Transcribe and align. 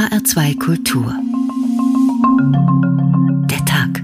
HR2 0.00 0.58
Kultur. 0.58 1.14
Der 3.50 3.62
Tag. 3.66 4.02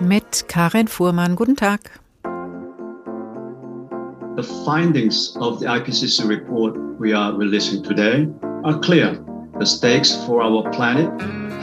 Mit 0.00 0.48
Karin 0.48 0.86
Fuhrmann. 0.86 1.34
Guten 1.34 1.56
Tag. 1.56 1.80
The 4.36 4.42
findings 4.66 5.34
of 5.40 5.60
the 5.60 5.66
IPCC 5.66 6.28
report 6.28 6.76
we 7.00 7.14
are 7.16 7.32
releasing 7.32 7.82
today 7.82 8.28
are 8.64 8.78
clear. 8.80 9.18
The 9.58 9.64
stakes 9.64 10.14
for 10.26 10.42
our 10.42 10.70
planet 10.72 11.08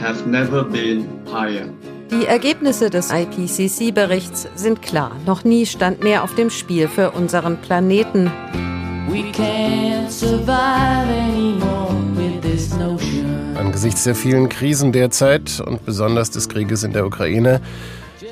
have 0.00 0.26
never 0.26 0.64
been 0.64 1.06
higher. 1.30 1.72
Die 2.10 2.26
Ergebnisse 2.26 2.90
des 2.90 3.12
IPCC-Berichts 3.12 4.48
sind 4.56 4.82
klar. 4.82 5.12
Noch 5.24 5.44
nie 5.44 5.66
stand 5.66 6.02
mehr 6.02 6.24
auf 6.24 6.34
dem 6.34 6.50
Spiel 6.50 6.88
für 6.88 7.12
unseren 7.12 7.58
Planeten. 7.58 8.28
Angesichts 13.56 14.04
der 14.04 14.14
vielen 14.14 14.48
Krisen 14.48 14.92
derzeit 14.92 15.60
und 15.60 15.84
besonders 15.84 16.30
des 16.30 16.48
Krieges 16.48 16.82
in 16.82 16.92
der 16.92 17.06
Ukraine 17.06 17.60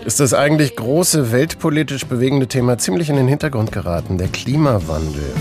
ist 0.04 0.20
das 0.20 0.34
eigentlich 0.34 0.76
große 0.76 1.32
weltpolitisch 1.32 2.06
bewegende 2.06 2.46
Thema 2.46 2.78
ziemlich 2.78 3.10
in 3.10 3.16
den 3.16 3.28
Hintergrund 3.28 3.72
geraten, 3.72 4.18
der 4.18 4.28
Klimawandel. 4.28 5.32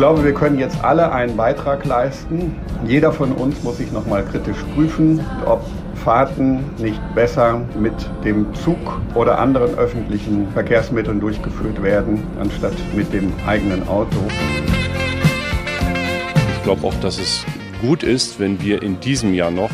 Glaube, 0.00 0.24
wir 0.24 0.32
können 0.32 0.58
jetzt 0.58 0.82
alle 0.82 1.12
einen 1.12 1.36
Beitrag 1.36 1.84
leisten. 1.84 2.56
Jeder 2.86 3.12
von 3.12 3.32
uns 3.32 3.62
muss 3.62 3.76
sich 3.76 3.92
nochmal 3.92 4.24
kritisch 4.24 4.56
prüfen, 4.74 5.20
ob 5.44 5.62
Fahrten 5.94 6.64
nicht 6.78 6.98
besser 7.14 7.60
mit 7.78 7.92
dem 8.24 8.46
Zug 8.54 8.78
oder 9.14 9.38
anderen 9.38 9.74
öffentlichen 9.74 10.50
Verkehrsmitteln 10.54 11.20
durchgeführt 11.20 11.82
werden, 11.82 12.22
anstatt 12.40 12.72
mit 12.96 13.12
dem 13.12 13.30
eigenen 13.46 13.86
Auto. 13.88 14.16
Ich 16.56 16.62
glaube 16.62 16.86
auch, 16.86 16.94
dass 17.02 17.18
es 17.18 17.44
gut 17.82 18.02
ist, 18.02 18.40
wenn 18.40 18.58
wir 18.62 18.82
in 18.82 19.00
diesem 19.00 19.34
Jahr 19.34 19.50
noch 19.50 19.70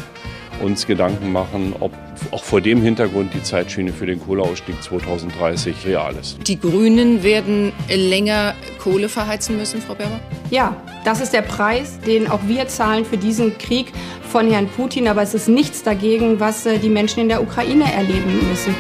uns 0.60 0.88
Gedanken 0.88 1.30
machen, 1.30 1.72
ob 1.78 1.92
auch 2.30 2.44
vor 2.44 2.60
dem 2.60 2.82
Hintergrund 2.82 3.34
die 3.34 3.42
Zeitschiene 3.42 3.92
für 3.92 4.06
den 4.06 4.20
Kohleausstieg 4.20 4.82
2030 4.82 5.86
real 5.86 6.14
ist. 6.16 6.38
Die 6.46 6.58
Grünen 6.58 7.22
werden 7.22 7.72
länger 7.88 8.54
Kohle 8.78 9.08
verheizen 9.08 9.56
müssen, 9.56 9.80
Frau 9.80 9.94
Berber? 9.94 10.20
Ja, 10.50 10.76
das 11.04 11.20
ist 11.20 11.32
der 11.32 11.42
Preis, 11.42 11.98
den 12.06 12.28
auch 12.28 12.40
wir 12.46 12.68
zahlen 12.68 13.04
für 13.04 13.16
diesen 13.16 13.58
Krieg 13.58 13.92
von 14.30 14.50
Herrn 14.50 14.68
Putin. 14.68 15.08
Aber 15.08 15.22
es 15.22 15.34
ist 15.34 15.48
nichts 15.48 15.82
dagegen, 15.82 16.40
was 16.40 16.66
äh, 16.66 16.78
die 16.78 16.90
Menschen 16.90 17.20
in 17.20 17.28
der 17.28 17.42
Ukraine 17.42 17.92
erleben 17.92 18.48
müssen. 18.48 18.74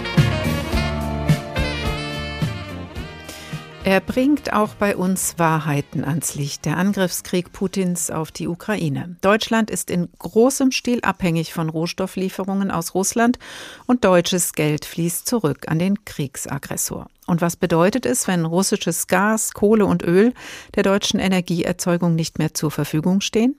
Er 3.86 4.00
bringt 4.00 4.52
auch 4.52 4.74
bei 4.74 4.96
uns 4.96 5.38
Wahrheiten 5.38 6.04
ans 6.04 6.34
Licht. 6.34 6.64
Der 6.64 6.76
Angriffskrieg 6.76 7.52
Putins 7.52 8.10
auf 8.10 8.32
die 8.32 8.48
Ukraine. 8.48 9.14
Deutschland 9.20 9.70
ist 9.70 9.92
in 9.92 10.08
großem 10.18 10.72
Stil 10.72 10.98
abhängig 11.02 11.52
von 11.52 11.68
Rohstofflieferungen 11.68 12.72
aus 12.72 12.96
Russland 12.96 13.38
und 13.86 14.04
deutsches 14.04 14.54
Geld 14.54 14.86
fließt 14.86 15.28
zurück 15.28 15.68
an 15.68 15.78
den 15.78 16.04
Kriegsaggressor. 16.04 17.06
Und 17.26 17.40
was 17.40 17.56
bedeutet 17.56 18.06
es, 18.06 18.28
wenn 18.28 18.44
russisches 18.44 19.08
Gas, 19.08 19.52
Kohle 19.52 19.84
und 19.84 20.02
Öl 20.04 20.32
der 20.76 20.84
deutschen 20.84 21.18
Energieerzeugung 21.18 22.14
nicht 22.14 22.38
mehr 22.38 22.54
zur 22.54 22.70
Verfügung 22.70 23.20
stehen? 23.20 23.56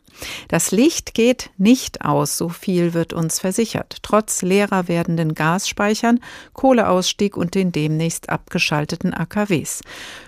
Das 0.47 0.71
Licht 0.71 1.13
geht 1.13 1.51
nicht 1.57 2.03
aus, 2.05 2.37
so 2.37 2.49
viel 2.49 2.93
wird 2.93 3.13
uns 3.13 3.39
versichert, 3.39 3.97
trotz 4.01 4.41
leerer 4.41 4.87
werdenden 4.87 5.35
Gasspeichern, 5.35 6.19
Kohleausstieg 6.53 7.35
und 7.35 7.55
den 7.55 7.71
demnächst 7.71 8.29
abgeschalteten 8.29 9.13
AKWs. 9.13 9.81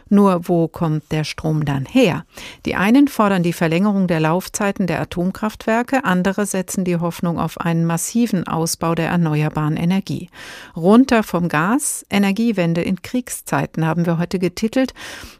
Nur 0.10 0.48
wo 0.48 0.68
kommt 0.68 1.12
der 1.12 1.24
Strom 1.24 1.66
dann 1.66 1.86
her? 1.86 2.26
Die 2.66 2.76
einen 2.76 3.08
fordern 3.08 3.44
die 3.44 3.54
Verlängerung 3.54 4.08
der 4.08 4.20
Laufzeiten 4.20 4.88
der 4.88 5.00
Atomkraftwerke, 5.02 6.04
andere 6.04 6.48
setzen 6.48 6.84
die 6.84 6.98
Hoffnung 6.98 7.40
auf 7.40 7.60
einen 7.60 7.86
massiven 7.86 8.48
Ausbau 8.48 8.96
der 8.96 9.10
erneuerbaren 9.10 9.78
Energie. 9.78 10.30
Runter 10.76 11.22
vom 11.22 11.48
Gas, 11.48 12.06
Energiewende 12.10 12.82
in 12.82 13.04
Kriegszeiten 13.30 13.86
haben 13.86 14.08
wir 14.08 14.18
heute 14.18 14.40
getitelt 14.40 14.96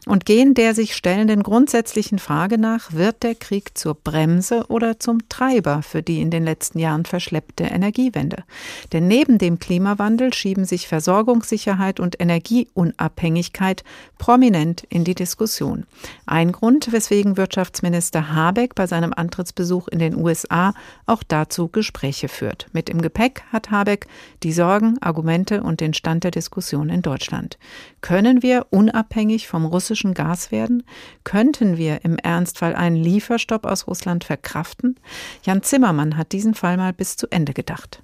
und 0.06 0.24
gehen 0.24 0.54
der 0.54 0.74
sich 0.76 0.94
stellenden 0.94 1.42
grundsätzlichen 1.42 2.20
Frage 2.20 2.56
nach, 2.56 2.92
wird 2.92 3.24
der 3.24 3.34
Krieg 3.34 3.76
zur 3.76 3.94
Bremse 3.94 4.66
oder 4.68 5.00
zum 5.00 5.28
Treiber 5.28 5.82
für 5.82 6.00
die 6.00 6.20
in 6.20 6.30
den 6.30 6.44
letzten 6.44 6.78
Jahren 6.78 7.04
verschleppte 7.04 7.64
Energiewende? 7.64 8.44
Denn 8.92 9.08
neben 9.08 9.38
dem 9.38 9.58
Klimawandel 9.58 10.32
schieben 10.32 10.66
sich 10.66 10.86
Versorgungssicherheit 10.86 11.98
und 11.98 12.20
Energieunabhängigkeit 12.20 13.82
prominent 14.18 14.84
in 14.88 15.02
die 15.02 15.16
Diskussion. 15.16 15.84
Ein 16.26 16.52
Grund, 16.52 16.92
weswegen 16.92 17.36
Wirtschaftsminister 17.36 18.32
Habeck 18.32 18.76
bei 18.76 18.86
seinem 18.86 19.12
Antrittsbesuch 19.12 19.88
in 19.88 19.98
den 19.98 20.16
USA 20.16 20.74
auch 21.06 21.24
dazu 21.26 21.66
Gespräche 21.66 22.28
führt. 22.28 22.68
Mit 22.72 22.88
im 22.88 23.02
Gepäck 23.02 23.42
hat 23.50 23.72
Habeck 23.72 24.06
die 24.44 24.52
Sorgen, 24.52 24.96
Argumente 25.00 25.62
und 25.62 25.80
den 25.80 25.92
Stand 25.92 26.22
der 26.22 26.30
Diskussion 26.30 26.88
in 26.88 27.02
Deutschland. 27.02 27.58
Können 28.00 28.42
wir 28.42 28.66
unabhängig 28.70 29.48
vom 29.48 29.64
russischen 29.64 30.14
Gas 30.14 30.50
werden? 30.50 30.82
Könnten 31.24 31.76
wir 31.76 32.04
im 32.04 32.16
Ernstfall 32.16 32.74
einen 32.74 32.96
Lieferstopp 32.96 33.66
aus 33.66 33.86
Russland 33.86 34.24
verkraften? 34.24 34.96
Jan 35.44 35.62
Zimmermann 35.62 36.16
hat 36.16 36.32
diesen 36.32 36.54
Fall 36.54 36.76
mal 36.76 36.92
bis 36.92 37.16
zu 37.16 37.26
Ende 37.30 37.52
gedacht. 37.52 38.02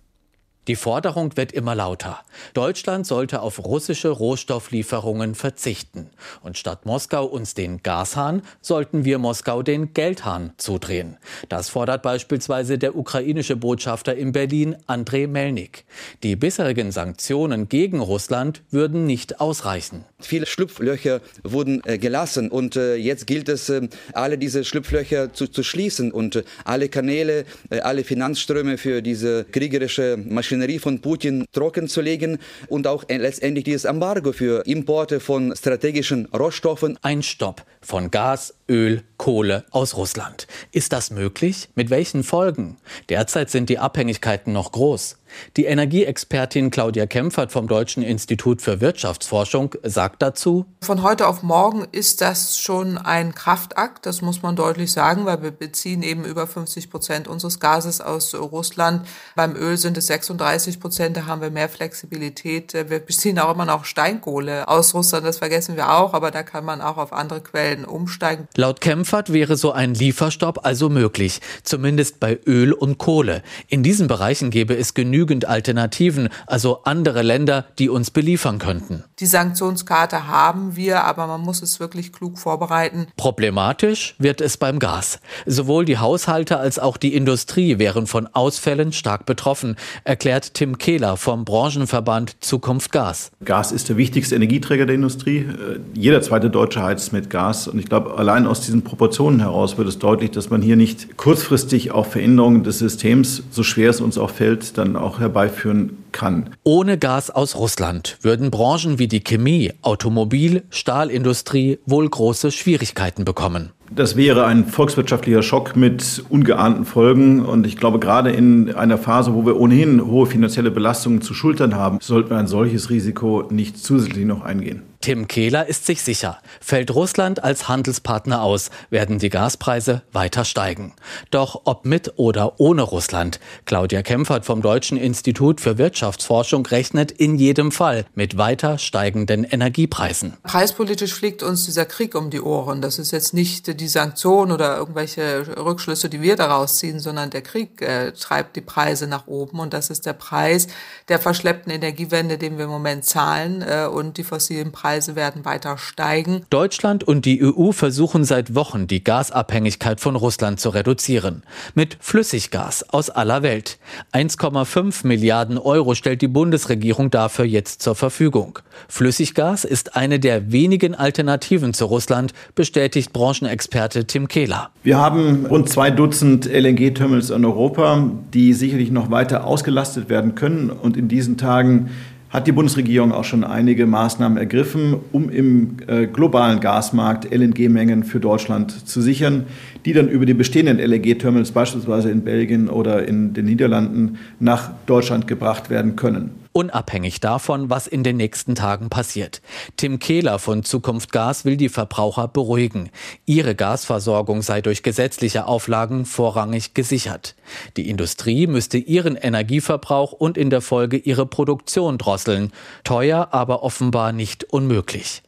Die 0.69 0.75
Forderung 0.75 1.37
wird 1.37 1.53
immer 1.53 1.77
lauter. 1.77 2.21
Deutschland 2.53 3.07
sollte 3.07 3.41
auf 3.41 3.65
russische 3.65 4.09
Rohstofflieferungen 4.09 5.37
verzichten. 5.37 6.11
Und 6.43 6.59
statt 6.59 6.87
Moskau 6.87 7.25
uns 7.25 7.55
den 7.55 7.85
Gashahn, 7.85 8.43
sollten 8.61 9.05
wir 9.05 9.19
Moskau 9.19 9.63
den 9.63 9.95
Geldhahn 9.95 10.53
zudrehen. 10.57 11.19
Das 11.49 11.69
fordert 11.69 12.03
beispielsweise 12.03 12.79
der 12.79 12.97
ukrainische 12.97 13.55
Botschafter 13.55 14.17
in 14.17 14.33
Berlin, 14.33 14.75
Andrei 14.89 15.29
Melnik. 15.29 15.85
Die 16.25 16.35
bisherigen 16.35 16.91
Sanktionen 16.91 17.69
gegen 17.69 18.01
Russland 18.01 18.63
würden 18.71 19.07
nicht 19.07 19.41
ausreichen. 19.41 20.05
Viele 20.19 20.47
Schlupflöcher 20.47 21.21
wurden 21.45 21.81
äh, 21.85 21.99
gelassen 21.99 22.51
und 22.51 22.75
äh, 22.75 22.97
jetzt 22.97 23.29
gilt 23.29 23.49
es, 23.49 23.69
äh, 23.69 23.89
alle 24.15 24.37
diese 24.37 24.65
Schlupflöcher 24.65 25.33
zu, 25.33 25.47
zu 25.47 25.63
schließen 25.63 26.11
und 26.11 26.43
alle 26.65 26.89
Kanäle, 26.89 27.45
alle 27.83 28.03
Finanzströme 28.03 28.79
für 28.79 29.03
diese 29.03 29.45
kriegerische 29.45 30.17
Maschinerie 30.17 30.56
Maschinerie 30.57 30.79
von 30.79 31.01
Putin 31.01 31.45
trocken 31.53 31.87
zu 31.87 32.01
legen 32.01 32.39
und 32.69 32.87
auch 32.87 33.05
letztendlich 33.09 33.65
dieses 33.65 33.85
Embargo 33.85 34.33
für 34.33 34.65
Importe 34.67 35.21
von 35.21 35.55
strategischen 35.55 36.27
Rohstoffen. 36.27 36.99
Ein 37.03 37.23
Stopp 37.23 37.63
von 37.83 38.11
Gas, 38.11 38.55
Öl, 38.69 39.03
Kohle 39.19 39.65
aus 39.71 39.97
Russland. 39.97 40.47
Ist 40.73 40.95
das 40.95 41.11
möglich? 41.11 41.69
Mit 41.75 41.91
welchen 41.91 42.25
Folgen? 42.25 42.79
Derzeit 43.11 43.51
sind 43.51 43.69
die 43.69 43.79
Abhängigkeiten 43.79 44.53
noch 44.53 44.73
groß. 44.73 45.19
Die 45.57 45.65
Energieexpertin 45.65 46.71
Claudia 46.71 47.07
Kempfert 47.07 47.53
vom 47.53 47.69
Deutschen 47.69 48.03
Institut 48.03 48.63
für 48.63 48.81
Wirtschaftsforschung 48.81 49.75
sagt 49.83 50.23
dazu, 50.23 50.67
Von 50.83 51.03
heute 51.03 51.27
auf 51.27 51.43
morgen 51.43 51.87
ist 51.93 52.21
das 52.21 52.59
schon 52.59 52.99
ein 52.99 53.35
Kraftakt, 53.35 54.07
das 54.07 54.23
muss 54.23 54.43
man 54.43 54.57
deutlich 54.57 54.93
sagen, 54.93 55.27
weil 55.27 55.43
wir 55.43 55.51
beziehen 55.51 56.03
eben 56.03 56.25
über 56.25 56.47
50 56.47 56.91
Prozent 56.91 57.29
unseres 57.29 57.61
Gases 57.61 58.01
aus 58.01 58.35
Russland. 58.35 59.07
Beim 59.35 59.57
Öl 59.57 59.77
sind 59.77 59.97
es 59.97 60.07
36 60.07 60.81
Prozent, 60.81 61.17
da 61.17 61.27
haben 61.27 61.41
wir 61.41 61.51
mehr 61.51 61.69
Flexibilität. 61.69 62.75
Wir 62.75 63.01
beziehen 63.01 63.39
auch 63.39 63.53
immer 63.53 63.65
noch 63.65 63.85
Steinkohle 63.85 64.69
aus 64.69 64.95
Russland, 64.95 65.27
das 65.27 65.39
vergessen 65.39 65.77
wir 65.77 65.93
auch, 65.93 66.15
aber 66.15 66.31
da 66.31 66.43
kann 66.43 66.65
man 66.65 66.81
auch 66.81 66.97
auf 66.97 67.13
andere 67.13 67.41
Quellen 67.41 67.85
umsteigen. 67.85 68.49
Laut 68.57 68.81
Kempfert 68.81 69.33
wäre 69.33 69.57
so 69.57 69.73
ein 69.73 69.95
Lieferstopp 69.95 70.65
also 70.65 70.89
möglich, 70.89 71.41
zumindest 71.63 72.21
bei 72.21 72.39
Öl 72.47 72.73
und 72.73 72.99
Kohle. 72.99 73.43
In 73.69 73.83
diesen 73.83 74.07
Bereichen 74.07 74.51
gäbe 74.51 74.77
es 74.77 74.95
genügend 74.95 75.16
genügend 75.17 75.49
Alternativen, 75.49 76.29
also 76.47 76.81
andere 76.85 77.23
Länder, 77.23 77.65
die 77.79 77.89
uns 77.89 78.11
beliefern 78.11 78.59
könnten. 78.59 79.03
Die 79.19 79.25
Sanktionskarte 79.25 80.27
haben 80.27 80.77
wir, 80.77 81.05
aber 81.05 81.27
man 81.27 81.41
muss 81.41 81.63
es 81.63 81.81
wirklich 81.81 82.13
klug 82.13 82.39
vorbereiten. 82.39 83.07
Problematisch 83.17 84.15
wird 84.19 84.43
es 84.43 84.59
beim 84.59 84.79
Gas. 84.79 85.21
Sowohl 85.47 85.87
die 85.87 85.97
Haushalte 85.97 86.59
als 86.59 86.79
auch 86.79 86.99
die 86.99 87.15
Industrie 87.15 87.79
wären 87.79 88.07
von 88.07 88.27
Ausfällen 88.27 88.93
stark 88.93 89.25
betroffen, 89.25 89.77
erklärt 90.05 90.53
Tim 90.53 90.77
Kehler 90.77 91.17
vom 91.17 91.47
Branchenverband 91.47 92.45
Zukunft 92.45 92.93
Gas. 92.93 93.31
Gas 93.43 93.73
ist 93.73 93.89
der 93.89 93.97
wichtigste 93.97 94.35
Energieträger 94.35 94.85
der 94.85 94.97
Industrie. 94.97 95.39
Äh, 95.39 95.81
jeder 95.95 96.21
zweite 96.21 96.51
Deutsche 96.51 96.83
heizt 96.83 97.15
mit 97.15 97.31
Gas. 97.31 97.69
Und 97.69 97.79
ich 97.79 97.87
glaube, 97.87 98.19
allein 98.19 98.47
aus 98.47 98.61
diesen 98.61 98.83
Proportionen 98.83 99.41
heraus 99.41 99.79
wird 99.79 99.89
es 99.89 99.99
deutlich, 99.99 100.33
dass 100.33 100.51
man 100.51 100.61
hier 100.61 100.77
nicht 100.77 101.17
kurzfristig 101.17 101.93
auch 101.93 102.05
Veränderungen 102.05 102.65
des 102.65 102.81
Systems, 102.81 103.43
so 103.51 103.63
schwer 103.63 103.89
es 103.89 104.03
uns 104.03 104.19
auch 104.19 104.31
fällt, 104.31 104.77
dann 104.77 104.97
auch 104.97 105.06
herbeiführen 105.21 106.05
kann. 106.17 106.51
Ohne 106.65 106.99
Gas 106.99 107.31
aus 107.31 107.57
Russland 107.57 108.19
würden 108.23 108.51
Branchen 108.51 108.99
wie 108.99 109.07
die 109.07 109.21
Chemie, 109.21 109.73
Automobil, 109.83 110.65
Stahlindustrie 110.71 111.79
wohl 111.87 112.09
große 112.09 112.51
Schwierigkeiten 112.51 113.25
bekommen. 113.25 113.71
Das 113.91 114.17
wäre 114.17 114.47
ein 114.47 114.65
volkswirtschaftlicher 114.65 115.43
Schock 115.43 115.77
mit 115.77 116.25
ungeahnten 116.29 116.85
Folgen. 116.85 117.45
Und 117.45 117.67
ich 117.67 117.77
glaube, 117.77 118.01
gerade 118.01 118.31
in 118.33 118.75
einer 118.75 118.99
Phase, 118.99 119.33
wo 119.35 119.47
wir 119.47 119.61
ohnehin 119.61 120.05
hohe 120.05 120.27
finanzielle 120.27 120.73
Belastungen 120.73 121.21
zu 121.21 121.35
schultern 121.35 121.77
haben, 121.77 121.99
sollten 122.01 122.31
wir 122.31 122.39
ein 122.39 122.49
solches 122.49 122.91
Risiko 122.91 123.45
nicht 123.51 123.79
zusätzlich 123.79 124.25
noch 124.25 124.43
eingehen. 124.43 124.83
Tim 125.07 125.29
Kehler 125.29 125.69
ist 125.69 125.87
sich 125.87 126.03
sicher, 126.03 126.39
fällt 126.61 126.93
Russland 126.93 127.45
als 127.45 127.69
Handelspartner 127.69 128.43
aus, 128.43 128.71
werden 128.91 129.21
die 129.21 129.29
Gaspreise 129.29 130.03
weiter 130.13 130.45
steigen. 130.45 130.95
Doch 131.31 131.61
ob 131.65 131.85
mit 131.85 132.15
oder 132.17 132.59
ohne 132.59 132.83
Russland, 132.83 133.39
Claudia 133.67 134.03
Kempfert 134.03 134.45
vom 134.45 134.63
Deutschen 134.63 134.97
Institut 134.97 135.61
für 135.61 135.79
Wirtschaftsforschung 136.07 136.65
rechnet 136.67 137.11
in 137.11 137.37
jedem 137.37 137.73
Fall 137.73 138.07
mit 138.15 138.39
weiter 138.39 138.79
steigenden 138.79 139.45
Energiepreisen. 139.45 140.35
Preispolitisch 140.45 141.13
fliegt 141.13 141.43
uns 141.43 141.65
dieser 141.65 141.85
Krieg 141.85 142.15
um 142.15 142.31
die 142.31 142.41
Ohren. 142.41 142.81
Das 142.81 142.99
ist 142.99 143.11
jetzt 143.11 143.35
nicht 143.35 143.81
die 143.81 143.89
Sanktionen 143.89 144.53
oder 144.53 144.77
irgendwelche 144.77 145.57
Rückschlüsse, 145.57 146.09
die 146.09 146.23
wir 146.23 146.37
daraus 146.37 146.79
ziehen, 146.79 147.01
sondern 147.01 147.31
der 147.31 147.43
Krieg 147.43 147.83
äh, 147.83 148.13
treibt 148.13 148.55
die 148.57 148.61
Preise 148.61 149.09
nach 149.09 149.27
oben 149.27 149.59
und 149.59 149.73
das 149.73 149.91
ist 149.91 150.07
der 150.07 150.13
Preis 150.13 150.69
der 151.09 151.19
verschleppten 151.19 151.73
Energiewende, 151.73 152.39
den 152.39 152.57
wir 152.57 152.67
im 152.67 152.71
Moment 152.71 153.05
zahlen 153.05 153.63
äh, 153.63 153.87
und 153.87 154.17
die 154.17 154.25
fossilen 154.25 154.73
Preise 154.73 154.87
Preise 154.87 155.17
werden 155.17 155.45
weiter 155.45 155.79
steigen. 155.79 156.47
Deutschland 156.49 157.03
und 157.03 157.25
die 157.25 157.43
EU 157.43 157.73
versuchen 157.73 158.25
seit 158.25 158.55
Wochen, 158.55 158.87
die 158.87 159.03
Gasabhängigkeit 159.03 160.01
von 160.01 160.15
Russland 160.15 160.61
zu 160.61 160.69
reduzieren. 160.69 161.43
Mit 161.75 161.99
Flüssiggas 162.01 162.89
aus 162.91 163.11
aller 163.11 163.43
Welt. 163.43 163.79
1,5 164.13 165.07
Milliarden 165.07 165.59
Euro 165.59 165.96
stellt 165.97 166.23
die 166.23 166.29
Bundesregierung 166.29 167.11
dafür 167.11 167.45
jetzt 167.45 167.83
zur 167.83 167.95
Verfügung. 167.95 168.59
Flüssiggas 168.89 169.65
ist 169.65 169.97
eine 169.97 170.21
der 170.21 170.53
wenigen 170.53 170.95
Alternativen 170.95 171.75
zu 171.75 171.87
Russland, 171.87 172.33
bestätigt 172.55 173.13
Branchenexperte 173.13 174.07
Tim 174.07 174.29
Kehler. 174.29 174.71
Wir 174.83 174.99
haben 174.99 175.47
rund 175.47 175.69
zwei 175.69 175.91
Dutzend 175.91 176.47
LNG-Terminals 176.47 177.31
in 177.31 177.45
Europa, 177.45 178.11
die 178.33 178.53
sicherlich 178.53 178.91
noch 178.91 179.11
weiter 179.11 179.45
ausgelastet 179.45 180.09
werden 180.09 180.35
können 180.35 180.71
und 180.71 180.97
in 180.97 181.09
diesen 181.09 181.37
Tagen 181.37 181.91
hat 182.37 182.47
die 182.47 182.53
Bundesregierung 182.53 183.13
auch 183.13 183.25
schon 183.25 183.45
einige 183.45 183.87
Maßnahmen 183.87 184.37
ergriffen, 184.37 184.97
um 185.13 185.31
im 185.31 185.77
äh, 185.87 186.07
globalen 186.07 186.61
Gasmarkt 186.61 187.33
LNG-Mengen 187.33 188.05
für 188.05 188.21
Deutschland 188.21 188.87
zu 188.87 189.01
sichern, 189.01 189.47
die 189.87 189.93
dann 189.95 190.09
über 190.09 190.27
die 190.27 190.35
bestehenden 190.35 190.79
LNG-Terminals 190.79 191.53
beispielsweise 191.53 192.11
in 192.11 192.23
Belgien 192.23 192.69
oder 192.69 193.07
in 193.07 193.33
den 193.33 193.47
Niederlanden 193.47 194.19
nach 194.39 194.73
Deutschland 194.85 195.27
gebracht 195.27 195.71
werden 195.71 195.97
können 195.97 196.47
unabhängig 196.57 197.21
davon, 197.21 197.69
was 197.69 197.87
in 197.87 198.03
den 198.03 198.17
nächsten 198.17 198.55
Tagen 198.55 198.89
passiert. 198.89 199.43
Tim 199.77 199.99
Kehler 199.99 200.39
von 200.39 200.65
Zukunft 200.65 201.13
Gas 201.13 201.45
will 201.45 201.59
die 201.59 201.69
Verbraucher 201.69 202.29
beruhigen. 202.29 202.89
Ihre 203.27 203.55
Gasversorgung 203.55 204.41
sei 204.41 204.63
durch 204.63 204.83
gesetzliche 204.83 205.47
Auflagen 205.47 206.07
vorrangig 206.07 206.73
gesichert. 206.73 207.35
Die 207.77 207.91
Industrie 207.91 208.47
müsste 208.47 208.79
ihren 208.79 209.17
Energieverbrauch 209.17 210.13
und 210.13 210.39
in 210.39 210.49
der 210.49 210.63
Folge 210.63 210.97
ihre 210.97 211.27
Produktion 211.27 211.99
drosseln. 211.99 212.53
Teuer, 212.85 213.29
aber 213.33 213.63
offenbar 213.63 214.13
nicht 214.13 214.45
unmöglich. 214.45 215.23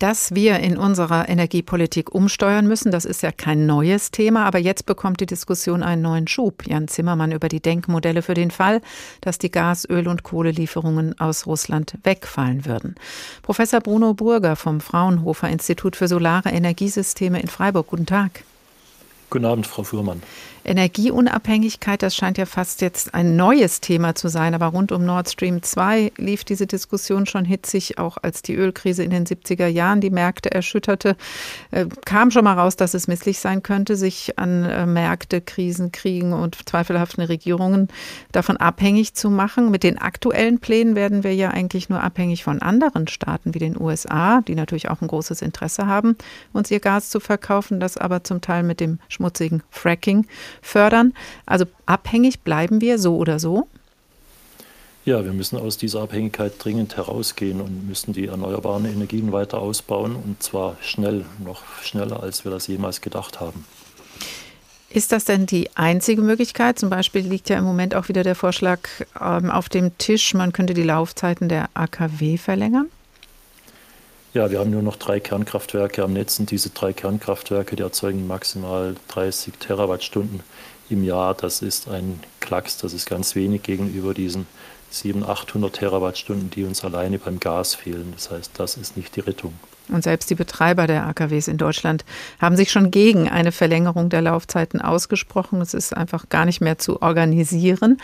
Dass 0.00 0.34
wir 0.34 0.58
in 0.58 0.76
unserer 0.76 1.28
Energiepolitik 1.28 2.12
umsteuern 2.12 2.66
müssen, 2.66 2.90
das 2.90 3.04
ist 3.04 3.22
ja 3.22 3.30
kein 3.30 3.64
neues 3.66 4.10
Thema, 4.10 4.44
aber 4.44 4.58
jetzt 4.58 4.86
bekommt 4.86 5.20
die 5.20 5.26
Diskussion 5.26 5.84
einen 5.84 6.02
neuen 6.02 6.26
Schub. 6.26 6.66
Jan 6.66 6.88
Zimmermann 6.88 7.30
über 7.30 7.48
die 7.48 7.60
Denkmodelle 7.60 8.22
für 8.22 8.34
den 8.34 8.50
Fall, 8.50 8.80
dass 9.20 9.38
die 9.38 9.52
Gas-, 9.52 9.88
Öl- 9.88 10.08
und 10.08 10.24
Kohlelieferungen 10.24 11.18
aus 11.20 11.46
Russland 11.46 11.94
wegfallen 12.02 12.66
würden. 12.66 12.96
Professor 13.42 13.80
Bruno 13.80 14.14
Burger 14.14 14.56
vom 14.56 14.80
Fraunhofer 14.80 15.48
Institut 15.48 15.94
für 15.94 16.08
Solare 16.08 16.50
Energiesysteme 16.50 17.40
in 17.40 17.48
Freiburg. 17.48 17.86
Guten 17.86 18.06
Tag. 18.06 18.42
Guten 19.30 19.44
Abend, 19.44 19.66
Frau 19.66 19.84
Fuhrmann. 19.84 20.22
Energieunabhängigkeit, 20.64 22.02
das 22.02 22.16
scheint 22.16 22.38
ja 22.38 22.46
fast 22.46 22.80
jetzt 22.80 23.14
ein 23.14 23.36
neues 23.36 23.80
Thema 23.80 24.14
zu 24.14 24.28
sein, 24.28 24.54
aber 24.54 24.66
rund 24.66 24.92
um 24.92 25.04
Nord 25.04 25.28
Stream 25.28 25.62
2 25.62 26.12
lief 26.16 26.44
diese 26.44 26.66
Diskussion 26.66 27.26
schon 27.26 27.44
hitzig, 27.44 27.98
auch 27.98 28.16
als 28.22 28.42
die 28.42 28.54
Ölkrise 28.54 29.04
in 29.04 29.10
den 29.10 29.26
70er 29.26 29.66
Jahren 29.66 30.00
die 30.00 30.10
Märkte 30.10 30.50
erschütterte, 30.50 31.16
äh, 31.70 31.86
kam 32.04 32.30
schon 32.30 32.44
mal 32.44 32.58
raus, 32.58 32.76
dass 32.76 32.94
es 32.94 33.08
misslich 33.08 33.38
sein 33.38 33.62
könnte, 33.62 33.96
sich 33.96 34.38
an 34.38 34.64
äh, 34.64 34.86
Märkte, 34.86 35.40
Krisen, 35.40 35.92
Kriegen 35.92 36.32
und 36.32 36.68
zweifelhaften 36.68 37.24
Regierungen 37.24 37.88
davon 38.32 38.56
abhängig 38.56 39.14
zu 39.14 39.30
machen. 39.30 39.70
Mit 39.70 39.82
den 39.82 39.98
aktuellen 39.98 40.58
Plänen 40.60 40.96
werden 40.96 41.24
wir 41.24 41.34
ja 41.34 41.50
eigentlich 41.50 41.88
nur 41.88 42.02
abhängig 42.02 42.42
von 42.42 42.62
anderen 42.62 43.06
Staaten 43.08 43.54
wie 43.54 43.58
den 43.58 43.80
USA, 43.80 44.40
die 44.40 44.54
natürlich 44.54 44.88
auch 44.88 45.02
ein 45.02 45.08
großes 45.08 45.42
Interesse 45.42 45.86
haben, 45.86 46.16
uns 46.52 46.70
ihr 46.70 46.80
Gas 46.80 47.10
zu 47.10 47.20
verkaufen, 47.20 47.80
das 47.80 47.96
aber 47.96 48.24
zum 48.24 48.40
Teil 48.40 48.62
mit 48.62 48.80
dem 48.80 48.98
schmutzigen 49.08 49.62
Fracking 49.70 50.26
fördern. 50.62 51.14
Also 51.46 51.64
abhängig 51.86 52.40
bleiben 52.40 52.80
wir 52.80 52.98
so 52.98 53.16
oder 53.16 53.38
so. 53.38 53.68
Ja, 55.04 55.22
wir 55.22 55.32
müssen 55.32 55.58
aus 55.58 55.76
dieser 55.76 56.00
Abhängigkeit 56.00 56.52
dringend 56.58 56.96
herausgehen 56.96 57.60
und 57.60 57.86
müssen 57.86 58.14
die 58.14 58.26
erneuerbaren 58.26 58.86
Energien 58.86 59.32
weiter 59.32 59.58
ausbauen 59.58 60.16
und 60.16 60.42
zwar 60.42 60.76
schnell, 60.80 61.26
noch 61.44 61.62
schneller, 61.82 62.22
als 62.22 62.44
wir 62.44 62.50
das 62.50 62.66
jemals 62.68 63.02
gedacht 63.02 63.38
haben. 63.38 63.66
Ist 64.88 65.12
das 65.12 65.24
denn 65.24 65.44
die 65.44 65.68
einzige 65.74 66.22
Möglichkeit? 66.22 66.78
Zum 66.78 66.88
Beispiel 66.88 67.22
liegt 67.22 67.50
ja 67.50 67.58
im 67.58 67.64
Moment 67.64 67.94
auch 67.94 68.08
wieder 68.08 68.22
der 68.22 68.36
Vorschlag 68.36 68.80
ähm, 69.20 69.50
auf 69.50 69.68
dem 69.68 69.98
Tisch, 69.98 70.32
man 70.32 70.52
könnte 70.52 70.72
die 70.72 70.84
Laufzeiten 70.84 71.48
der 71.48 71.68
AKW 71.74 72.38
verlängern. 72.38 72.86
Ja, 74.34 74.50
wir 74.50 74.58
haben 74.58 74.70
nur 74.70 74.82
noch 74.82 74.96
drei 74.96 75.20
Kernkraftwerke 75.20 76.02
am 76.02 76.12
Netz 76.12 76.40
und 76.40 76.50
diese 76.50 76.70
drei 76.70 76.92
Kernkraftwerke, 76.92 77.76
die 77.76 77.84
erzeugen 77.84 78.26
maximal 78.26 78.96
30 79.06 79.54
Terawattstunden 79.60 80.40
im 80.90 81.04
Jahr. 81.04 81.34
Das 81.34 81.62
ist 81.62 81.86
ein 81.86 82.18
Klacks, 82.40 82.76
das 82.76 82.94
ist 82.94 83.08
ganz 83.08 83.36
wenig 83.36 83.62
gegenüber 83.62 84.12
diesen 84.12 84.48
700, 84.90 85.30
800 85.30 85.72
Terawattstunden, 85.72 86.50
die 86.50 86.64
uns 86.64 86.82
alleine 86.82 87.20
beim 87.20 87.38
Gas 87.38 87.76
fehlen. 87.76 88.12
Das 88.12 88.32
heißt, 88.32 88.50
das 88.58 88.76
ist 88.76 88.96
nicht 88.96 89.14
die 89.14 89.20
Rettung. 89.20 89.54
Und 89.88 90.02
selbst 90.02 90.30
die 90.30 90.34
Betreiber 90.34 90.88
der 90.88 91.06
AKWs 91.06 91.46
in 91.46 91.58
Deutschland 91.58 92.04
haben 92.40 92.56
sich 92.56 92.72
schon 92.72 92.90
gegen 92.90 93.28
eine 93.28 93.52
Verlängerung 93.52 94.08
der 94.08 94.22
Laufzeiten 94.22 94.80
ausgesprochen. 94.80 95.60
Es 95.60 95.74
ist 95.74 95.96
einfach 95.96 96.28
gar 96.28 96.44
nicht 96.44 96.60
mehr 96.60 96.78
zu 96.78 97.02
organisieren. 97.02 97.98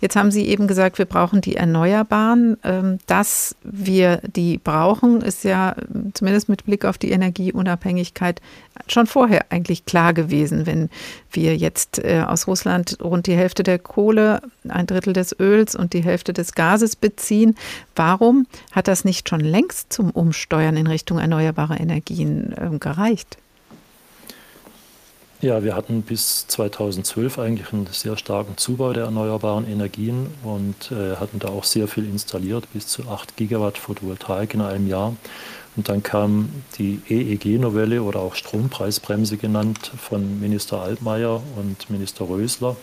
Jetzt 0.00 0.16
haben 0.16 0.30
Sie 0.30 0.46
eben 0.46 0.66
gesagt, 0.66 0.98
wir 0.98 1.04
brauchen 1.04 1.40
die 1.40 1.56
Erneuerbaren. 1.56 2.56
Ähm, 2.64 2.98
dass 3.06 3.54
wir 3.62 4.20
die 4.34 4.58
brauchen, 4.58 5.20
ist 5.20 5.44
ja 5.44 5.76
zumindest 6.14 6.48
mit 6.48 6.64
Blick 6.64 6.84
auf 6.84 6.96
die 6.96 7.10
Energieunabhängigkeit 7.10 8.40
schon 8.88 9.06
vorher 9.06 9.46
eigentlich 9.50 9.84
klar 9.84 10.14
gewesen. 10.14 10.66
Wenn 10.66 10.88
wir 11.30 11.56
jetzt 11.56 12.02
äh, 12.02 12.24
aus 12.26 12.46
Russland 12.46 12.98
rund 13.02 13.26
die 13.26 13.36
Hälfte 13.36 13.62
der 13.62 13.78
Kohle, 13.78 14.40
ein 14.68 14.86
Drittel 14.86 15.12
des 15.12 15.38
Öls 15.38 15.74
und 15.74 15.92
die 15.92 16.02
Hälfte 16.02 16.32
des 16.32 16.54
Gases 16.54 16.96
beziehen, 16.96 17.54
warum 17.94 18.46
hat 18.72 18.88
das 18.88 19.04
nicht 19.04 19.28
schon 19.28 19.40
längst 19.40 19.92
zum 19.92 20.10
Umsteuern 20.10 20.76
in 20.76 20.86
Richtung 20.86 21.18
erneuerbarer 21.18 21.78
Energien 21.78 22.54
ähm, 22.58 22.80
gereicht? 22.80 23.36
Ja, 25.42 25.64
wir 25.64 25.74
hatten 25.74 26.02
bis 26.02 26.46
2012 26.48 27.38
eigentlich 27.38 27.72
einen 27.72 27.86
sehr 27.90 28.18
starken 28.18 28.58
Zubau 28.58 28.92
der 28.92 29.04
erneuerbaren 29.04 29.66
Energien 29.66 30.26
und 30.42 30.92
äh, 30.92 31.16
hatten 31.16 31.38
da 31.38 31.48
auch 31.48 31.64
sehr 31.64 31.88
viel 31.88 32.04
installiert, 32.04 32.70
bis 32.74 32.88
zu 32.88 33.08
8 33.08 33.38
Gigawatt 33.38 33.78
Photovoltaik 33.78 34.52
in 34.52 34.60
einem 34.60 34.86
Jahr. 34.86 35.16
Und 35.76 35.88
dann 35.88 36.02
kam 36.02 36.50
die 36.76 37.00
EEG-Novelle 37.08 38.02
oder 38.02 38.20
auch 38.20 38.34
Strompreisbremse 38.34 39.38
genannt 39.38 39.90
von 39.96 40.40
Minister 40.40 40.82
Altmaier 40.82 41.40
und 41.56 41.88
Minister 41.88 42.28
Rösler. 42.28 42.76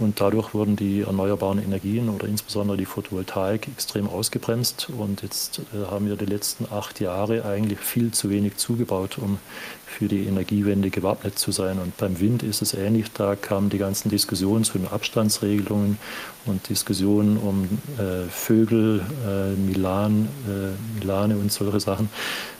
Und 0.00 0.18
dadurch 0.18 0.54
wurden 0.54 0.76
die 0.76 1.02
erneuerbaren 1.02 1.62
Energien 1.62 2.08
oder 2.08 2.26
insbesondere 2.26 2.78
die 2.78 2.86
Photovoltaik 2.86 3.68
extrem 3.68 4.08
ausgebremst. 4.08 4.88
Und 4.96 5.20
jetzt 5.22 5.60
äh, 5.74 5.90
haben 5.90 6.08
wir 6.08 6.16
die 6.16 6.24
letzten 6.24 6.64
acht 6.72 7.00
Jahre 7.00 7.44
eigentlich 7.44 7.78
viel 7.78 8.10
zu 8.10 8.30
wenig 8.30 8.56
zugebaut, 8.56 9.18
um 9.18 9.38
für 9.86 10.08
die 10.08 10.24
Energiewende 10.24 10.88
gewappnet 10.88 11.38
zu 11.38 11.52
sein. 11.52 11.78
Und 11.78 11.98
beim 11.98 12.18
Wind 12.18 12.42
ist 12.42 12.62
es 12.62 12.72
ähnlich. 12.72 13.12
Da 13.12 13.36
kamen 13.36 13.68
die 13.68 13.76
ganzen 13.76 14.08
Diskussionen 14.08 14.64
zu 14.64 14.78
den 14.78 14.88
Abstandsregelungen 14.88 15.98
und 16.46 16.66
Diskussionen 16.70 17.36
um 17.36 17.68
äh, 17.98 18.26
Vögel, 18.30 19.02
äh, 19.26 19.50
Milan, 19.50 20.30
äh, 20.48 20.98
Milane 20.98 21.36
und 21.36 21.52
solche 21.52 21.78
Sachen. 21.78 22.08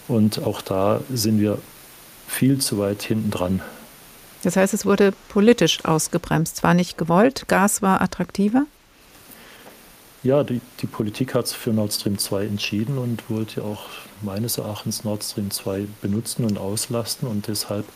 Und 0.08 0.42
auch 0.42 0.60
da 0.60 1.00
sind 1.10 1.40
wir 1.40 1.56
viel 2.28 2.58
zu 2.58 2.76
weit 2.78 3.00
hinten 3.00 3.30
dran. 3.30 3.62
Das 4.42 4.56
heißt, 4.56 4.72
es 4.72 4.86
wurde 4.86 5.12
politisch 5.28 5.84
ausgebremst, 5.84 6.56
zwar 6.56 6.74
nicht 6.74 6.96
gewollt, 6.96 7.46
Gas 7.48 7.82
war 7.82 8.00
attraktiver? 8.00 8.64
Ja, 10.22 10.44
die, 10.44 10.60
die 10.80 10.86
Politik 10.86 11.34
hat 11.34 11.48
für 11.48 11.70
Nord 11.70 11.94
Stream 11.94 12.18
2 12.18 12.44
entschieden 12.44 12.98
und 12.98 13.30
wollte 13.30 13.64
auch 13.64 13.84
meines 14.20 14.58
Erachtens 14.58 15.02
Nord 15.02 15.24
Stream 15.24 15.50
2 15.50 15.86
benutzen 16.02 16.44
und 16.44 16.58
auslasten. 16.58 17.26
Und 17.26 17.48
deshalb 17.48 17.86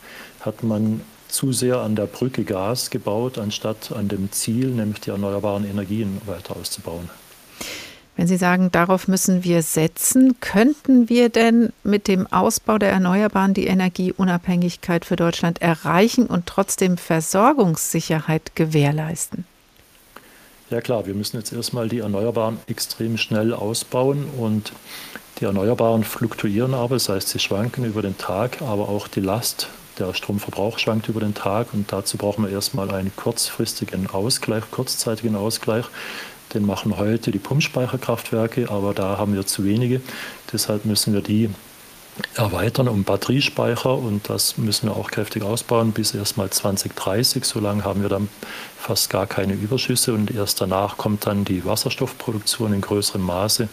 hat 0.41 0.63
man 0.63 1.03
zu 1.29 1.53
sehr 1.53 1.81
an 1.81 1.97
der 1.97 2.07
Brücke 2.07 2.45
Gas 2.45 2.89
gebaut, 2.89 3.37
anstatt 3.37 3.93
an 3.93 4.09
dem 4.09 4.33
Ziel, 4.33 4.69
nämlich 4.69 5.01
die 5.01 5.11
erneuerbaren 5.11 5.69
Energien 5.69 6.19
weiter 6.25 6.57
auszubauen. 6.57 7.11
Wenn 8.17 8.29
Sie 8.29 8.37
sagen, 8.37 8.71
darauf 8.71 9.09
müssen 9.09 9.43
wir 9.43 9.63
setzen, 9.63 10.37
könnten 10.41 11.09
wir 11.09 11.31
denn 11.31 11.73
mit 11.83 12.07
dem 12.07 12.33
Ausbau 12.33 12.79
der 12.79 12.91
Erneuerbaren 12.91 13.55
die 13.55 13.67
Energieunabhängigkeit 13.67 15.05
für 15.05 15.17
Deutschland 15.17 15.61
erreichen 15.61 16.27
und 16.27 16.47
trotzdem 16.47 16.97
Versorgungssicherheit 16.97 18.55
gewährleisten? 18.55 19.45
Ja 20.71 20.81
klar, 20.81 21.07
wir 21.07 21.15
müssen 21.15 21.37
jetzt 21.39 21.53
erstmal 21.53 21.89
die 21.89 21.99
Erneuerbaren 21.99 22.59
extrem 22.69 23.19
schnell 23.19 23.53
ausbauen 23.53 24.27
und 24.39 24.73
die 25.41 25.45
Erneuerbaren 25.45 26.05
fluktuieren 26.05 26.75
aber, 26.75 26.95
das 26.95 27.09
heißt, 27.09 27.29
sie 27.29 27.41
schwanken 27.41 27.85
über 27.85 28.03
den 28.03 28.17
Tag, 28.17 28.63
aber 28.63 28.89
auch 28.89 29.09
die 29.09 29.21
Last, 29.21 29.69
der 29.99 30.15
Stromverbrauch 30.15 30.79
schwankt 30.79 31.09
über 31.09 31.21
den 31.21 31.35
Tag 31.35 31.75
und 31.75 31.93
dazu 31.93 32.17
brauchen 32.17 32.45
wir 32.45 32.53
erstmal 32.53 32.91
einen 32.91 33.13
kurzfristigen 33.15 34.09
Ausgleich, 34.09 34.65
kurzzeitigen 34.71 35.37
Ausgleich. 35.37 35.87
Den 36.55 36.67
machen 36.67 36.97
heute 36.97 37.31
die 37.31 37.39
Pumpspeicherkraftwerke, 37.39 38.71
aber 38.71 38.95
da 38.95 39.19
haben 39.19 39.35
wir 39.35 39.47
zu 39.47 39.65
wenige. 39.65 40.01
Deshalb 40.53 40.85
müssen 40.85 41.13
wir 41.13 41.21
die 41.21 41.51
erweitern 42.37 42.89
um 42.89 43.03
Batteriespeicher 43.03 43.93
und 43.93 44.29
das 44.31 44.57
müssen 44.57 44.89
wir 44.89 44.97
auch 44.97 45.11
kräftig 45.11 45.43
ausbauen 45.43 45.93
bis 45.93 46.15
erstmal 46.15 46.51
2030. 46.51 47.45
So 47.45 47.59
lange 47.59 47.85
haben 47.85 48.03
wir 48.03 48.09
dann 48.09 48.29
fast 48.79 49.11
gar 49.11 49.27
keine 49.27 49.55
Überschüsse 49.55 50.15
und 50.15 50.31
erst 50.31 50.61
danach 50.61 50.97
kommt 50.97 51.27
dann 51.27 51.45
die 51.45 51.65
Wasserstoffproduktion 51.65 52.73
in 52.73 52.81
größerem 52.81 53.23
Maße. 53.23 53.69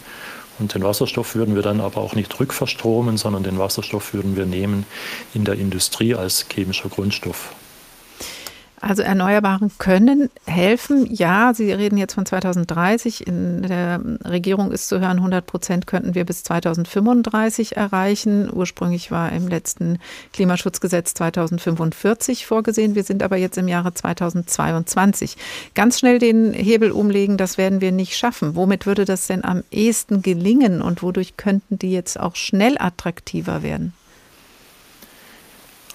Und 0.58 0.74
den 0.74 0.82
Wasserstoff 0.82 1.34
würden 1.34 1.54
wir 1.54 1.62
dann 1.62 1.80
aber 1.80 2.00
auch 2.00 2.14
nicht 2.14 2.38
rückverstromen, 2.38 3.16
sondern 3.16 3.42
den 3.42 3.58
Wasserstoff 3.58 4.12
würden 4.12 4.36
wir 4.36 4.46
nehmen 4.46 4.86
in 5.34 5.44
der 5.44 5.54
Industrie 5.54 6.14
als 6.14 6.46
chemischer 6.52 6.88
Grundstoff. 6.88 7.54
Also 8.82 9.02
Erneuerbaren 9.02 9.70
können 9.78 10.28
helfen. 10.44 11.06
Ja, 11.08 11.54
Sie 11.54 11.70
reden 11.70 11.96
jetzt 11.96 12.14
von 12.14 12.26
2030. 12.26 13.28
In 13.28 13.62
der 13.62 14.00
Regierung 14.24 14.72
ist 14.72 14.88
zu 14.88 14.98
hören, 14.98 15.18
100 15.18 15.46
Prozent 15.46 15.86
könnten 15.86 16.16
wir 16.16 16.24
bis 16.24 16.42
2035 16.42 17.76
erreichen. 17.76 18.50
Ursprünglich 18.52 19.12
war 19.12 19.30
im 19.30 19.46
letzten 19.46 20.00
Klimaschutzgesetz 20.32 21.14
2045 21.14 22.44
vorgesehen. 22.44 22.96
Wir 22.96 23.04
sind 23.04 23.22
aber 23.22 23.36
jetzt 23.36 23.56
im 23.56 23.68
Jahre 23.68 23.94
2022. 23.94 25.36
Ganz 25.74 26.00
schnell 26.00 26.18
den 26.18 26.52
Hebel 26.52 26.90
umlegen, 26.90 27.36
das 27.36 27.58
werden 27.58 27.80
wir 27.80 27.92
nicht 27.92 28.16
schaffen. 28.16 28.56
Womit 28.56 28.84
würde 28.86 29.04
das 29.04 29.28
denn 29.28 29.44
am 29.44 29.62
ehesten 29.70 30.22
gelingen 30.22 30.82
und 30.82 31.04
wodurch 31.04 31.36
könnten 31.36 31.78
die 31.78 31.92
jetzt 31.92 32.18
auch 32.18 32.34
schnell 32.34 32.76
attraktiver 32.80 33.62
werden? 33.62 33.94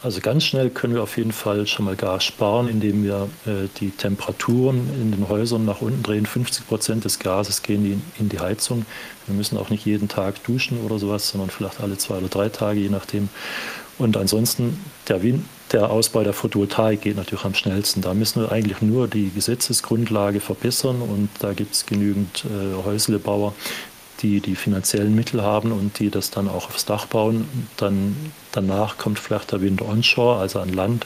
Also 0.08 0.22
ganz 0.22 0.46
schnell 0.46 0.70
können 0.70 0.96
wir 0.96 1.04
auf 1.04 1.18
jeden 1.18 1.34
Fall 1.34 1.68
schon 1.68 1.84
mal 1.84 1.98
Gas 1.98 2.24
sparen, 2.24 2.70
indem 2.70 3.04
wir 3.04 3.28
äh, 3.46 3.68
die 3.82 3.90
Temperaturen 3.90 4.90
in 5.02 5.12
den 5.12 5.28
Häusern 5.28 5.66
nach 5.66 5.82
unten 5.82 6.02
drehen. 6.02 6.26
50 6.26 6.66
Prozent 6.66 7.04
des 7.04 7.20
Gases 7.20 7.62
gehen 7.62 7.84
in, 7.86 8.02
in 8.18 8.30
die 8.30 8.40
Heizung. 8.40 8.86
Wir 9.26 9.36
müssen 9.36 9.58
auch 9.58 9.70
nicht 9.70 9.86
jeden 9.86 10.08
Tag 10.08 10.42
duschen 10.46 10.80
oder 10.80 10.98
sowas, 10.98 11.28
sondern 11.28 11.50
vielleicht 11.50 11.82
alle 11.82 11.98
zwei 11.98 12.20
oder 12.20 12.30
drei 12.30 12.48
Tage, 12.48 12.80
je 12.80 12.88
nachdem. 12.88 13.28
Und 13.98 14.16
ansonsten 14.16 14.80
der, 15.10 15.24
Wind, 15.24 15.44
der 15.74 15.90
Ausbau 15.90 16.24
der 16.24 16.32
Photovoltaik 16.32 17.02
geht 17.02 17.18
natürlich 17.18 17.44
am 17.44 17.54
schnellsten. 17.54 18.00
Da 18.00 18.14
müssen 18.14 18.42
wir 18.44 18.50
eigentlich 18.54 18.82
nur 18.82 19.10
die 19.10 19.30
Gesetzesgrundlage 19.36 20.40
verbessern 20.40 21.02
und 21.02 21.28
da 21.40 21.52
gibt 21.52 21.74
es 21.74 21.86
genügend 21.86 22.46
äh, 22.46 22.82
Häuslebauer, 22.86 23.54
die 24.22 24.40
die 24.40 24.56
finanziellen 24.56 25.14
Mittel 25.16 25.42
haben 25.42 25.74
und 25.74 26.00
die 26.00 26.10
das 26.10 26.32
dann 26.32 26.48
auch 26.48 26.70
aufs 26.70 26.86
Dach 26.86 27.08
bauen. 27.08 27.50
Dann, 27.76 28.16
danach 28.58 28.98
kommt 28.98 29.20
vielleicht 29.20 29.52
der 29.52 29.62
Wind 29.62 29.82
onshore, 29.82 30.40
also 30.40 30.60
an 30.60 30.74
Land, 30.74 31.06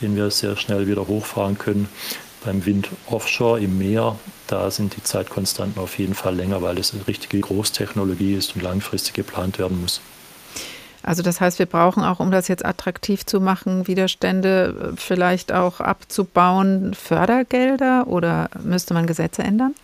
den 0.00 0.16
wir 0.16 0.30
sehr 0.30 0.56
schnell 0.56 0.86
wieder 0.86 1.08
hochfahren 1.08 1.58
können. 1.58 1.88
Beim 2.44 2.64
Wind 2.64 2.88
offshore 3.06 3.60
im 3.60 3.78
Meer, 3.78 4.16
da 4.46 4.70
sind 4.70 4.96
die 4.96 5.02
Zeitkonstanten 5.02 5.80
auf 5.82 5.98
jeden 5.98 6.14
Fall 6.14 6.34
länger, 6.34 6.62
weil 6.62 6.78
es 6.78 6.94
eine 6.94 7.06
richtige 7.06 7.40
Großtechnologie 7.40 8.34
ist 8.34 8.54
und 8.54 8.62
langfristig 8.62 9.14
geplant 9.14 9.58
werden 9.58 9.80
muss. 9.80 10.00
Also 11.02 11.22
das 11.22 11.40
heißt, 11.40 11.58
wir 11.58 11.66
brauchen 11.66 12.04
auch, 12.04 12.20
um 12.20 12.30
das 12.30 12.48
jetzt 12.48 12.64
attraktiv 12.64 13.24
zu 13.24 13.40
machen, 13.40 13.86
Widerstände 13.86 14.92
vielleicht 14.96 15.52
auch 15.52 15.80
abzubauen, 15.80 16.92
Fördergelder 16.92 18.06
oder 18.06 18.50
müsste 18.62 18.92
man 18.92 19.06
Gesetze 19.06 19.42
ändern? 19.42 19.74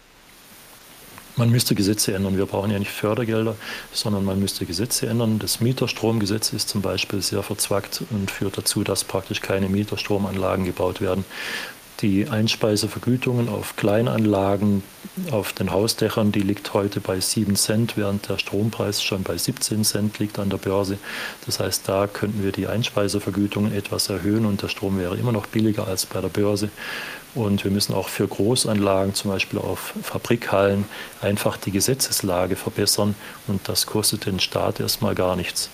Man 1.38 1.50
müsste 1.50 1.74
Gesetze 1.74 2.14
ändern. 2.14 2.38
Wir 2.38 2.46
brauchen 2.46 2.70
ja 2.70 2.78
nicht 2.78 2.90
Fördergelder, 2.90 3.56
sondern 3.92 4.24
man 4.24 4.40
müsste 4.40 4.64
Gesetze 4.64 5.06
ändern. 5.06 5.38
Das 5.38 5.60
Mieterstromgesetz 5.60 6.54
ist 6.54 6.70
zum 6.70 6.80
Beispiel 6.80 7.20
sehr 7.20 7.42
verzwackt 7.42 8.02
und 8.10 8.30
führt 8.30 8.56
dazu, 8.56 8.84
dass 8.84 9.04
praktisch 9.04 9.42
keine 9.42 9.68
Mieterstromanlagen 9.68 10.64
gebaut 10.64 11.02
werden. 11.02 11.26
Die 12.00 12.28
Einspeisevergütungen 12.28 13.48
auf 13.48 13.76
Kleinanlagen 13.76 14.82
auf 15.30 15.54
den 15.54 15.72
Hausdächern, 15.72 16.30
die 16.30 16.40
liegt 16.40 16.74
heute 16.74 17.00
bei 17.00 17.20
7 17.20 17.56
Cent, 17.56 17.96
während 17.96 18.28
der 18.28 18.38
Strompreis 18.38 19.02
schon 19.02 19.22
bei 19.22 19.38
17 19.38 19.82
Cent 19.84 20.18
liegt 20.18 20.38
an 20.38 20.50
der 20.50 20.58
Börse. 20.58 20.98
Das 21.46 21.58
heißt, 21.58 21.88
da 21.88 22.06
könnten 22.06 22.44
wir 22.44 22.52
die 22.52 22.66
Einspeisevergütungen 22.66 23.72
etwas 23.72 24.10
erhöhen 24.10 24.44
und 24.44 24.60
der 24.60 24.68
Strom 24.68 24.98
wäre 24.98 25.16
immer 25.16 25.32
noch 25.32 25.46
billiger 25.46 25.86
als 25.86 26.04
bei 26.04 26.20
der 26.20 26.28
Börse. 26.28 26.68
Und 27.36 27.64
wir 27.64 27.70
müssen 27.70 27.94
auch 27.94 28.08
für 28.08 28.26
Großanlagen, 28.26 29.14
zum 29.14 29.30
Beispiel 29.30 29.58
auf 29.58 29.92
Fabrikhallen, 30.02 30.86
einfach 31.20 31.58
die 31.58 31.70
Gesetzeslage 31.70 32.56
verbessern. 32.56 33.14
Und 33.46 33.68
das 33.68 33.86
kostet 33.86 34.24
den 34.24 34.40
Staat 34.40 34.80
erstmal 34.80 35.14
gar 35.14 35.36
nichts. 35.36 35.68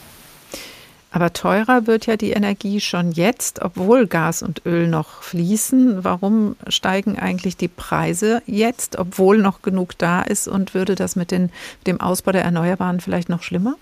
Aber 1.13 1.33
teurer 1.33 1.87
wird 1.87 2.07
ja 2.07 2.17
die 2.17 2.33
Energie 2.33 2.81
schon 2.81 3.13
jetzt, 3.13 3.63
obwohl 3.63 4.07
Gas 4.07 4.43
und 4.43 4.67
Öl 4.67 4.89
noch 4.89 5.23
fließen. 5.23 6.03
Warum 6.03 6.57
steigen 6.67 7.19
eigentlich 7.19 7.57
die 7.57 7.69
Preise 7.69 8.43
jetzt, 8.47 8.99
obwohl 8.99 9.39
noch 9.39 9.63
genug 9.63 9.97
da 9.99 10.23
ist? 10.23 10.49
Und 10.49 10.75
würde 10.75 10.97
das 10.97 11.15
mit 11.15 11.31
den, 11.31 11.51
dem 11.87 12.01
Ausbau 12.01 12.33
der 12.33 12.45
Erneuerbaren 12.45 13.01
vielleicht 13.01 13.29
noch 13.29 13.43
schlimmer? 13.43 13.77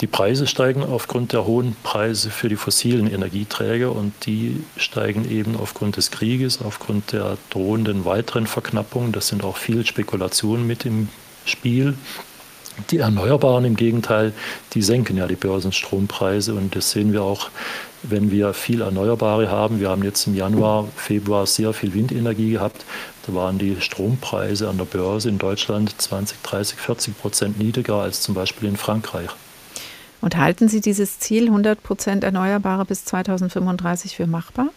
Die 0.00 0.06
Preise 0.06 0.46
steigen 0.46 0.82
aufgrund 0.82 1.34
der 1.34 1.44
hohen 1.44 1.76
Preise 1.82 2.30
für 2.30 2.48
die 2.48 2.56
fossilen 2.56 3.12
Energieträger 3.12 3.92
und 3.94 4.14
die 4.24 4.64
steigen 4.78 5.30
eben 5.30 5.56
aufgrund 5.56 5.98
des 5.98 6.10
Krieges, 6.10 6.62
aufgrund 6.62 7.12
der 7.12 7.36
drohenden 7.50 8.06
weiteren 8.06 8.46
Verknappung. 8.46 9.12
Das 9.12 9.28
sind 9.28 9.44
auch 9.44 9.58
viele 9.58 9.84
Spekulationen 9.84 10.66
mit 10.66 10.86
im 10.86 11.08
Spiel. 11.44 11.98
Die 12.90 12.96
Erneuerbaren 12.96 13.66
im 13.66 13.76
Gegenteil, 13.76 14.32
die 14.72 14.80
senken 14.80 15.18
ja 15.18 15.26
die 15.26 15.36
Börsenstrompreise 15.36 16.54
und 16.54 16.74
das 16.74 16.92
sehen 16.92 17.12
wir 17.12 17.22
auch, 17.22 17.50
wenn 18.02 18.30
wir 18.30 18.54
viel 18.54 18.80
Erneuerbare 18.80 19.50
haben. 19.50 19.80
Wir 19.80 19.90
haben 19.90 20.02
jetzt 20.02 20.26
im 20.26 20.34
Januar, 20.34 20.88
Februar 20.96 21.44
sehr 21.46 21.74
viel 21.74 21.92
Windenergie 21.92 22.52
gehabt. 22.52 22.86
Da 23.26 23.34
waren 23.34 23.58
die 23.58 23.78
Strompreise 23.80 24.70
an 24.70 24.78
der 24.78 24.86
Börse 24.86 25.28
in 25.28 25.36
Deutschland 25.36 25.94
20, 26.00 26.40
30, 26.42 26.78
40 26.78 27.18
Prozent 27.18 27.58
niedriger 27.58 27.96
als 27.96 28.22
zum 28.22 28.34
Beispiel 28.34 28.70
in 28.70 28.78
Frankreich. 28.78 29.28
Und 30.20 30.36
halten 30.36 30.68
Sie 30.68 30.80
dieses 30.80 31.18
Ziel 31.18 31.46
100 31.46 31.82
Prozent 31.82 32.24
Erneuerbare 32.24 32.84
bis 32.84 33.04
2035 33.04 34.16
für 34.16 34.26
machbar? 34.26 34.68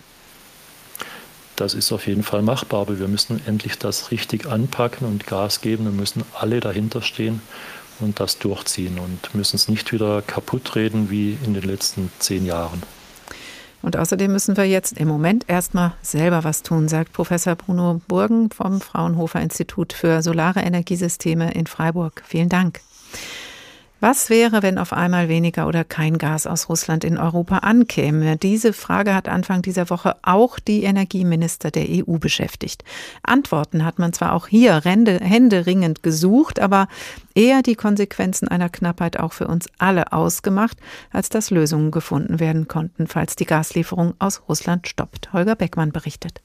Das 1.55 1.73
ist 1.73 1.91
auf 1.91 2.07
jeden 2.07 2.23
Fall 2.23 2.41
machbar, 2.41 2.81
aber 2.81 2.99
wir 2.99 3.07
müssen 3.07 3.41
endlich 3.45 3.77
das 3.77 4.11
richtig 4.11 4.47
anpacken 4.47 5.07
und 5.07 5.27
Gas 5.27 5.61
geben 5.61 5.85
und 5.85 5.95
müssen 5.95 6.23
alle 6.33 6.59
dahinter 6.59 7.01
stehen 7.01 7.41
und 7.99 8.19
das 8.19 8.39
durchziehen 8.39 8.97
und 8.97 9.35
müssen 9.35 9.55
es 9.55 9.67
nicht 9.67 9.91
wieder 9.91 10.21
kaputt 10.23 10.75
reden 10.75 11.09
wie 11.09 11.37
in 11.45 11.53
den 11.53 11.63
letzten 11.63 12.11
zehn 12.19 12.45
Jahren. 12.45 12.81
Und 13.83 13.97
außerdem 13.97 14.31
müssen 14.31 14.55
wir 14.55 14.63
jetzt 14.63 14.97
im 14.97 15.09
Moment 15.09 15.43
erstmal 15.47 15.93
selber 16.01 16.45
was 16.45 16.63
tun, 16.63 16.87
sagt 16.87 17.11
Professor 17.11 17.55
Bruno 17.55 18.01
Burgen 18.07 18.49
vom 18.49 18.79
Fraunhofer 18.79 19.41
Institut 19.41 19.91
für 19.91 20.21
Solare 20.21 20.61
Energiesysteme 20.61 21.51
in 21.51 21.67
Freiburg. 21.67 22.23
Vielen 22.25 22.49
Dank. 22.49 22.79
Was 24.03 24.29
wäre, 24.29 24.63
wenn 24.63 24.79
auf 24.79 24.91
einmal 24.91 25.29
weniger 25.29 25.65
oder 25.65 25.85
kein 25.85 26.17
Gas 26.17 26.45
aus 26.45 26.67
Russland 26.67 27.05
in 27.05 27.17
Europa 27.17 27.59
ankäme? 27.59 28.35
Diese 28.35 28.73
Frage 28.73 29.15
hat 29.15 29.29
Anfang 29.29 29.61
dieser 29.61 29.89
Woche 29.89 30.17
auch 30.23 30.59
die 30.59 30.83
Energieminister 30.83 31.71
der 31.71 31.85
EU 31.87 32.17
beschäftigt. 32.17 32.83
Antworten 33.23 33.85
hat 33.85 33.99
man 33.99 34.11
zwar 34.11 34.33
auch 34.33 34.47
hier 34.47 34.81
händeringend 34.83 36.03
gesucht, 36.03 36.59
aber 36.59 36.89
eher 37.33 37.61
die 37.61 37.75
Konsequenzen 37.75 38.49
einer 38.49 38.67
Knappheit 38.67 39.17
auch 39.17 39.31
für 39.31 39.47
uns 39.47 39.69
alle 39.77 40.11
ausgemacht, 40.11 40.79
als 41.13 41.29
dass 41.29 41.49
Lösungen 41.49 41.89
gefunden 41.89 42.41
werden 42.41 42.67
konnten, 42.67 43.07
falls 43.07 43.37
die 43.37 43.45
Gaslieferung 43.45 44.15
aus 44.19 44.41
Russland 44.49 44.85
stoppt. 44.89 45.31
Holger 45.31 45.55
Beckmann 45.55 45.93
berichtet. 45.93 46.41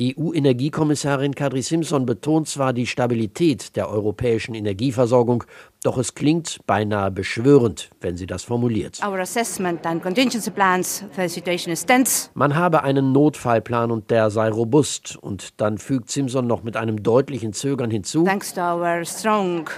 EU-Energiekommissarin 0.00 1.34
Kadri 1.34 1.60
Simpson 1.60 2.06
betont 2.06 2.48
zwar 2.48 2.72
die 2.72 2.86
Stabilität 2.86 3.76
der 3.76 3.90
europäischen 3.90 4.54
Energieversorgung, 4.54 5.44
doch 5.82 5.98
es 5.98 6.14
klingt 6.14 6.60
beinahe 6.66 7.10
beschwörend, 7.10 7.90
wenn 8.00 8.16
sie 8.16 8.26
das 8.26 8.44
formuliert. 8.44 9.00
Man 12.34 12.56
habe 12.56 12.82
einen 12.84 13.12
Notfallplan 13.12 13.90
und 13.90 14.10
der 14.10 14.30
sei 14.30 14.48
robust. 14.48 15.16
Und 15.16 15.60
dann 15.60 15.78
fügt 15.78 16.10
Simpson 16.10 16.46
noch 16.46 16.62
mit 16.62 16.76
einem 16.76 17.02
deutlichen 17.02 17.52
Zögern 17.52 17.90
hinzu. 17.90 18.24
Thanks 18.24 18.54
to 18.54 18.60
our 18.60 19.04
strong, 19.04 19.68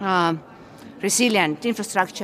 uh, 0.00 0.34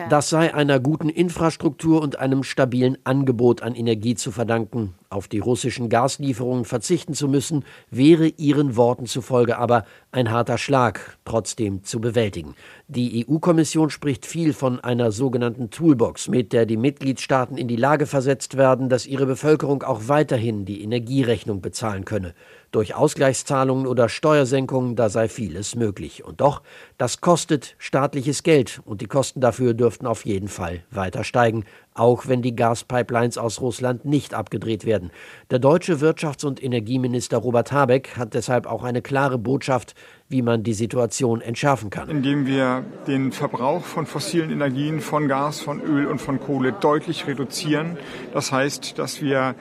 das 0.08 0.30
sei 0.30 0.54
einer 0.54 0.80
guten 0.80 1.08
Infrastruktur 1.10 2.00
und 2.00 2.18
einem 2.18 2.42
stabilen 2.42 2.96
Angebot 3.04 3.62
an 3.62 3.74
Energie 3.74 4.14
zu 4.14 4.32
verdanken, 4.32 4.94
Auf 5.12 5.28
die 5.28 5.40
russischen 5.40 5.90
Gaslieferungen 5.90 6.64
verzichten 6.64 7.12
zu 7.12 7.28
müssen, 7.28 7.66
wäre 7.90 8.28
ihren 8.28 8.76
Worten 8.76 9.04
zufolge 9.04 9.58
aber 9.58 9.84
ein 10.10 10.30
harter 10.30 10.56
Schlag, 10.56 11.18
trotzdem 11.26 11.84
zu 11.84 12.00
bewältigen. 12.00 12.54
Die 12.88 13.26
EU-Kommission 13.28 13.90
spricht 13.90 14.24
viel 14.24 14.54
von 14.54 14.80
einer 14.80 15.12
sogenannten 15.12 15.68
Toolbox, 15.68 16.28
mit 16.28 16.54
der 16.54 16.64
die 16.64 16.78
Mitgliedstaaten 16.78 17.58
in 17.58 17.68
die 17.68 17.76
Lage 17.76 18.06
versetzt 18.06 18.56
werden, 18.56 18.88
dass 18.88 19.06
ihre 19.06 19.26
Bevölkerung 19.26 19.82
auch 19.82 20.08
weiterhin 20.08 20.64
die 20.64 20.82
Energierechnung 20.82 21.60
bezahlen 21.60 22.06
könne. 22.06 22.32
Durch 22.72 22.94
Ausgleichszahlungen 22.94 23.86
oder 23.86 24.08
Steuersenkungen, 24.08 24.96
da 24.96 25.10
sei 25.10 25.28
vieles 25.28 25.76
möglich. 25.76 26.24
Und 26.24 26.40
doch, 26.40 26.62
das 26.96 27.20
kostet 27.20 27.74
staatliches 27.76 28.42
Geld 28.42 28.80
und 28.86 29.02
die 29.02 29.06
Kosten 29.06 29.42
dafür 29.42 29.74
dürften 29.74 30.06
auf 30.06 30.24
jeden 30.24 30.48
Fall 30.48 30.82
weiter 30.90 31.22
steigen, 31.22 31.64
auch 31.92 32.28
wenn 32.28 32.40
die 32.40 32.56
Gaspipelines 32.56 33.36
aus 33.36 33.60
Russland 33.60 34.06
nicht 34.06 34.32
abgedreht 34.32 34.86
werden. 34.86 35.10
Der 35.50 35.58
deutsche 35.58 35.96
Wirtschafts- 35.96 36.46
und 36.46 36.62
Energieminister 36.62 37.36
Robert 37.36 37.72
Habeck 37.72 38.16
hat 38.16 38.32
deshalb 38.32 38.66
auch 38.66 38.84
eine 38.84 39.02
klare 39.02 39.36
Botschaft, 39.36 39.94
wie 40.30 40.40
man 40.40 40.62
die 40.62 40.72
Situation 40.72 41.42
entschärfen 41.42 41.90
kann. 41.90 42.08
Indem 42.08 42.46
wir 42.46 42.86
den 43.06 43.32
Verbrauch 43.32 43.84
von 43.84 44.06
fossilen 44.06 44.50
Energien, 44.50 45.02
von 45.02 45.28
Gas, 45.28 45.60
von 45.60 45.82
Öl 45.82 46.06
und 46.06 46.22
von 46.22 46.40
Kohle 46.40 46.72
deutlich 46.72 47.26
reduzieren. 47.26 47.98
Das 48.32 48.50
heißt, 48.50 48.98
dass 48.98 49.20
wir 49.20 49.54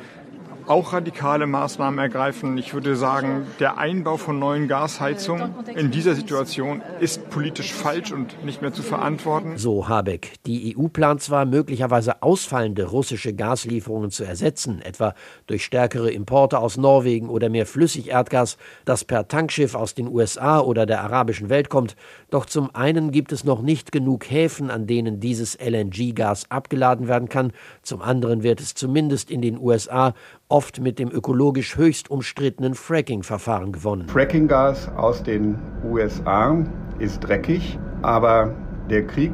auch 0.68 0.94
radikale 0.94 1.48
Maßnahmen 1.48 2.00
ergreifen. 2.00 2.58
Ich 2.58 2.74
würde 2.74 2.96
sagen, 2.96 3.48
der 3.60 3.78
Einbau 3.78 4.18
von 4.18 4.40
neuen 4.40 4.68
Gasheizungen 4.68 5.54
in 5.76 5.92
dieser 5.92 6.16
Situation 6.16 6.82
ist 7.00 7.30
politisch 7.30 7.74
falsch 7.74 8.12
und 8.12 8.44
nicht 8.46 8.62
mehr 8.62 8.74
zu 8.74 8.84
verantworten. 8.84 9.58
So 9.58 9.88
Habeck. 9.88 10.34
Die 10.46 10.76
EU 10.78 10.88
plant 10.88 11.22
zwar 11.22 11.46
möglicherweise 11.46 12.22
ausfallende 12.22 12.86
russische 12.86 13.34
Gaslieferungen 13.34 14.12
zu 14.12 14.24
ersetzen, 14.24 14.82
etwa 14.82 15.14
durch 15.48 15.66
stärkere 15.66 16.12
Importe 16.12 16.60
aus 16.60 16.78
Norwegen 16.78 17.30
oder 17.30 17.50
mehr 17.50 17.66
Flüssigerdgas, 17.66 18.58
das 18.86 19.04
per 19.04 19.28
Tankschiff 19.28 19.76
aus 19.76 19.94
den 19.94 20.08
USA 20.08 20.60
oder 20.60 20.86
der 20.86 21.02
arabischen 21.02 21.50
Welt 21.50 21.70
kommt. 21.70 21.96
Doch 22.30 22.46
zum 22.46 22.74
einen 22.76 23.12
gibt 23.12 23.32
es 23.32 23.44
noch 23.44 23.62
nicht 23.62 23.92
genug 23.92 24.30
Häfen, 24.30 24.72
an 24.72 24.88
denen 24.88 25.20
dieses 25.20 25.58
LNG-Gas 25.60 26.50
abgeladen 26.50 27.08
werden 27.08 27.30
kann. 27.30 27.52
Zum 27.82 28.02
anderen 28.02 28.44
wird 28.44 28.60
es 28.62 28.74
zumindest 28.74 29.32
in 29.32 29.42
den 29.42 29.60
USA 29.60 30.14
oft 30.52 30.80
mit 30.80 31.00
dem 31.00 31.10
ökologisch 31.10 31.78
höchst 31.78 32.12
umstrittenen 32.12 32.76
Fracking-Verfahren 32.76 33.72
gewonnen. 33.72 34.08
Fracking-Gas 34.08 34.90
aus 34.98 35.24
den 35.24 35.58
USA 35.84 36.64
ist 37.00 37.22
dreckig, 37.22 37.80
aber 38.02 38.54
der 38.90 39.08
Krieg 39.08 39.34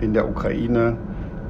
in 0.00 0.14
der 0.14 0.28
Ukraine 0.28 0.96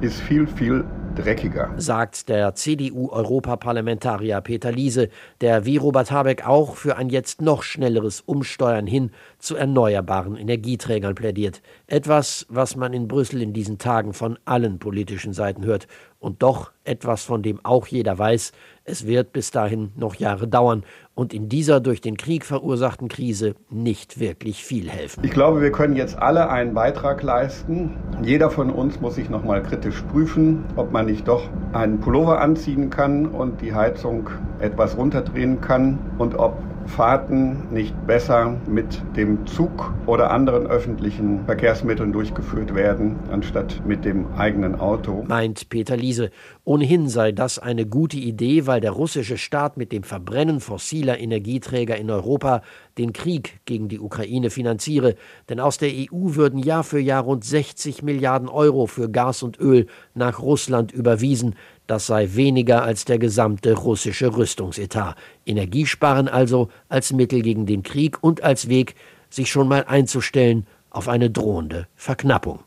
ist 0.01 0.19
viel, 0.19 0.45
viel 0.45 0.85
dreckiger. 1.15 1.71
Sagt 1.77 2.29
der 2.29 2.53
CDU-Europaparlamentarier 2.53 4.41
Peter 4.41 4.71
Liese, 4.71 5.09
der 5.41 5.65
wie 5.65 5.77
Robert 5.77 6.11
Habeck 6.11 6.45
auch 6.45 6.75
für 6.75 6.97
ein 6.97 7.09
jetzt 7.09 7.41
noch 7.41 7.63
schnelleres 7.63 8.21
Umsteuern 8.21 8.85
hin 8.85 9.11
zu 9.39 9.55
erneuerbaren 9.55 10.35
Energieträgern 10.35 11.15
plädiert. 11.15 11.61
Etwas, 11.87 12.45
was 12.49 12.75
man 12.75 12.93
in 12.93 13.07
Brüssel 13.07 13.41
in 13.41 13.53
diesen 13.53 13.77
Tagen 13.77 14.13
von 14.13 14.37
allen 14.45 14.79
politischen 14.79 15.33
Seiten 15.33 15.63
hört. 15.65 15.87
Und 16.25 16.41
doch 16.41 16.71
etwas, 16.85 17.23
von 17.23 17.43
dem 17.43 17.59
auch 17.63 17.85
jeder 17.85 18.17
weiß, 18.17 18.51
es 18.83 19.05
wird 19.05 19.31
bis 19.31 19.51
dahin 19.51 19.91
noch 19.95 20.15
Jahre 20.15 20.47
dauern 20.47 20.83
und 21.13 21.35
in 21.35 21.49
dieser 21.49 21.79
durch 21.79 22.01
den 22.01 22.17
Krieg 22.17 22.45
verursachten 22.45 23.09
Krise 23.09 23.53
nicht 23.69 24.19
wirklich 24.19 24.63
viel 24.63 24.89
helfen. 24.89 25.23
Ich 25.23 25.29
glaube, 25.29 25.61
wir 25.61 25.71
können 25.71 25.95
jetzt 25.95 26.17
alle 26.17 26.49
einen 26.49 26.73
Beitrag 26.73 27.21
leisten. 27.21 27.95
Jeder 28.23 28.49
von 28.49 28.71
uns 28.71 28.99
muss 28.99 29.13
sich 29.13 29.29
noch 29.29 29.43
mal 29.43 29.61
kritisch 29.61 30.01
prüfen, 30.11 30.65
ob 30.75 30.91
man 30.91 31.05
nicht 31.05 31.27
doch 31.27 31.47
einen 31.73 31.99
Pullover 31.99 32.41
anziehen 32.41 32.89
kann 32.89 33.27
und 33.27 33.61
die 33.61 33.75
Heizung 33.75 34.27
etwas 34.57 34.97
runterdrehen 34.97 35.61
kann 35.61 35.99
und 36.17 36.33
ob 36.39 36.57
Fahrten 36.87 37.73
nicht 37.73 37.93
besser 38.07 38.57
mit 38.67 39.01
dem 39.15 39.45
Zug 39.47 39.93
oder 40.05 40.31
anderen 40.31 40.67
öffentlichen 40.67 41.45
Verkehrsmitteln 41.45 42.13
durchgeführt 42.13 42.75
werden, 42.75 43.17
anstatt 43.31 43.81
mit 43.85 44.05
dem 44.05 44.33
eigenen 44.35 44.79
Auto. 44.79 45.23
Meint 45.27 45.69
Peter 45.69 45.97
Liese. 45.97 46.31
Ohnehin 46.63 47.09
sei 47.09 47.31
das 47.31 47.59
eine 47.59 47.85
gute 47.85 48.17
Idee, 48.17 48.67
weil 48.67 48.81
der 48.81 48.91
russische 48.91 49.37
Staat 49.37 49.77
mit 49.77 49.91
dem 49.91 50.03
Verbrennen 50.03 50.59
fossiler 50.59 51.19
Energieträger 51.19 51.97
in 51.97 52.09
Europa 52.09 52.61
den 52.97 53.13
Krieg 53.13 53.59
gegen 53.65 53.87
die 53.87 53.99
Ukraine 53.99 54.49
finanziere. 54.49 55.15
Denn 55.49 55.59
aus 55.59 55.77
der 55.77 55.89
EU 55.89 56.35
würden 56.35 56.59
Jahr 56.59 56.83
für 56.83 56.99
Jahr 56.99 57.23
rund 57.23 57.43
60 57.43 58.03
Milliarden 58.03 58.47
Euro 58.47 58.85
für 58.85 59.09
Gas 59.09 59.43
und 59.43 59.59
Öl 59.59 59.87
nach 60.13 60.39
Russland 60.39 60.91
überwiesen. 60.91 61.55
Das 61.87 62.07
sei 62.07 62.29
weniger 62.33 62.83
als 62.83 63.05
der 63.05 63.19
gesamte 63.19 63.73
russische 63.73 64.35
Rüstungsetat. 64.35 65.15
Energiesparen 65.45 66.27
also 66.27 66.69
als 66.89 67.13
Mittel 67.13 67.41
gegen 67.41 67.65
den 67.65 67.83
Krieg 67.83 68.23
und 68.23 68.43
als 68.43 68.69
Weg, 68.69 68.95
sich 69.29 69.49
schon 69.51 69.67
mal 69.67 69.83
einzustellen 69.85 70.65
auf 70.89 71.07
eine 71.07 71.29
drohende 71.29 71.87
Verknappung. 71.95 72.64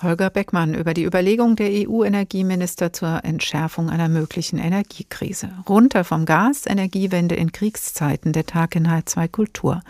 Holger 0.00 0.30
Beckmann 0.30 0.74
über 0.74 0.94
die 0.94 1.02
Überlegung 1.02 1.56
der 1.56 1.70
EU-Energieminister 1.72 2.92
zur 2.92 3.24
Entschärfung 3.24 3.90
einer 3.90 4.08
möglichen 4.08 4.60
Energiekrise. 4.60 5.50
Runter 5.68 6.04
vom 6.04 6.24
Gas, 6.24 6.66
Energiewende 6.66 7.34
in 7.34 7.50
Kriegszeiten, 7.50 8.32
der 8.32 8.46
Tag 8.46 8.76
in 8.76 8.86
H2 8.86 9.26
Kultur. 9.26 9.80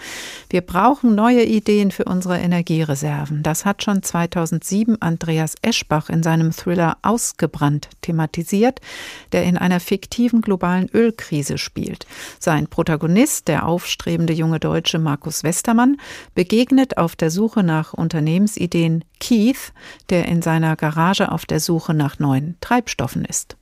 Wir 0.48 0.62
brauchen 0.62 1.14
neue 1.14 1.44
Ideen 1.44 1.90
für 1.90 2.04
unsere 2.04 2.38
Energiereserven. 2.38 3.42
Das 3.42 3.66
hat 3.66 3.82
schon 3.82 4.02
2007 4.02 5.02
Andreas 5.02 5.56
Eschbach 5.60 6.08
in 6.08 6.22
seinem 6.22 6.52
Thriller 6.52 6.96
Ausgebrannt 7.02 7.90
thematisiert, 8.00 8.80
der 9.32 9.44
in 9.44 9.58
einer 9.58 9.78
fiktiven 9.78 10.40
globalen 10.40 10.88
Ölkrise 10.94 11.58
spielt. 11.58 12.06
Sein 12.38 12.66
Protagonist, 12.68 13.46
der 13.46 13.66
aufstrebende 13.66 14.32
junge 14.32 14.58
Deutsche 14.58 14.98
Markus 14.98 15.44
Westermann, 15.44 15.98
begegnet 16.34 16.96
auf 16.96 17.14
der 17.14 17.30
Suche 17.30 17.62
nach 17.62 17.92
Unternehmensideen 17.92 19.04
Keith, 19.20 19.72
der 20.10 20.26
in 20.26 20.42
seiner 20.42 20.76
Garage 20.76 21.30
auf 21.30 21.46
der 21.46 21.60
Suche 21.60 21.94
nach 21.94 22.18
neuen 22.18 22.56
Treibstoffen 22.60 23.24
ist. 23.24 23.56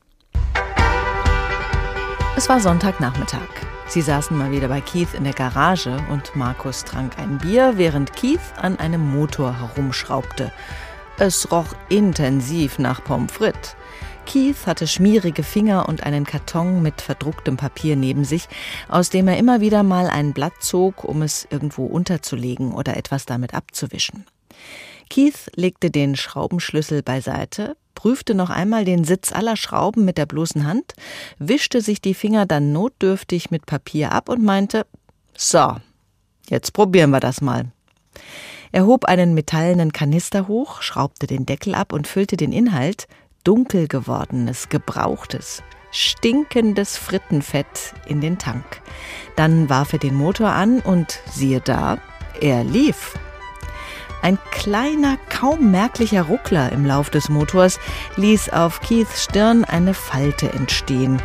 Es 2.37 2.49
war 2.49 2.61
Sonntagnachmittag. 2.61 3.49
Sie 3.89 4.03
saßen 4.03 4.37
mal 4.37 4.51
wieder 4.51 4.69
bei 4.69 4.81
Keith 4.81 5.15
in 5.15 5.25
der 5.25 5.33
Garage 5.33 5.97
und 6.11 6.35
Markus 6.35 6.85
trank 6.85 7.19
ein 7.19 7.39
Bier, 7.39 7.75
während 7.77 8.15
Keith 8.15 8.41
an 8.61 8.79
einem 8.79 9.13
Motor 9.13 9.59
herumschraubte. 9.59 10.53
Es 11.19 11.51
roch 11.51 11.75
intensiv 11.89 12.79
nach 12.79 13.03
Pommes 13.03 13.33
frites. 13.33 13.77
Keith 14.27 14.67
hatte 14.67 14.87
schmierige 14.87 15.45
Finger 15.45 15.89
und 15.89 16.03
einen 16.03 16.27
Karton 16.27 16.83
mit 16.83 17.01
verdrucktem 17.01 17.57
Papier 17.57 17.97
neben 17.97 18.25
sich, 18.25 18.49
aus 18.89 19.09
dem 19.09 19.29
er 19.29 19.39
immer 19.39 19.61
wieder 19.61 19.83
mal 19.83 20.09
ein 20.09 20.33
Blatt 20.33 20.55
zog, 20.61 21.05
um 21.05 21.23
es 21.23 21.47
irgendwo 21.49 21.87
unterzulegen 21.87 22.73
oder 22.73 22.97
etwas 22.97 23.25
damit 23.25 23.55
abzuwischen. 23.55 24.27
Keith 25.09 25.51
legte 25.55 25.91
den 25.91 26.17
Schraubenschlüssel 26.17 27.03
beiseite, 27.03 27.77
prüfte 27.95 28.35
noch 28.35 28.51
einmal 28.51 28.85
den 28.85 29.05
Sitz 29.05 29.33
aller 29.33 29.57
Schrauben 29.57 30.05
mit 30.05 30.19
der 30.19 30.27
bloßen 30.27 30.67
Hand, 30.67 30.95
wischte 31.39 31.81
sich 31.81 32.01
die 32.01 32.15
Finger 32.15 32.47
dann 32.47 32.73
notdürftig 32.73 33.51
mit 33.51 33.67
Papier 33.67 34.13
ab 34.13 34.29
und 34.29 34.43
meinte, 34.43 34.87
so, 35.37 35.77
jetzt 36.49 36.73
probieren 36.73 37.11
wir 37.11 37.21
das 37.21 37.41
mal. 37.41 37.67
Er 38.73 38.87
hob 38.87 39.05
einen 39.07 39.35
metallenen 39.35 39.93
Kanister 39.93 40.49
hoch, 40.49 40.83
schraubte 40.83 41.27
den 41.27 41.47
Deckel 41.47 41.75
ab 41.75 41.93
und 41.93 42.07
füllte 42.07 42.37
den 42.37 42.53
Inhalt, 42.53 43.07
dunkel 43.45 43.89
gewordenes, 43.89 44.69
gebrauchtes, 44.69 45.63
stinkendes 45.93 46.97
Frittenfett, 46.97 47.95
in 48.07 48.21
den 48.21 48.39
Tank. 48.39 48.83
Dann 49.37 49.69
warf 49.69 49.93
er 49.93 49.99
den 49.99 50.15
Motor 50.15 50.49
an 50.49 50.81
und 50.81 51.21
siehe 51.31 51.61
da, 51.61 51.99
er 52.41 52.65
lief. 52.65 53.15
Ein 54.23 54.39
kleiner, 54.51 55.19
kaum 55.31 55.71
merklicher 55.71 56.23
Ruckler 56.23 56.73
im 56.73 56.85
Lauf 56.85 57.11
des 57.11 57.29
Motors 57.29 57.79
ließ 58.17 58.51
auf 58.51 58.81
Keiths 58.81 59.25
Stirn 59.25 59.65
eine 59.65 59.95
Falte 59.95 60.53
entstehen. 60.53 61.23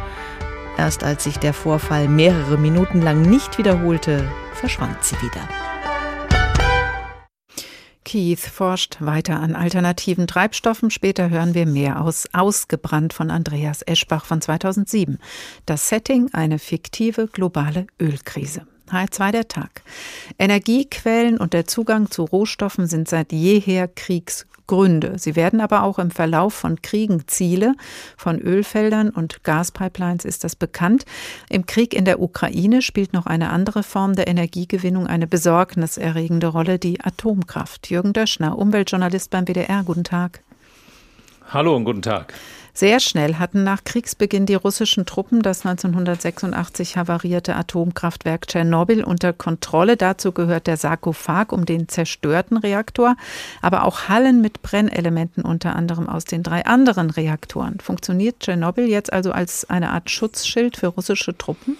Erst 0.78 1.04
als 1.04 1.24
sich 1.24 1.38
der 1.38 1.54
Vorfall 1.54 2.08
mehrere 2.08 2.58
Minuten 2.58 3.02
lang 3.02 3.22
nicht 3.22 3.58
wiederholte, 3.58 4.28
verschwand 4.54 5.04
sie 5.04 5.16
wieder. 5.22 5.48
Keith 8.04 8.40
forscht 8.40 8.98
weiter 9.00 9.40
an 9.40 9.56
alternativen 9.56 10.28
Treibstoffen. 10.28 10.92
Später 10.92 11.30
hören 11.30 11.54
wir 11.54 11.66
mehr 11.66 12.02
aus 12.02 12.28
Ausgebrannt 12.34 13.14
von 13.14 13.32
Andreas 13.32 13.84
Eschbach 13.84 14.26
von 14.26 14.42
2007. 14.42 15.18
Das 15.66 15.88
Setting 15.88 16.30
eine 16.34 16.60
fiktive 16.60 17.28
globale 17.28 17.88
Ölkrise. 18.02 18.68
H2 18.92 19.32
der 19.32 19.48
Tag. 19.48 19.82
Energiequellen 20.38 21.38
und 21.38 21.54
der 21.54 21.66
Zugang 21.66 22.12
zu 22.12 22.24
Rohstoffen 22.24 22.88
sind 22.88 23.08
seit 23.08 23.32
jeher 23.32 23.88
Kriegsgründe. 23.88 25.18
Sie 25.18 25.36
werden 25.36 25.62
aber 25.62 25.84
auch 25.84 26.00
im 26.00 26.12
Verlauf 26.12 26.54
von 26.54 26.82
Kriegen 26.82 27.28
Ziele. 27.28 27.74
Von 28.18 28.40
Ölfeldern 28.40 29.10
und 29.10 29.44
Gaspipelines 29.44 30.26
ist 30.26 30.44
das 30.44 30.56
bekannt. 30.56 31.06
Im 31.50 31.66
Krieg 31.66 31.94
in 31.94 32.06
der 32.06 32.22
Ukraine 32.22 32.82
spielt 32.82 33.14
noch 33.14 33.26
eine 33.26 33.50
andere 33.50 33.84
Form 33.84 34.16
der 34.16 34.28
Energiegewinnung 34.28 35.08
eine 35.08 35.28
besorgniserregende 35.28 36.48
Rolle, 36.48 36.80
die 36.80 37.02
Atomkraft. 37.02 37.90
Jürgen 37.90 38.14
Döschner, 38.14 38.58
Umweltjournalist 38.58 39.30
beim 39.30 39.46
WDR. 39.46 39.84
Guten 39.84 40.04
Tag. 40.04 40.42
Hallo 41.50 41.76
und 41.76 41.84
guten 41.84 42.02
Tag. 42.02 42.34
Sehr 42.74 43.02
schnell 43.02 43.36
hatten 43.36 43.64
nach 43.64 43.84
Kriegsbeginn 43.84 44.46
die 44.46 44.56
russischen 44.56 45.06
Truppen 45.06 45.42
das 45.42 45.66
1986 45.66 46.96
havarierte 46.96 47.54
Atomkraftwerk 47.56 48.48
Tschernobyl 48.48 49.04
unter 49.04 49.34
Kontrolle. 49.34 49.98
Dazu 49.98 50.32
gehört 50.32 50.68
der 50.68 50.78
Sarkophag 50.78 51.52
um 51.52 51.66
den 51.66 51.90
zerstörten 51.90 52.56
Reaktor, 52.58 53.18
aber 53.62 53.84
auch 53.86 54.08
Hallen 54.08 54.40
mit 54.42 54.62
Brennelementen 54.62 55.44
unter 55.44 55.76
anderem 55.76 56.08
aus 56.08 56.24
den 56.26 56.44
drei 56.44 56.66
anderen 56.66 57.10
Reaktoren. 57.10 57.80
Funktioniert 57.82 58.40
Tschernobyl 58.40 58.88
jetzt 58.88 59.12
also 59.12 59.34
als 59.34 59.70
eine 59.70 59.90
Art 59.90 60.10
Schutzschild 60.10 60.78
für 60.78 60.88
russische 60.88 61.38
Truppen? 61.38 61.76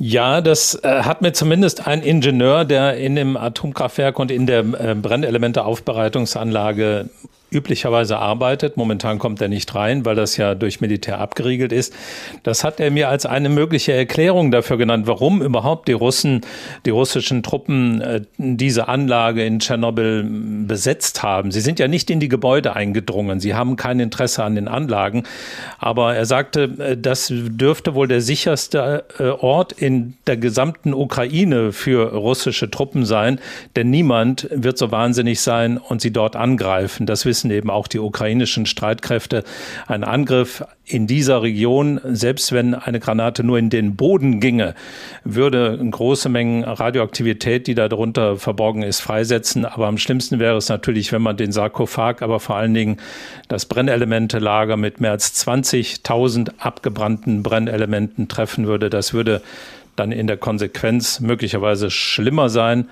Ja, 0.00 0.40
das 0.40 0.76
äh, 0.84 1.02
hat 1.02 1.22
mir 1.22 1.32
zumindest 1.32 1.88
ein 1.88 2.02
Ingenieur, 2.02 2.64
der 2.64 2.98
in 2.98 3.16
dem 3.16 3.36
Atomkraftwerk 3.36 4.20
und 4.20 4.30
in 4.30 4.46
der 4.46 4.60
äh, 4.60 4.94
Brennelementeaufbereitungsanlage 4.94 7.10
üblicherweise 7.50 8.18
arbeitet. 8.18 8.76
Momentan 8.76 9.18
kommt 9.18 9.40
er 9.40 9.48
nicht 9.48 9.74
rein, 9.74 10.04
weil 10.04 10.14
das 10.14 10.36
ja 10.36 10.54
durch 10.54 10.80
Militär 10.80 11.18
abgeriegelt 11.18 11.72
ist. 11.72 11.94
Das 12.42 12.64
hat 12.64 12.80
er 12.80 12.90
mir 12.90 13.08
als 13.08 13.26
eine 13.26 13.48
mögliche 13.48 13.92
Erklärung 13.92 14.50
dafür 14.50 14.76
genannt, 14.76 15.06
warum 15.06 15.42
überhaupt 15.42 15.88
die 15.88 15.92
Russen, 15.92 16.42
die 16.84 16.90
russischen 16.90 17.42
Truppen 17.42 18.00
äh, 18.00 18.20
diese 18.36 18.88
Anlage 18.88 19.44
in 19.44 19.60
Tschernobyl 19.60 20.26
besetzt 20.66 21.22
haben. 21.22 21.50
Sie 21.50 21.60
sind 21.60 21.78
ja 21.78 21.88
nicht 21.88 22.10
in 22.10 22.20
die 22.20 22.28
Gebäude 22.28 22.76
eingedrungen. 22.76 23.40
Sie 23.40 23.54
haben 23.54 23.76
kein 23.76 24.00
Interesse 24.00 24.44
an 24.44 24.54
den 24.54 24.68
Anlagen. 24.68 25.24
Aber 25.78 26.14
er 26.14 26.26
sagte, 26.26 26.62
äh, 26.78 26.96
das 26.96 27.32
dürfte 27.32 27.94
wohl 27.94 28.08
der 28.08 28.20
sicherste 28.20 29.04
äh, 29.18 29.24
Ort 29.28 29.72
in 29.72 30.14
der 30.26 30.36
gesamten 30.36 30.94
Ukraine 30.94 31.72
für 31.72 32.12
russische 32.14 32.70
Truppen 32.70 33.04
sein, 33.04 33.40
denn 33.76 33.90
niemand 33.90 34.48
wird 34.50 34.78
so 34.78 34.90
wahnsinnig 34.90 35.40
sein 35.40 35.78
und 35.78 36.00
sie 36.00 36.12
dort 36.12 36.36
angreifen. 36.36 37.06
Das 37.06 37.24
wissen 37.24 37.37
wissen 37.38 37.50
eben 37.52 37.70
auch 37.70 37.86
die 37.86 38.00
ukrainischen 38.00 38.66
Streitkräfte. 38.66 39.44
Ein 39.86 40.02
Angriff 40.02 40.64
in 40.84 41.06
dieser 41.06 41.42
Region, 41.42 42.00
selbst 42.04 42.50
wenn 42.50 42.74
eine 42.74 42.98
Granate 42.98 43.44
nur 43.44 43.58
in 43.58 43.70
den 43.70 43.94
Boden 43.94 44.40
ginge, 44.40 44.74
würde 45.22 45.78
große 45.78 46.28
Mengen 46.28 46.64
Radioaktivität, 46.64 47.68
die 47.68 47.76
darunter 47.76 48.36
verborgen 48.38 48.82
ist, 48.82 49.00
freisetzen. 49.00 49.64
Aber 49.64 49.86
am 49.86 49.98
schlimmsten 49.98 50.40
wäre 50.40 50.56
es 50.56 50.68
natürlich, 50.68 51.12
wenn 51.12 51.22
man 51.22 51.36
den 51.36 51.52
Sarkophag, 51.52 52.22
aber 52.22 52.40
vor 52.40 52.56
allen 52.56 52.74
Dingen 52.74 52.96
das 53.46 53.66
Brennelemente-Lager 53.66 54.76
mit 54.76 55.00
mehr 55.00 55.12
als 55.12 55.46
20.000 55.46 56.50
abgebrannten 56.58 57.44
Brennelementen 57.44 58.26
treffen 58.26 58.66
würde. 58.66 58.90
Das 58.90 59.12
würde 59.12 59.42
dann 59.94 60.10
in 60.10 60.26
der 60.26 60.36
Konsequenz 60.36 61.20
möglicherweise 61.20 61.90
schlimmer 61.90 62.48
sein 62.48 62.88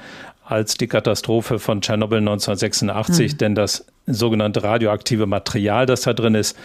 als 0.47 0.77
die 0.77 0.87
Katastrophe 0.87 1.59
von 1.59 1.81
Tschernobyl 1.81 2.19
1986, 2.19 3.33
mhm. 3.33 3.39
denn 3.39 3.55
das 3.55 3.87
sogenannte 4.07 4.63
radioaktive 4.63 5.27
Material, 5.27 5.85
das 5.87 6.03
da 6.03 6.13
drin 6.13 6.37
ist, 6.37 6.57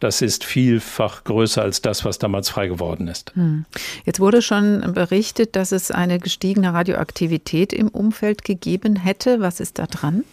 das 0.00 0.20
ist 0.20 0.44
vielfach 0.44 1.24
größer 1.24 1.62
als 1.62 1.80
das, 1.80 2.04
was 2.04 2.18
damals 2.18 2.50
frei 2.50 2.66
geworden 2.66 3.08
ist. 3.08 3.34
Mhm. 3.34 3.64
Jetzt 4.04 4.20
wurde 4.20 4.42
schon 4.42 4.92
berichtet, 4.92 5.56
dass 5.56 5.72
es 5.72 5.90
eine 5.90 6.18
gestiegene 6.18 6.74
Radioaktivität 6.74 7.72
im 7.72 7.88
Umfeld 7.88 8.44
gegeben 8.44 8.96
hätte. 8.96 9.40
Was 9.40 9.60
ist 9.60 9.78
da 9.78 9.86
dran? 9.86 10.24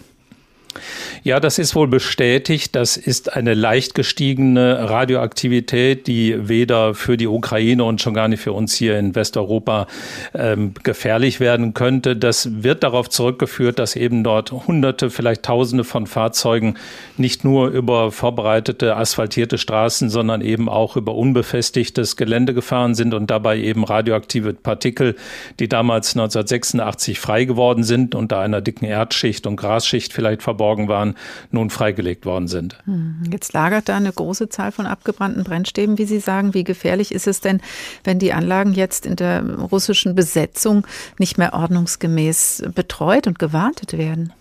Ja, 1.23 1.39
das 1.39 1.59
ist 1.59 1.75
wohl 1.75 1.87
bestätigt. 1.87 2.75
Das 2.75 2.95
ist 2.95 3.33
eine 3.33 3.53
leicht 3.53 3.95
gestiegene 3.95 4.89
Radioaktivität, 4.89 6.07
die 6.07 6.47
weder 6.47 6.93
für 6.93 7.17
die 7.17 7.27
Ukraine 7.27 7.83
und 7.83 8.01
schon 8.01 8.13
gar 8.13 8.27
nicht 8.27 8.41
für 8.41 8.53
uns 8.53 8.75
hier 8.75 8.97
in 8.97 9.15
Westeuropa 9.15 9.87
ähm, 10.33 10.73
gefährlich 10.83 11.39
werden 11.39 11.73
könnte. 11.73 12.15
Das 12.15 12.63
wird 12.63 12.83
darauf 12.83 13.09
zurückgeführt, 13.09 13.79
dass 13.79 13.95
eben 13.95 14.23
dort 14.23 14.51
Hunderte, 14.51 15.09
vielleicht 15.09 15.43
Tausende 15.43 15.83
von 15.83 16.07
Fahrzeugen 16.07 16.75
nicht 17.17 17.43
nur 17.43 17.69
über 17.69 18.11
vorbereitete 18.11 18.95
asphaltierte 18.95 19.57
Straßen, 19.57 20.09
sondern 20.09 20.41
eben 20.41 20.69
auch 20.69 20.95
über 20.95 21.15
unbefestigtes 21.15 22.15
Gelände 22.15 22.53
gefahren 22.53 22.95
sind 22.95 23.13
und 23.13 23.29
dabei 23.29 23.57
eben 23.57 23.83
radioaktive 23.83 24.53
Partikel, 24.53 25.15
die 25.59 25.67
damals 25.67 26.15
1986 26.15 27.19
frei 27.19 27.45
geworden 27.45 27.83
sind, 27.83 28.15
unter 28.15 28.39
einer 28.39 28.61
dicken 28.61 28.85
Erdschicht 28.85 29.47
und 29.47 29.57
Grasschicht 29.57 30.13
vielleicht 30.13 30.43
verborgen 30.43 30.58
verborgen 30.59 30.89
waren, 30.89 31.15
nun 31.51 31.69
freigelegt 31.69 32.25
worden 32.25 32.47
sind. 32.47 32.77
Hm, 32.83 33.23
jetzt 33.31 33.53
lagert 33.53 33.87
da 33.87 33.95
eine 33.95 34.11
große 34.11 34.49
Zahl 34.49 34.73
von 34.73 34.85
abgebrannten 34.85 35.43
Brennstäben, 35.45 35.97
wie 35.97 36.05
Sie 36.05 36.19
sagen. 36.19 36.53
Wie 36.53 36.65
gefährlich 36.65 37.13
ist 37.13 37.27
es 37.27 37.39
denn, 37.39 37.61
wenn 38.03 38.19
die 38.19 38.33
Anlagen 38.33 38.73
jetzt 38.73 39.05
in 39.05 39.15
der 39.15 39.41
russischen 39.57 40.15
Besetzung 40.15 40.85
nicht 41.17 41.37
mehr 41.37 41.53
ordnungsgemäß 41.53 42.63
betreut 42.75 43.25
und 43.25 43.39
gewartet 43.39 43.97
werden? 43.97 44.33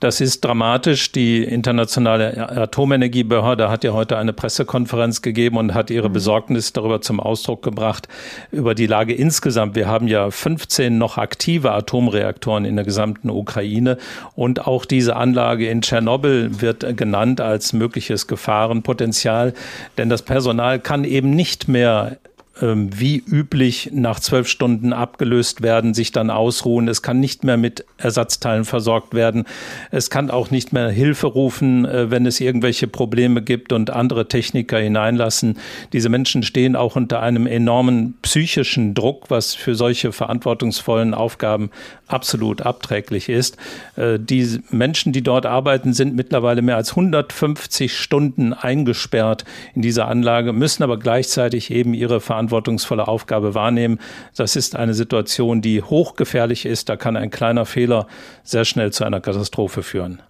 Das 0.00 0.22
ist 0.22 0.42
dramatisch. 0.42 1.12
Die 1.12 1.44
internationale 1.44 2.48
Atomenergiebehörde 2.56 3.68
hat 3.68 3.84
ja 3.84 3.92
heute 3.92 4.16
eine 4.16 4.32
Pressekonferenz 4.32 5.20
gegeben 5.20 5.58
und 5.58 5.74
hat 5.74 5.90
ihre 5.90 6.08
mhm. 6.08 6.14
Besorgnis 6.14 6.72
darüber 6.72 7.02
zum 7.02 7.20
Ausdruck 7.20 7.62
gebracht, 7.62 8.08
über 8.50 8.74
die 8.74 8.86
Lage 8.86 9.12
insgesamt. 9.12 9.74
Wir 9.74 9.88
haben 9.88 10.08
ja 10.08 10.30
15 10.30 10.96
noch 10.96 11.18
aktive 11.18 11.72
Atomreaktoren 11.72 12.64
in 12.64 12.76
der 12.76 12.86
gesamten 12.86 13.28
Ukraine 13.28 13.98
und 14.34 14.66
auch 14.66 14.86
diese 14.86 15.16
Anlage 15.16 15.68
in 15.68 15.82
Tschernobyl 15.82 16.62
wird 16.62 16.96
genannt 16.96 17.42
als 17.42 17.74
mögliches 17.74 18.26
Gefahrenpotenzial, 18.26 19.52
denn 19.98 20.08
das 20.08 20.22
Personal 20.22 20.78
kann 20.78 21.04
eben 21.04 21.30
nicht 21.30 21.68
mehr 21.68 22.16
wie 22.60 23.16
üblich 23.18 23.90
nach 23.92 24.20
zwölf 24.20 24.48
Stunden 24.48 24.92
abgelöst 24.92 25.62
werden, 25.62 25.94
sich 25.94 26.12
dann 26.12 26.30
ausruhen. 26.30 26.88
Es 26.88 27.02
kann 27.02 27.20
nicht 27.20 27.44
mehr 27.44 27.56
mit 27.56 27.84
Ersatzteilen 27.98 28.64
versorgt 28.64 29.14
werden. 29.14 29.44
Es 29.90 30.10
kann 30.10 30.30
auch 30.30 30.50
nicht 30.50 30.72
mehr 30.72 30.90
Hilfe 30.90 31.26
rufen, 31.26 31.84
äh, 31.84 32.10
wenn 32.10 32.26
es 32.26 32.40
irgendwelche 32.40 32.86
Probleme 32.86 33.42
gibt 33.42 33.72
und 33.72 33.90
andere 33.90 34.28
Techniker 34.28 34.78
hineinlassen. 34.78 35.58
Diese 35.92 36.08
Menschen 36.08 36.42
stehen 36.42 36.76
auch 36.76 36.96
unter 36.96 37.20
einem 37.20 37.46
enormen 37.46 38.14
psychischen 38.22 38.94
Druck, 38.94 39.30
was 39.30 39.54
für 39.54 39.74
solche 39.74 40.12
verantwortungsvollen 40.12 41.14
Aufgaben 41.14 41.70
absolut 42.08 42.62
abträglich 42.62 43.28
ist. 43.28 43.56
Äh, 43.96 44.18
die 44.18 44.60
Menschen, 44.70 45.12
die 45.12 45.22
dort 45.22 45.46
arbeiten, 45.46 45.92
sind 45.92 46.14
mittlerweile 46.14 46.62
mehr 46.62 46.76
als 46.76 46.90
150 46.90 47.96
Stunden 47.96 48.52
eingesperrt 48.52 49.44
in 49.74 49.82
dieser 49.82 50.08
Anlage, 50.08 50.52
müssen 50.52 50.82
aber 50.82 50.98
gleichzeitig 50.98 51.70
eben 51.70 51.94
ihre 51.94 52.20
verantwortungsvolle 52.50 53.08
Aufgabe 53.08 53.54
wahrnehmen. 53.54 53.98
Das 54.36 54.56
ist 54.56 54.76
eine 54.76 54.94
Situation, 54.94 55.62
die 55.62 55.82
hochgefährlich 55.82 56.66
ist. 56.66 56.88
Da 56.88 56.96
kann 56.96 57.16
ein 57.16 57.30
kleiner 57.30 57.64
Fehler 57.64 58.06
sehr 58.42 58.64
schnell 58.64 58.92
zu 58.92 59.04
einer 59.04 59.20
Katastrophe 59.20 59.82
führen. 59.82 60.20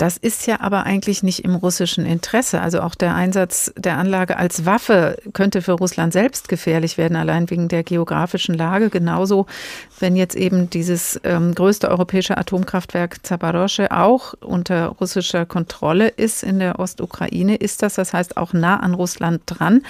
Das 0.00 0.16
ist 0.16 0.46
ja 0.46 0.62
aber 0.62 0.84
eigentlich 0.84 1.22
nicht 1.22 1.44
im 1.44 1.54
russischen 1.54 2.06
Interesse. 2.06 2.62
Also 2.62 2.80
auch 2.80 2.94
der 2.94 3.14
Einsatz 3.14 3.70
der 3.76 3.98
Anlage 3.98 4.38
als 4.38 4.64
Waffe 4.64 5.18
könnte 5.34 5.60
für 5.60 5.72
Russland 5.72 6.14
selbst 6.14 6.48
gefährlich 6.48 6.96
werden, 6.96 7.18
allein 7.18 7.50
wegen 7.50 7.68
der 7.68 7.82
geografischen 7.82 8.54
Lage. 8.54 8.88
Genauso, 8.88 9.44
wenn 9.98 10.16
jetzt 10.16 10.36
eben 10.36 10.70
dieses 10.70 11.20
ähm, 11.22 11.54
größte 11.54 11.90
europäische 11.90 12.38
Atomkraftwerk 12.38 13.26
Zaporozhye 13.26 13.90
auch 13.90 14.32
unter 14.40 14.86
russischer 14.86 15.44
Kontrolle 15.44 16.08
ist 16.08 16.44
in 16.44 16.60
der 16.60 16.78
Ostukraine, 16.78 17.56
ist 17.56 17.82
das, 17.82 17.96
das 17.96 18.14
heißt 18.14 18.38
auch 18.38 18.54
nah 18.54 18.80
an 18.80 18.94
Russland 18.94 19.42
dran. 19.44 19.82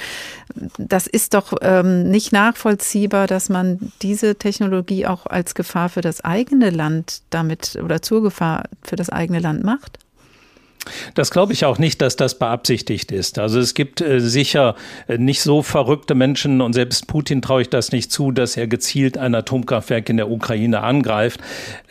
Das 0.77 1.07
ist 1.07 1.35
doch 1.35 1.53
ähm, 1.62 2.11
nicht 2.11 2.33
nachvollziehbar, 2.33 3.29
dass 3.29 3.49
man 3.49 3.92
diese 4.03 4.35
Technologie 4.35 5.07
auch 5.07 5.27
als 5.27 5.55
Gefahr 5.55 5.88
für 5.88 6.01
das 6.01 6.25
eigene 6.25 6.70
Land 6.70 7.23
damit 7.31 7.79
oder 7.81 8.03
zur 8.03 8.25
Gefahr 8.25 8.64
für 8.83 8.96
das 8.96 9.09
eigene 9.09 9.38
Land 9.38 9.62
macht. 9.62 10.00
Das 11.14 11.31
glaube 11.31 11.53
ich 11.53 11.64
auch 11.64 11.79
nicht, 11.79 12.01
dass 12.01 12.16
das 12.16 12.38
beabsichtigt 12.38 13.12
ist. 13.12 13.38
Also 13.38 13.61
es 13.61 13.75
gibt 13.75 14.01
äh, 14.01 14.21
sicher 14.21 14.77
äh, 15.09 15.19
nicht 15.19 15.43
so 15.43 15.62
verrückte 15.62 16.14
Menschen 16.14 16.61
und 16.61 16.73
selbst 16.73 17.07
Putin 17.07 17.43
traue 17.43 17.62
ich 17.62 17.71
das 17.71 17.93
nicht 17.93 18.11
zu, 18.11 18.33
dass 18.33 18.57
er 18.57 18.66
gezielt 18.66 19.19
ein 19.19 19.35
Atomkraftwerk 19.35 20.09
in 20.09 20.16
der 20.16 20.31
Ukraine 20.31 20.81
angreift. 20.81 21.40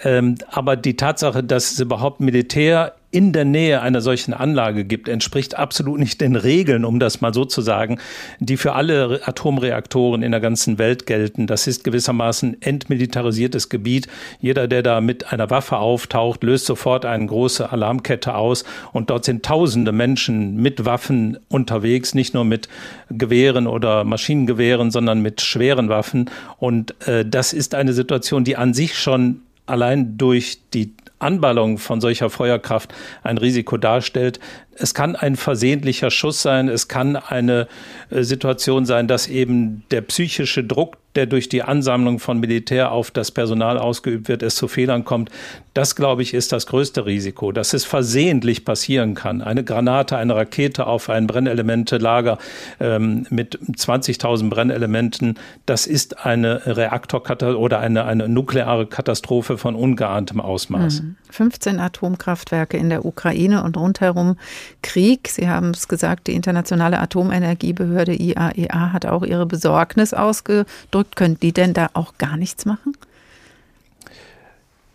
Ähm, 0.03 0.35
aber 0.49 0.75
die 0.75 0.95
Tatsache, 0.95 1.43
dass 1.43 1.71
es 1.71 1.79
überhaupt 1.79 2.19
Militär 2.19 2.95
in 3.11 3.33
der 3.33 3.45
Nähe 3.45 3.81
einer 3.81 4.01
solchen 4.01 4.33
Anlage 4.33 4.85
gibt, 4.85 5.09
entspricht 5.09 5.57
absolut 5.57 5.99
nicht 5.99 6.21
den 6.21 6.35
Regeln, 6.35 6.85
um 6.85 6.99
das 6.99 7.21
mal 7.21 7.33
so 7.33 7.43
zu 7.43 7.61
sagen, 7.61 7.99
die 8.39 8.55
für 8.55 8.73
alle 8.73 9.21
Atomreaktoren 9.25 10.21
in 10.21 10.31
der 10.31 10.39
ganzen 10.39 10.77
Welt 10.77 11.07
gelten. 11.07 11.47
Das 11.47 11.65
ist 11.65 11.83
gewissermaßen 11.83 12.61
entmilitarisiertes 12.61 13.69
Gebiet. 13.69 14.07
Jeder, 14.41 14.67
der 14.67 14.83
da 14.83 15.01
mit 15.01 15.31
einer 15.33 15.49
Waffe 15.49 15.77
auftaucht, 15.77 16.43
löst 16.43 16.67
sofort 16.67 17.05
eine 17.05 17.25
große 17.25 17.71
Alarmkette 17.71 18.35
aus. 18.35 18.63
Und 18.93 19.09
dort 19.09 19.25
sind 19.25 19.43
tausende 19.43 19.91
Menschen 19.91 20.57
mit 20.57 20.85
Waffen 20.85 21.39
unterwegs, 21.47 22.13
nicht 22.13 22.35
nur 22.35 22.45
mit 22.45 22.69
Gewehren 23.09 23.65
oder 23.65 24.03
Maschinengewehren, 24.03 24.91
sondern 24.91 25.21
mit 25.21 25.41
schweren 25.41 25.89
Waffen. 25.89 26.29
Und 26.57 26.95
äh, 27.07 27.25
das 27.25 27.53
ist 27.53 27.73
eine 27.73 27.93
Situation, 27.93 28.43
die 28.43 28.55
an 28.55 28.75
sich 28.75 28.99
schon 28.99 29.41
allein 29.65 30.17
durch 30.17 30.59
die 30.73 30.93
Anballung 31.19 31.77
von 31.77 32.01
solcher 32.01 32.29
Feuerkraft 32.29 32.93
ein 33.23 33.37
Risiko 33.37 33.77
darstellt. 33.77 34.39
Es 34.79 34.93
kann 34.93 35.15
ein 35.15 35.35
versehentlicher 35.35 36.09
Schuss 36.09 36.41
sein, 36.41 36.69
es 36.69 36.87
kann 36.87 37.15
eine 37.15 37.67
äh, 38.09 38.23
Situation 38.23 38.85
sein, 38.85 39.07
dass 39.07 39.27
eben 39.27 39.83
der 39.91 40.01
psychische 40.01 40.63
Druck 40.63 40.97
der 41.15 41.25
durch 41.25 41.49
die 41.49 41.63
Ansammlung 41.63 42.19
von 42.19 42.39
Militär 42.39 42.91
auf 42.91 43.11
das 43.11 43.31
Personal 43.31 43.77
ausgeübt 43.77 44.27
wird, 44.27 44.43
es 44.43 44.55
zu 44.55 44.67
Fehlern 44.67 45.05
kommt. 45.05 45.31
Das, 45.73 45.95
glaube 45.95 46.21
ich, 46.21 46.33
ist 46.33 46.51
das 46.51 46.67
größte 46.67 47.05
Risiko, 47.05 47.51
dass 47.51 47.73
es 47.73 47.83
versehentlich 47.83 48.63
passieren 48.63 49.15
kann. 49.15 49.41
Eine 49.41 49.63
Granate, 49.63 50.17
eine 50.17 50.35
Rakete 50.35 50.85
auf 50.85 51.09
ein 51.09 51.25
Brennelementelager 51.25 52.37
ähm, 52.79 53.25
mit 53.29 53.59
20.000 53.59 54.49
Brennelementen, 54.49 55.39
das 55.65 55.87
ist 55.87 56.25
eine 56.25 56.65
Reaktorkatastrophe 56.65 57.59
oder 57.59 57.79
eine, 57.79 58.05
eine 58.05 58.29
nukleare 58.29 58.85
Katastrophe 58.85 59.57
von 59.57 59.75
ungeahntem 59.75 60.39
Ausmaß. 60.39 61.03
15 61.31 61.75
mhm. 61.75 61.81
Atomkraftwerke 61.81 62.77
in 62.77 62.89
der 62.89 63.05
Ukraine 63.05 63.63
und 63.63 63.77
rundherum 63.77 64.37
Krieg. 64.81 65.29
Sie 65.29 65.49
haben 65.49 65.71
es 65.71 65.87
gesagt, 65.87 66.27
die 66.27 66.33
Internationale 66.33 66.99
Atomenergiebehörde 66.99 68.13
IAEA 68.13 68.93
hat 68.93 69.05
auch 69.05 69.23
ihre 69.23 69.45
Besorgnis 69.45 70.13
ausgedrückt 70.13 70.39
ausgedrückt, 70.39 71.15
können 71.15 71.39
die 71.39 71.53
denn 71.53 71.73
da 71.73 71.89
auch 71.93 72.13
gar 72.17 72.37
nichts 72.37 72.65
machen? 72.65 72.93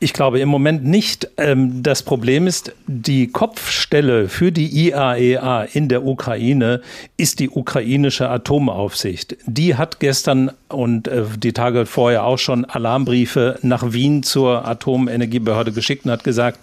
Ich 0.01 0.13
glaube 0.13 0.41
im 0.41 0.49
Moment 0.49 0.85
nicht. 0.85 1.29
Ähm, 1.37 1.83
das 1.83 2.03
Problem 2.03 2.47
ist, 2.47 2.73
die 2.87 3.29
Kopfstelle 3.29 4.29
für 4.29 4.51
die 4.53 4.89
IAEA 4.89 5.65
e 5.65 5.69
in 5.73 5.89
der 5.89 6.05
Ukraine 6.05 6.83
ist 7.17 7.39
die 7.39 7.49
ukrainische 7.49 8.29
Atomaufsicht. 8.29 9.37
Die 9.47 9.77
hat 9.77 10.01
gestern 10.01 10.51
und 10.69 11.09
äh, 11.09 11.25
die 11.39 11.53
Tage 11.53 11.87
vorher 11.87 12.25
auch 12.25 12.39
schon 12.39 12.65
Alarmbriefe 12.65 13.59
nach 13.63 13.93
Wien 13.93 14.23
zur 14.25 14.67
Atomenergiebehörde 14.67 15.73
geschickt 15.73 16.05
und 16.05 16.11
hat 16.11 16.25
gesagt, 16.25 16.59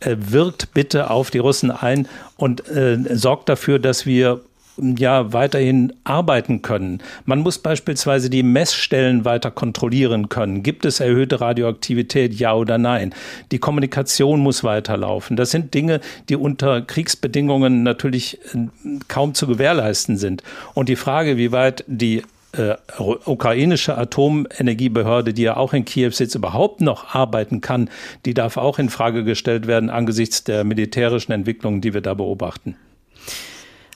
äh, 0.00 0.16
wirkt 0.18 0.74
bitte 0.74 1.10
auf 1.10 1.30
die 1.30 1.38
Russen 1.38 1.70
ein 1.70 2.06
und 2.36 2.68
äh, 2.68 2.98
sorgt 3.16 3.48
dafür, 3.48 3.78
dass 3.78 4.04
wir 4.04 4.40
ja 4.76 5.32
weiterhin 5.32 5.92
arbeiten 6.04 6.62
können. 6.62 7.02
Man 7.24 7.40
muss 7.40 7.58
beispielsweise 7.58 8.30
die 8.30 8.42
Messstellen 8.42 9.24
weiter 9.24 9.50
kontrollieren 9.50 10.28
können. 10.28 10.62
Gibt 10.62 10.84
es 10.84 11.00
erhöhte 11.00 11.40
Radioaktivität, 11.40 12.34
ja 12.34 12.54
oder 12.54 12.78
nein? 12.78 13.14
Die 13.52 13.58
Kommunikation 13.58 14.40
muss 14.40 14.64
weiterlaufen. 14.64 15.36
Das 15.36 15.50
sind 15.50 15.74
Dinge, 15.74 16.00
die 16.28 16.36
unter 16.36 16.82
Kriegsbedingungen 16.82 17.82
natürlich 17.82 18.38
äh, 18.54 18.68
kaum 19.08 19.34
zu 19.34 19.46
gewährleisten 19.46 20.16
sind. 20.16 20.42
Und 20.74 20.88
die 20.88 20.96
Frage, 20.96 21.36
wie 21.36 21.52
weit 21.52 21.84
die 21.86 22.22
äh, 22.56 22.76
ukrainische 22.98 23.96
Atomenergiebehörde, 23.98 25.34
die 25.34 25.42
ja 25.42 25.56
auch 25.56 25.72
in 25.72 25.84
Kiew 25.84 26.10
sitzt, 26.10 26.34
überhaupt 26.34 26.80
noch 26.80 27.14
arbeiten 27.14 27.60
kann, 27.60 27.90
die 28.26 28.34
darf 28.34 28.56
auch 28.56 28.78
in 28.78 28.90
Frage 28.90 29.24
gestellt 29.24 29.66
werden 29.66 29.90
angesichts 29.90 30.44
der 30.44 30.64
militärischen 30.64 31.32
Entwicklungen, 31.32 31.80
die 31.80 31.94
wir 31.94 32.00
da 32.00 32.14
beobachten. 32.14 32.76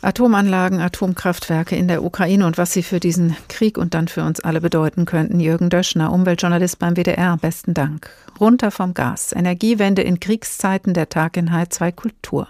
Atomanlagen, 0.01 0.81
Atomkraftwerke 0.81 1.75
in 1.75 1.89
der 1.89 2.05
Ukraine 2.05 2.47
und 2.47 2.57
was 2.57 2.73
sie 2.73 2.85
für 2.85 3.01
diesen 3.01 3.37
Krieg 3.49 3.77
und 3.77 3.95
dann 3.95 4.07
für 4.07 4.23
uns 4.23 4.39
alle 4.41 4.61
bedeuten 4.61 5.07
könnten. 5.07 5.41
Jürgen 5.41 5.71
Döschner, 5.71 6.13
Umweltjournalist 6.13 6.79
beim 6.79 6.97
WDR, 6.97 7.37
besten 7.37 7.75
Dank. 7.75 8.09
Runter 8.39 8.71
vom 8.71 8.95
Gas. 8.95 9.33
Energiewende 9.33 10.03
in 10.03 10.21
Kriegszeiten, 10.21 10.95
der 10.95 11.09
Tag 11.09 11.37
in 11.37 11.51
H2 11.51 11.93
Kultur. 11.93 12.47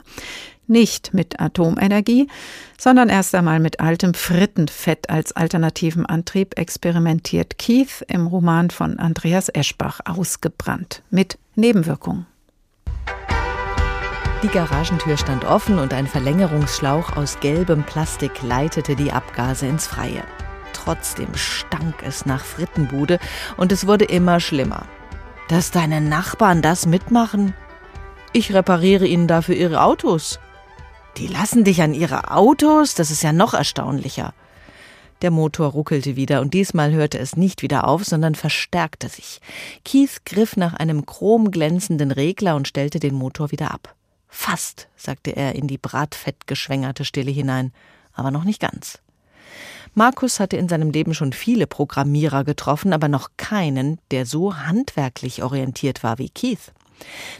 Nicht 0.67 1.15
mit 1.15 1.41
Atomenergie, 1.41 2.29
sondern 2.77 3.09
erst 3.09 3.35
einmal 3.35 3.59
mit 3.59 3.81
altem 3.81 4.13
Frittenfett 4.13 5.09
als 5.09 5.33
alternativen 5.33 6.05
Antrieb 6.05 6.59
experimentiert 6.59 7.57
Keith 7.57 8.05
im 8.09 8.27
Roman 8.27 8.69
von 8.69 8.99
Andreas 8.99 9.49
Eschbach 9.49 10.01
ausgebrannt. 10.05 11.03
Mit 11.11 11.39
Nebenwirkungen. 11.55 12.27
Die 14.45 14.49
Garagentür 14.49 15.17
stand 15.17 15.45
offen 15.45 15.81
und 15.81 15.93
ein 15.93 16.07
Verlängerungsschlauch 16.07 17.17
aus 17.17 17.41
gelbem 17.41 17.83
Plastik 17.83 18.41
leitete 18.41 18.95
die 18.95 19.11
Abgase 19.11 19.67
ins 19.67 19.89
Freie. 19.89 20.23
Trotzdem 20.73 21.35
stank 21.35 22.05
es 22.05 22.25
nach 22.25 22.45
Frittenbude 22.45 23.19
und 23.57 23.73
es 23.73 23.89
wurde 23.89 24.05
immer 24.05 24.39
schlimmer. 24.39 24.87
Dass 25.49 25.73
deine 25.73 26.01
Nachbarn 26.01 26.63
das 26.63 26.87
mitmachen? 26.87 27.53
Ich 28.33 28.55
repariere 28.55 29.09
ihnen 29.09 29.27
dafür 29.27 29.57
ihre 29.57 29.83
Autos. 29.83 30.39
Die 31.17 31.27
lassen 31.27 31.65
dich 31.65 31.83
an 31.83 31.93
ihre 31.93 32.31
Autos? 32.31 32.95
Das 32.95 33.11
ist 33.11 33.25
ja 33.25 33.33
noch 33.33 33.55
erstaunlicher. 33.55 34.35
Der 35.21 35.33
Motor 35.33 35.73
ruckelte 35.73 36.15
wieder 36.15 36.43
und 36.43 36.55
diesmal 36.55 36.93
hörte 36.93 37.19
es 37.19 37.37
nicht 37.37 37.63
wieder 37.63 37.89
auf, 37.89 38.05
sondern 38.05 38.37
verstärkte 38.37 39.09
sich. 39.09 39.41
Keith 39.85 40.25
griff 40.25 40.57
nach 40.57 40.75
einem 40.75 41.07
chromglänzenden 41.07 42.13
Regler 42.13 42.55
und 42.55 42.69
stellte 42.69 43.01
den 43.01 43.17
Motor 43.17 43.51
wieder 43.51 43.73
ab. 43.73 43.98
Fast, 44.29 44.89
sagte 44.97 45.35
er 45.35 45.55
in 45.55 45.67
die 45.67 45.79
bratfettgeschwängerte 45.79 47.05
Stille 47.05 47.31
hinein, 47.31 47.73
aber 48.13 48.31
noch 48.31 48.45
nicht 48.45 48.61
ganz. 48.61 49.01
Markus 49.95 50.39
hatte 50.39 50.57
in 50.57 50.69
seinem 50.69 50.91
Leben 50.91 51.15
schon 51.15 51.33
viele 51.33 51.67
Programmierer 51.67 52.45
getroffen, 52.45 52.93
aber 52.93 53.09
noch 53.09 53.31
keinen, 53.37 53.99
der 54.11 54.27
so 54.27 54.57
handwerklich 54.57 55.43
orientiert 55.43 56.03
war 56.03 56.19
wie 56.19 56.29
Keith. 56.29 56.73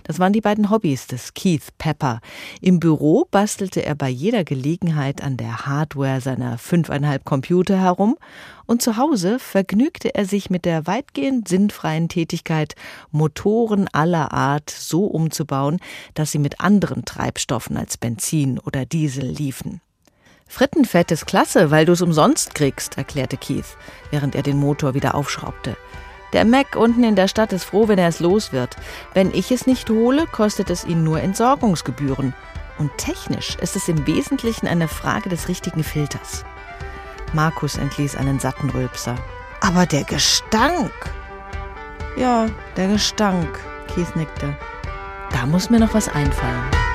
Das 0.05 0.19
waren 0.19 0.33
die 0.33 0.41
beiden 0.41 0.71
Hobbys 0.71 1.07
des 1.07 1.35
Keith 1.35 1.69
Pepper. 1.79 2.21
Im 2.61 2.81
Büro 2.81 3.27
bastelte 3.31 3.85
er 3.85 3.95
bei 3.95 4.09
jeder 4.09 4.45
Gelegenheit 4.45 5.23
an 5.23 5.37
der 5.37 5.67
Hardware 5.67 6.21
seiner 6.21 6.59
fünfeinhalb 6.59 7.25
Computer 7.25 7.79
herum 7.79 8.17
und 8.67 8.83
zu 8.83 8.97
Hause 8.97 9.39
vergnügte 9.39 10.15
er 10.15 10.27
sich 10.27 10.51
mit 10.51 10.65
der 10.65 10.87
weitgehend 10.87 11.49
sinnfreien 11.49 12.09
Tätigkeit, 12.09 12.75
Motoren 13.11 13.89
aller 13.93 14.33
Art 14.33 14.71
so 14.71 15.07
umzubauen, 15.07 15.79
dass 16.15 16.33
sie 16.33 16.39
mit 16.39 16.61
anderen 16.61 17.05
Treibstoffen 17.05 17.77
als 17.77 17.97
Benzin 17.97 18.59
oder 18.59 18.85
Diesel 18.85 19.25
liefen. 19.25 19.81
Frittenfett 20.47 21.11
ist 21.11 21.27
klasse, 21.27 21.71
weil 21.71 21.85
du 21.85 21.93
es 21.93 22.01
umsonst 22.01 22.55
kriegst, 22.55 22.97
erklärte 22.97 23.37
Keith, 23.37 23.77
während 24.11 24.35
er 24.35 24.43
den 24.43 24.59
Motor 24.59 24.95
wieder 24.95 25.15
aufschraubte. 25.15 25.77
Der 26.33 26.45
Mac 26.45 26.77
unten 26.77 27.05
in 27.05 27.17
der 27.17 27.29
Stadt 27.29 27.53
ist 27.53 27.65
froh, 27.65 27.89
wenn 27.89 27.99
er 27.99 28.09
es 28.09 28.21
los 28.21 28.53
wird. 28.53 28.77
Wenn 29.15 29.33
ich 29.33 29.51
es 29.51 29.67
nicht 29.67 29.89
hole, 29.89 30.27
kostet 30.27 30.71
es 30.71 30.85
ihn 30.85 31.05
nur 31.05 31.21
Entsorgungsgebühren. 31.21 32.35
Und 32.79 32.97
technisch 32.97 33.57
ist 33.57 33.77
es 33.77 33.89
im 33.89 34.07
Wesentlichen 34.07 34.69
eine 34.69 34.89
Frage 34.89 35.29
des 35.29 35.49
richtigen 35.49 35.83
Filters. 35.83 36.45
Markus 37.33 37.77
entließ 37.77 38.17
einen 38.17 38.39
satten 38.39 38.71
Rülpser. 38.71 39.17
Aber 39.61 39.87
der 39.87 40.05
Gestank! 40.05 40.93
Ja, 42.17 42.47
der 42.77 42.89
Gestank, 42.89 43.59
Keith 43.95 44.15
nickte. 44.17 44.57
Da 45.33 45.47
muss 45.47 45.71
mir 45.71 45.79
noch 45.79 45.95
was 45.95 46.09
einfallen. 46.09 46.88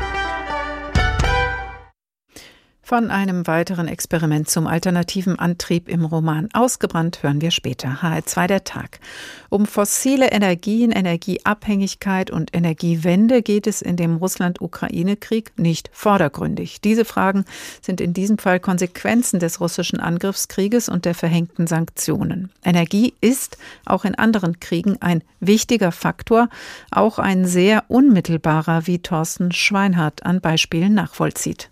Von 2.85 3.11
einem 3.11 3.47
weiteren 3.47 3.87
Experiment 3.87 4.49
zum 4.49 4.67
alternativen 4.67 5.39
Antrieb 5.39 5.87
im 5.87 6.03
Roman 6.03 6.49
Ausgebrannt 6.51 7.23
hören 7.23 7.39
wir 7.39 7.49
später. 7.49 7.99
HR2 8.01 8.47
der 8.47 8.65
Tag. 8.65 8.99
Um 9.47 9.65
fossile 9.65 10.31
Energien, 10.33 10.91
Energieabhängigkeit 10.91 12.29
und 12.29 12.53
Energiewende 12.53 13.41
geht 13.41 13.67
es 13.67 13.81
in 13.81 13.95
dem 13.95 14.17
Russland-Ukraine-Krieg 14.17 15.53
nicht 15.55 15.91
vordergründig. 15.93 16.81
Diese 16.81 17.05
Fragen 17.05 17.45
sind 17.81 18.01
in 18.01 18.13
diesem 18.13 18.37
Fall 18.37 18.59
Konsequenzen 18.59 19.39
des 19.39 19.61
russischen 19.61 20.01
Angriffskrieges 20.01 20.89
und 20.89 21.05
der 21.05 21.15
verhängten 21.15 21.67
Sanktionen. 21.67 22.51
Energie 22.65 23.13
ist 23.21 23.57
auch 23.85 24.03
in 24.03 24.15
anderen 24.15 24.59
Kriegen 24.59 25.01
ein 25.01 25.23
wichtiger 25.39 25.93
Faktor, 25.93 26.49
auch 26.91 27.17
ein 27.17 27.45
sehr 27.45 27.85
unmittelbarer, 27.87 28.87
wie 28.87 28.99
Thorsten 28.99 29.53
Schweinhardt 29.53 30.25
an 30.25 30.41
Beispielen 30.41 30.93
nachvollzieht. 30.93 31.69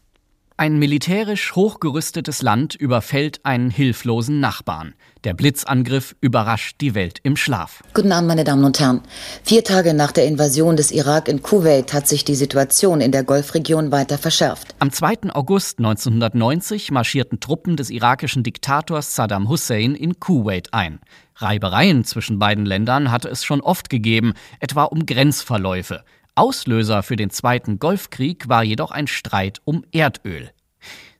Ein 0.62 0.78
militärisch 0.78 1.56
hochgerüstetes 1.56 2.44
Land 2.44 2.76
überfällt 2.76 3.44
einen 3.44 3.72
hilflosen 3.72 4.40
Nachbarn. 4.40 4.94
Der 5.24 5.34
Blitzangriff 5.34 6.16
überrascht 6.22 6.82
die 6.82 6.94
Welt 6.94 7.18
im 7.24 7.36
Schlaf. 7.36 7.82
Guten 7.96 8.12
Abend, 8.12 8.28
meine 8.28 8.44
Damen 8.44 8.64
und 8.64 8.80
Herren. 8.80 9.02
Vier 9.44 9.64
Tage 9.64 9.96
nach 9.96 10.12
der 10.12 10.28
Invasion 10.28 10.76
des 10.76 10.92
Irak 10.92 11.30
in 11.30 11.42
Kuwait 11.42 11.94
hat 11.94 12.08
sich 12.08 12.26
die 12.26 12.36
Situation 12.36 13.02
in 13.02 13.12
der 13.12 13.24
Golfregion 13.24 13.92
weiter 13.92 14.20
verschärft. 14.20 14.76
Am 14.78 14.92
2. 14.92 15.34
August 15.34 15.80
1990 15.80 16.92
marschierten 16.92 17.40
Truppen 17.40 17.76
des 17.76 17.90
irakischen 17.90 18.44
Diktators 18.44 19.16
Saddam 19.16 19.50
Hussein 19.50 19.96
in 19.96 20.20
Kuwait 20.20 20.76
ein. 20.76 21.00
Reibereien 21.38 22.04
zwischen 22.04 22.38
beiden 22.38 22.68
Ländern 22.68 23.10
hatte 23.10 23.30
es 23.30 23.44
schon 23.44 23.62
oft 23.62 23.90
gegeben, 23.90 24.34
etwa 24.60 24.84
um 24.84 25.08
Grenzverläufe. 25.08 26.04
Auslöser 26.36 27.04
für 27.04 27.18
den 27.18 27.30
Zweiten 27.30 27.78
Golfkrieg 27.78 28.48
war 28.48 28.64
jedoch 28.64 28.92
ein 28.92 29.08
Streit 29.08 29.60
um 29.66 29.84
Erdöl. 29.92 30.52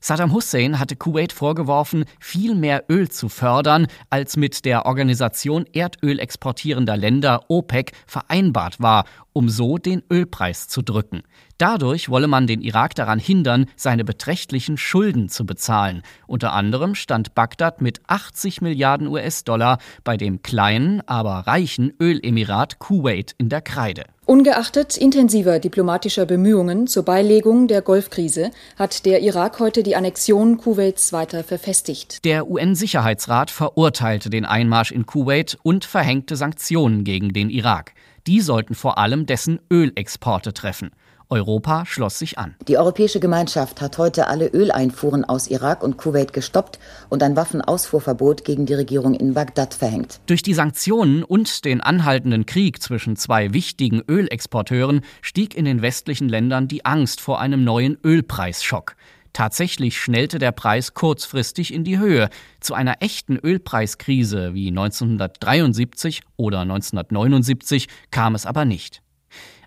Saddam 0.00 0.32
Hussein 0.32 0.80
hatte 0.80 0.96
Kuwait 0.96 1.32
vorgeworfen, 1.32 2.06
viel 2.18 2.56
mehr 2.56 2.86
Öl 2.88 3.08
zu 3.08 3.28
fördern, 3.28 3.86
als 4.10 4.36
mit 4.36 4.64
der 4.64 4.86
Organisation 4.86 5.64
Erdöl 5.72 6.18
exportierender 6.18 6.96
Länder 6.96 7.44
OPEC 7.48 7.92
vereinbart 8.06 8.80
war, 8.80 9.04
um 9.32 9.48
so 9.48 9.78
den 9.78 10.02
Ölpreis 10.10 10.66
zu 10.66 10.82
drücken. 10.82 11.22
Dadurch 11.58 12.08
wolle 12.08 12.26
man 12.26 12.48
den 12.48 12.62
Irak 12.62 12.96
daran 12.96 13.20
hindern, 13.20 13.66
seine 13.76 14.04
beträchtlichen 14.04 14.76
Schulden 14.76 15.28
zu 15.28 15.46
bezahlen. 15.46 16.02
Unter 16.26 16.52
anderem 16.52 16.96
stand 16.96 17.34
Bagdad 17.34 17.80
mit 17.80 18.00
80 18.08 18.62
Milliarden 18.62 19.06
US-Dollar 19.06 19.78
bei 20.02 20.16
dem 20.16 20.42
kleinen, 20.42 21.06
aber 21.06 21.46
reichen 21.46 21.92
Ölemirat 22.00 22.80
Kuwait 22.80 23.36
in 23.38 23.50
der 23.50 23.60
Kreide. 23.60 24.04
Ungeachtet 24.32 24.96
intensiver 24.96 25.58
diplomatischer 25.58 26.24
Bemühungen 26.24 26.86
zur 26.86 27.04
Beilegung 27.04 27.68
der 27.68 27.82
Golfkrise 27.82 28.50
hat 28.78 29.04
der 29.04 29.20
Irak 29.20 29.60
heute 29.60 29.82
die 29.82 29.94
Annexion 29.94 30.56
Kuwaits 30.56 31.12
weiter 31.12 31.44
verfestigt. 31.44 32.24
Der 32.24 32.50
UN-Sicherheitsrat 32.50 33.50
verurteilte 33.50 34.30
den 34.30 34.46
Einmarsch 34.46 34.90
in 34.90 35.04
Kuwait 35.04 35.58
und 35.62 35.84
verhängte 35.84 36.36
Sanktionen 36.36 37.04
gegen 37.04 37.34
den 37.34 37.50
Irak. 37.50 37.92
Die 38.26 38.40
sollten 38.40 38.74
vor 38.74 38.96
allem 38.96 39.26
dessen 39.26 39.60
Ölexporte 39.70 40.54
treffen. 40.54 40.92
Europa 41.32 41.86
schloss 41.86 42.18
sich 42.18 42.38
an. 42.38 42.54
Die 42.68 42.76
Europäische 42.76 43.18
Gemeinschaft 43.18 43.80
hat 43.80 43.96
heute 43.96 44.28
alle 44.28 44.48
Öleinfuhren 44.48 45.24
aus 45.24 45.48
Irak 45.48 45.82
und 45.82 45.96
Kuwait 45.96 46.34
gestoppt 46.34 46.78
und 47.08 47.22
ein 47.22 47.36
Waffenausfuhrverbot 47.36 48.44
gegen 48.44 48.66
die 48.66 48.74
Regierung 48.74 49.14
in 49.14 49.32
Bagdad 49.32 49.72
verhängt. 49.72 50.20
Durch 50.26 50.42
die 50.42 50.52
Sanktionen 50.52 51.24
und 51.24 51.64
den 51.64 51.80
anhaltenden 51.80 52.44
Krieg 52.44 52.82
zwischen 52.82 53.16
zwei 53.16 53.54
wichtigen 53.54 54.02
Ölexporteuren 54.06 55.00
stieg 55.22 55.56
in 55.56 55.64
den 55.64 55.80
westlichen 55.80 56.28
Ländern 56.28 56.68
die 56.68 56.84
Angst 56.84 57.22
vor 57.22 57.40
einem 57.40 57.64
neuen 57.64 57.96
Ölpreisschock. 58.04 58.94
Tatsächlich 59.32 59.98
schnellte 59.98 60.38
der 60.38 60.52
Preis 60.52 60.92
kurzfristig 60.92 61.72
in 61.72 61.84
die 61.84 61.98
Höhe. 61.98 62.28
Zu 62.60 62.74
einer 62.74 62.96
echten 63.00 63.38
Ölpreiskrise 63.38 64.52
wie 64.52 64.68
1973 64.68 66.20
oder 66.36 66.60
1979 66.60 67.88
kam 68.10 68.34
es 68.34 68.44
aber 68.44 68.66
nicht. 68.66 69.02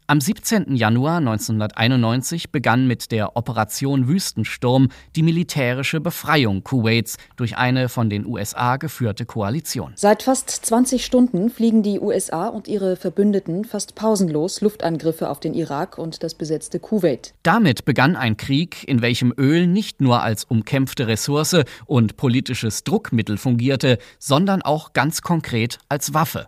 Am 0.08 0.22
17. 0.22 0.76
Januar 0.76 1.18
1991 1.18 2.52
begann 2.52 2.86
mit 2.86 3.12
der 3.12 3.36
Operation 3.36 4.08
Wüstensturm 4.08 4.90
die 5.16 5.24
militärische 5.24 6.00
Befreiung 6.00 6.64
Kuwaits 6.64 7.18
durch 7.38 7.58
eine 7.58 7.90
von 7.90 8.12
den 8.12 8.28
USA 8.28 8.78
geführte 8.78 9.26
Koalition. 9.26 9.94
Seit 9.96 10.22
fast 10.22 10.52
20 10.52 11.04
Stunden 11.04 11.50
fliegen 11.50 11.82
die 11.82 12.00
USA 12.00 12.50
und 12.50 12.68
ihre 12.68 12.98
Verbündeten 12.98 13.66
fast 13.66 13.96
pausenlos 13.96 14.62
Luftangriffe 14.62 15.28
auf 15.28 15.40
den 15.40 15.56
Irak 15.56 15.98
und 15.98 16.22
das 16.22 16.36
besetzte 16.36 16.80
Kuwait. 16.80 17.34
Damit 17.42 17.84
begann 17.86 18.16
ein 18.16 18.38
Krieg, 18.38 18.88
in 18.88 19.02
welchem 19.02 19.34
Öl 19.36 19.66
nicht 19.66 20.02
nur 20.02 20.22
als 20.22 20.44
umkämpfte 20.44 21.08
Ressource 21.08 21.64
und 21.88 22.16
politisches 22.16 22.84
Druckmittel 22.84 23.38
fungierte, 23.38 23.98
sondern 24.20 24.62
auch 24.62 24.94
ganz 24.94 25.24
konkret 25.24 25.80
als 25.90 26.14
Waffe. 26.14 26.46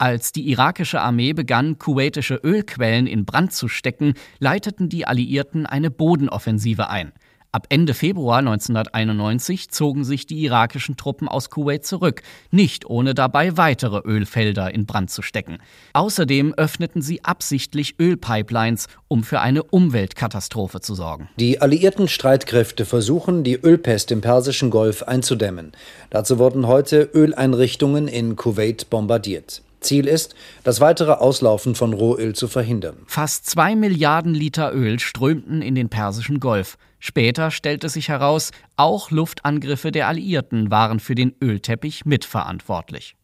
Als 0.00 0.32
die 0.32 0.48
irakische 0.48 1.02
Armee 1.02 1.34
begann, 1.34 1.78
kuwaitische 1.78 2.40
Ölquellen 2.42 3.06
in 3.06 3.26
Brand 3.26 3.52
zu 3.52 3.68
stecken, 3.68 4.14
leiteten 4.38 4.88
die 4.88 5.06
Alliierten 5.06 5.66
eine 5.66 5.90
Bodenoffensive 5.90 6.88
ein. 6.88 7.12
Ab 7.52 7.66
Ende 7.68 7.92
Februar 7.92 8.38
1991 8.38 9.68
zogen 9.68 10.04
sich 10.04 10.26
die 10.26 10.42
irakischen 10.42 10.96
Truppen 10.96 11.28
aus 11.28 11.50
Kuwait 11.50 11.84
zurück, 11.84 12.22
nicht 12.50 12.88
ohne 12.88 13.12
dabei 13.12 13.58
weitere 13.58 13.98
Ölfelder 13.98 14.72
in 14.72 14.86
Brand 14.86 15.10
zu 15.10 15.20
stecken. 15.20 15.58
Außerdem 15.92 16.54
öffneten 16.54 17.02
sie 17.02 17.22
absichtlich 17.22 17.96
Ölpipelines, 18.00 18.86
um 19.06 19.22
für 19.22 19.40
eine 19.42 19.64
Umweltkatastrophe 19.64 20.80
zu 20.80 20.94
sorgen. 20.94 21.28
Die 21.38 21.60
alliierten 21.60 22.08
Streitkräfte 22.08 22.86
versuchen, 22.86 23.44
die 23.44 23.60
Ölpest 23.62 24.12
im 24.12 24.22
Persischen 24.22 24.70
Golf 24.70 25.02
einzudämmen. 25.02 25.72
Dazu 26.08 26.38
wurden 26.38 26.66
heute 26.66 27.02
Öleinrichtungen 27.12 28.08
in 28.08 28.36
Kuwait 28.36 28.88
bombardiert. 28.88 29.60
Ziel 29.80 30.06
ist, 30.06 30.34
das 30.64 30.80
weitere 30.80 31.12
Auslaufen 31.12 31.74
von 31.74 31.92
Rohöl 31.92 32.34
zu 32.34 32.48
verhindern. 32.48 32.98
Fast 33.06 33.46
zwei 33.46 33.74
Milliarden 33.74 34.34
Liter 34.34 34.72
Öl 34.72 34.98
strömten 34.98 35.62
in 35.62 35.74
den 35.74 35.88
Persischen 35.88 36.40
Golf. 36.40 36.76
Später 36.98 37.50
stellte 37.50 37.88
sich 37.88 38.08
heraus, 38.08 38.50
auch 38.76 39.10
Luftangriffe 39.10 39.90
der 39.90 40.08
Alliierten 40.08 40.70
waren 40.70 41.00
für 41.00 41.14
den 41.14 41.34
Ölteppich 41.42 42.04
mitverantwortlich. 42.04 43.16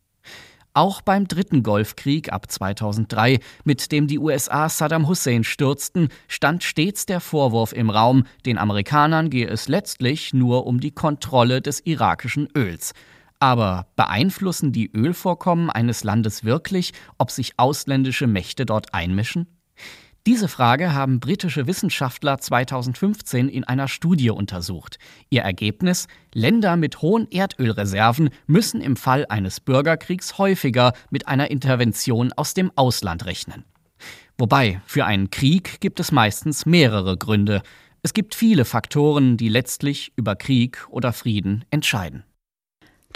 Auch 0.76 1.00
beim 1.00 1.26
dritten 1.26 1.62
Golfkrieg 1.62 2.30
ab 2.30 2.50
2003, 2.50 3.38
mit 3.64 3.92
dem 3.92 4.06
die 4.06 4.18
USA 4.18 4.68
Saddam 4.68 5.08
Hussein 5.08 5.42
stürzten, 5.42 6.10
stand 6.28 6.64
stets 6.64 7.06
der 7.06 7.20
Vorwurf 7.20 7.72
im 7.72 7.88
Raum, 7.88 8.24
den 8.44 8.58
Amerikanern 8.58 9.30
gehe 9.30 9.48
es 9.48 9.68
letztlich 9.68 10.34
nur 10.34 10.66
um 10.66 10.78
die 10.78 10.90
Kontrolle 10.90 11.62
des 11.62 11.80
irakischen 11.86 12.46
Öls. 12.54 12.92
Aber 13.38 13.86
beeinflussen 13.96 14.72
die 14.72 14.90
Ölvorkommen 14.92 15.70
eines 15.70 16.04
Landes 16.04 16.44
wirklich, 16.44 16.92
ob 17.18 17.30
sich 17.30 17.58
ausländische 17.58 18.26
Mächte 18.26 18.66
dort 18.66 18.94
einmischen? 18.94 19.46
Diese 20.26 20.48
Frage 20.48 20.92
haben 20.92 21.20
britische 21.20 21.68
Wissenschaftler 21.68 22.38
2015 22.38 23.48
in 23.48 23.62
einer 23.62 23.86
Studie 23.86 24.30
untersucht. 24.30 24.98
Ihr 25.30 25.42
Ergebnis? 25.42 26.08
Länder 26.34 26.76
mit 26.76 27.00
hohen 27.00 27.30
Erdölreserven 27.30 28.30
müssen 28.48 28.80
im 28.80 28.96
Fall 28.96 29.26
eines 29.28 29.60
Bürgerkriegs 29.60 30.36
häufiger 30.36 30.94
mit 31.10 31.28
einer 31.28 31.52
Intervention 31.52 32.32
aus 32.32 32.54
dem 32.54 32.72
Ausland 32.74 33.24
rechnen. 33.24 33.64
Wobei, 34.36 34.80
für 34.84 35.04
einen 35.04 35.30
Krieg 35.30 35.80
gibt 35.80 36.00
es 36.00 36.10
meistens 36.10 36.66
mehrere 36.66 37.16
Gründe. 37.16 37.62
Es 38.02 38.12
gibt 38.12 38.34
viele 38.34 38.64
Faktoren, 38.64 39.36
die 39.36 39.48
letztlich 39.48 40.12
über 40.16 40.34
Krieg 40.34 40.88
oder 40.90 41.12
Frieden 41.12 41.64
entscheiden. 41.70 42.24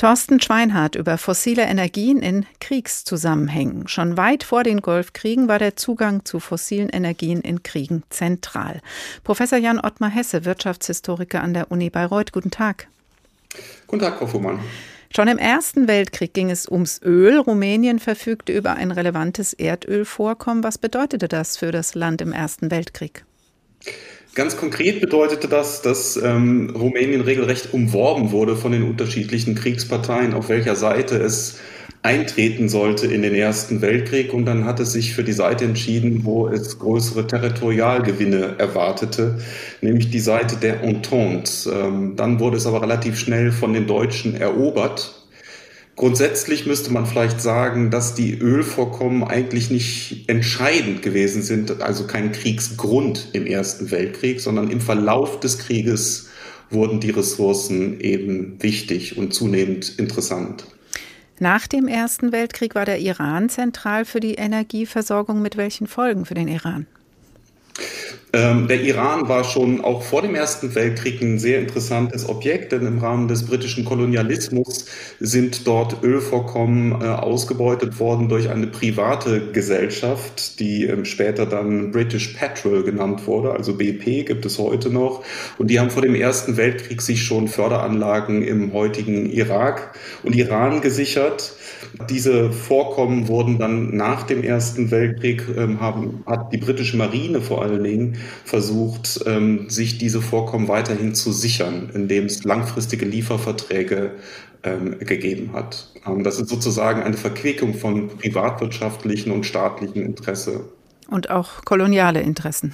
Thorsten 0.00 0.40
Schweinhardt 0.40 0.94
über 0.94 1.18
fossile 1.18 1.64
Energien 1.64 2.22
in 2.22 2.46
Kriegszusammenhängen. 2.58 3.86
Schon 3.86 4.16
weit 4.16 4.44
vor 4.44 4.62
den 4.62 4.80
Golfkriegen 4.80 5.46
war 5.46 5.58
der 5.58 5.76
Zugang 5.76 6.24
zu 6.24 6.40
fossilen 6.40 6.88
Energien 6.88 7.42
in 7.42 7.62
Kriegen 7.62 8.02
zentral. 8.08 8.80
Professor 9.24 9.58
Jan 9.58 9.78
Ottmar 9.78 10.08
Hesse, 10.08 10.46
Wirtschaftshistoriker 10.46 11.42
an 11.42 11.52
der 11.52 11.70
Uni 11.70 11.90
Bayreuth, 11.90 12.32
guten 12.32 12.50
Tag. 12.50 12.88
Guten 13.88 14.02
Tag, 14.02 14.16
Frau 14.16 14.26
Fuhrmann. 14.26 14.60
Schon 15.14 15.28
im 15.28 15.36
Ersten 15.36 15.86
Weltkrieg 15.86 16.32
ging 16.32 16.50
es 16.50 16.66
ums 16.66 17.02
Öl. 17.02 17.36
Rumänien 17.36 17.98
verfügte 17.98 18.54
über 18.54 18.76
ein 18.76 18.92
relevantes 18.92 19.52
Erdölvorkommen. 19.52 20.64
Was 20.64 20.78
bedeutete 20.78 21.28
das 21.28 21.58
für 21.58 21.72
das 21.72 21.94
Land 21.94 22.22
im 22.22 22.32
Ersten 22.32 22.70
Weltkrieg? 22.70 23.26
Ganz 24.34 24.56
konkret 24.56 25.00
bedeutete 25.00 25.48
das, 25.48 25.82
dass 25.82 26.16
ähm, 26.16 26.70
Rumänien 26.70 27.20
regelrecht 27.20 27.74
umworben 27.74 28.30
wurde 28.30 28.54
von 28.54 28.70
den 28.70 28.84
unterschiedlichen 28.84 29.56
Kriegsparteien, 29.56 30.34
auf 30.34 30.48
welcher 30.48 30.76
Seite 30.76 31.16
es 31.16 31.58
eintreten 32.02 32.68
sollte 32.68 33.06
in 33.08 33.22
den 33.22 33.34
Ersten 33.34 33.82
Weltkrieg. 33.82 34.32
Und 34.32 34.46
dann 34.46 34.64
hat 34.64 34.78
es 34.78 34.92
sich 34.92 35.14
für 35.14 35.24
die 35.24 35.32
Seite 35.32 35.64
entschieden, 35.64 36.24
wo 36.24 36.46
es 36.46 36.78
größere 36.78 37.26
Territorialgewinne 37.26 38.54
erwartete, 38.58 39.38
nämlich 39.80 40.10
die 40.10 40.20
Seite 40.20 40.56
der 40.56 40.82
Entente. 40.82 41.70
Ähm, 41.70 42.14
dann 42.16 42.38
wurde 42.38 42.56
es 42.56 42.66
aber 42.66 42.82
relativ 42.82 43.18
schnell 43.18 43.50
von 43.50 43.72
den 43.72 43.86
Deutschen 43.86 44.36
erobert 44.36 45.19
Grundsätzlich 46.00 46.64
müsste 46.64 46.90
man 46.90 47.04
vielleicht 47.04 47.42
sagen, 47.42 47.90
dass 47.90 48.14
die 48.14 48.32
Ölvorkommen 48.32 49.22
eigentlich 49.22 49.70
nicht 49.70 50.30
entscheidend 50.30 51.02
gewesen 51.02 51.42
sind, 51.42 51.82
also 51.82 52.06
kein 52.06 52.32
Kriegsgrund 52.32 53.28
im 53.34 53.44
Ersten 53.44 53.90
Weltkrieg, 53.90 54.40
sondern 54.40 54.70
im 54.70 54.80
Verlauf 54.80 55.40
des 55.40 55.58
Krieges 55.58 56.30
wurden 56.70 57.00
die 57.00 57.10
Ressourcen 57.10 58.00
eben 58.00 58.56
wichtig 58.62 59.18
und 59.18 59.34
zunehmend 59.34 59.98
interessant. 59.98 60.64
Nach 61.38 61.66
dem 61.66 61.86
Ersten 61.86 62.32
Weltkrieg 62.32 62.74
war 62.74 62.86
der 62.86 62.98
Iran 62.98 63.50
zentral 63.50 64.06
für 64.06 64.20
die 64.20 64.36
Energieversorgung. 64.36 65.42
Mit 65.42 65.58
welchen 65.58 65.86
Folgen 65.86 66.24
für 66.24 66.32
den 66.32 66.48
Iran? 66.48 66.86
Ähm, 68.32 68.68
der 68.68 68.80
Iran 68.82 69.28
war 69.28 69.42
schon 69.42 69.80
auch 69.80 70.02
vor 70.02 70.22
dem 70.22 70.36
Ersten 70.36 70.74
Weltkrieg 70.76 71.20
ein 71.20 71.40
sehr 71.40 71.58
interessantes 71.58 72.28
Objekt, 72.28 72.70
denn 72.70 72.86
im 72.86 72.98
Rahmen 72.98 73.26
des 73.26 73.44
britischen 73.44 73.84
Kolonialismus 73.84 74.86
sind 75.18 75.66
dort 75.66 76.04
Ölvorkommen 76.04 76.92
äh, 76.92 77.06
ausgebeutet 77.06 77.98
worden 77.98 78.28
durch 78.28 78.48
eine 78.48 78.68
private 78.68 79.50
Gesellschaft, 79.52 80.60
die 80.60 80.84
ähm, 80.84 81.04
später 81.04 81.44
dann 81.44 81.90
British 81.90 82.28
Petrol 82.28 82.84
genannt 82.84 83.26
wurde, 83.26 83.52
also 83.52 83.76
BP 83.76 84.24
gibt 84.26 84.46
es 84.46 84.58
heute 84.60 84.90
noch. 84.90 85.24
Und 85.58 85.68
die 85.68 85.80
haben 85.80 85.90
vor 85.90 86.02
dem 86.02 86.14
Ersten 86.14 86.56
Weltkrieg 86.56 87.02
sich 87.02 87.24
schon 87.24 87.48
Förderanlagen 87.48 88.42
im 88.42 88.72
heutigen 88.72 89.28
Irak 89.30 89.98
und 90.22 90.36
Iran 90.36 90.80
gesichert. 90.82 91.54
Diese 92.08 92.52
Vorkommen 92.52 93.26
wurden 93.28 93.58
dann 93.58 93.96
nach 93.96 94.22
dem 94.22 94.44
Ersten 94.44 94.90
Weltkrieg, 94.90 95.44
ähm, 95.56 95.80
haben, 95.80 96.22
hat 96.26 96.52
die 96.52 96.58
britische 96.58 96.96
Marine 96.96 97.40
vor 97.40 97.62
allen 97.62 97.82
Dingen 97.82 98.19
versucht, 98.44 99.20
ähm, 99.26 99.68
sich 99.70 99.98
diese 99.98 100.20
Vorkommen 100.20 100.68
weiterhin 100.68 101.14
zu 101.14 101.32
sichern, 101.32 101.90
indem 101.94 102.26
es 102.26 102.44
langfristige 102.44 103.06
Lieferverträge 103.06 104.12
ähm, 104.62 104.98
gegeben 104.98 105.52
hat. 105.52 105.92
Ähm, 106.06 106.24
das 106.24 106.38
ist 106.38 106.48
sozusagen 106.48 107.02
eine 107.02 107.16
Verquickung 107.16 107.74
von 107.74 108.08
privatwirtschaftlichen 108.08 109.32
und 109.32 109.44
staatlichen 109.44 110.02
Interesse. 110.02 110.68
Und 111.08 111.30
auch 111.30 111.64
koloniale 111.64 112.20
Interessen 112.20 112.72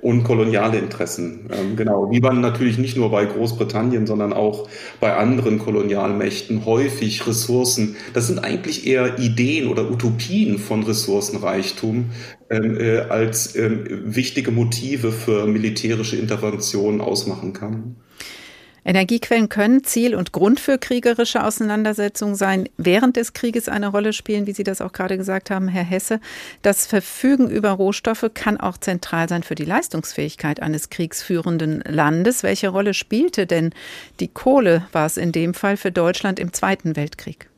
und 0.00 0.22
koloniale 0.22 0.78
Interessen. 0.78 1.48
Ähm, 1.52 1.76
genau, 1.76 2.10
wie 2.10 2.20
man 2.20 2.40
natürlich 2.40 2.78
nicht 2.78 2.96
nur 2.96 3.10
bei 3.10 3.24
Großbritannien, 3.24 4.06
sondern 4.06 4.32
auch 4.32 4.68
bei 5.00 5.16
anderen 5.16 5.58
Kolonialmächten 5.58 6.64
häufig 6.64 7.26
Ressourcen, 7.26 7.96
das 8.14 8.28
sind 8.28 8.38
eigentlich 8.38 8.86
eher 8.86 9.18
Ideen 9.18 9.68
oder 9.68 9.90
Utopien 9.90 10.58
von 10.58 10.84
Ressourcenreichtum 10.84 12.10
ähm, 12.50 12.80
äh, 12.80 13.00
als 13.00 13.56
ähm, 13.56 13.84
wichtige 14.04 14.52
Motive 14.52 15.10
für 15.10 15.46
militärische 15.46 16.16
Interventionen 16.16 17.00
ausmachen 17.00 17.52
kann. 17.52 17.96
Energiequellen 18.88 19.50
können 19.50 19.84
Ziel 19.84 20.14
und 20.14 20.32
Grund 20.32 20.60
für 20.60 20.78
kriegerische 20.78 21.44
Auseinandersetzungen 21.44 22.34
sein, 22.34 22.70
während 22.78 23.16
des 23.16 23.34
Krieges 23.34 23.68
eine 23.68 23.88
Rolle 23.88 24.14
spielen, 24.14 24.46
wie 24.46 24.54
Sie 24.54 24.64
das 24.64 24.80
auch 24.80 24.92
gerade 24.92 25.18
gesagt 25.18 25.50
haben, 25.50 25.68
Herr 25.68 25.84
Hesse. 25.84 26.20
Das 26.62 26.86
Verfügen 26.86 27.50
über 27.50 27.72
Rohstoffe 27.72 28.30
kann 28.32 28.58
auch 28.58 28.78
zentral 28.78 29.28
sein 29.28 29.42
für 29.42 29.56
die 29.56 29.66
Leistungsfähigkeit 29.66 30.62
eines 30.62 30.88
kriegsführenden 30.88 31.82
Landes. 31.86 32.42
Welche 32.42 32.70
Rolle 32.70 32.94
spielte 32.94 33.46
denn 33.46 33.74
die 34.20 34.28
Kohle, 34.28 34.86
war 34.92 35.04
es 35.04 35.18
in 35.18 35.32
dem 35.32 35.52
Fall 35.52 35.76
für 35.76 35.92
Deutschland 35.92 36.40
im 36.40 36.54
Zweiten 36.54 36.96
Weltkrieg? 36.96 37.50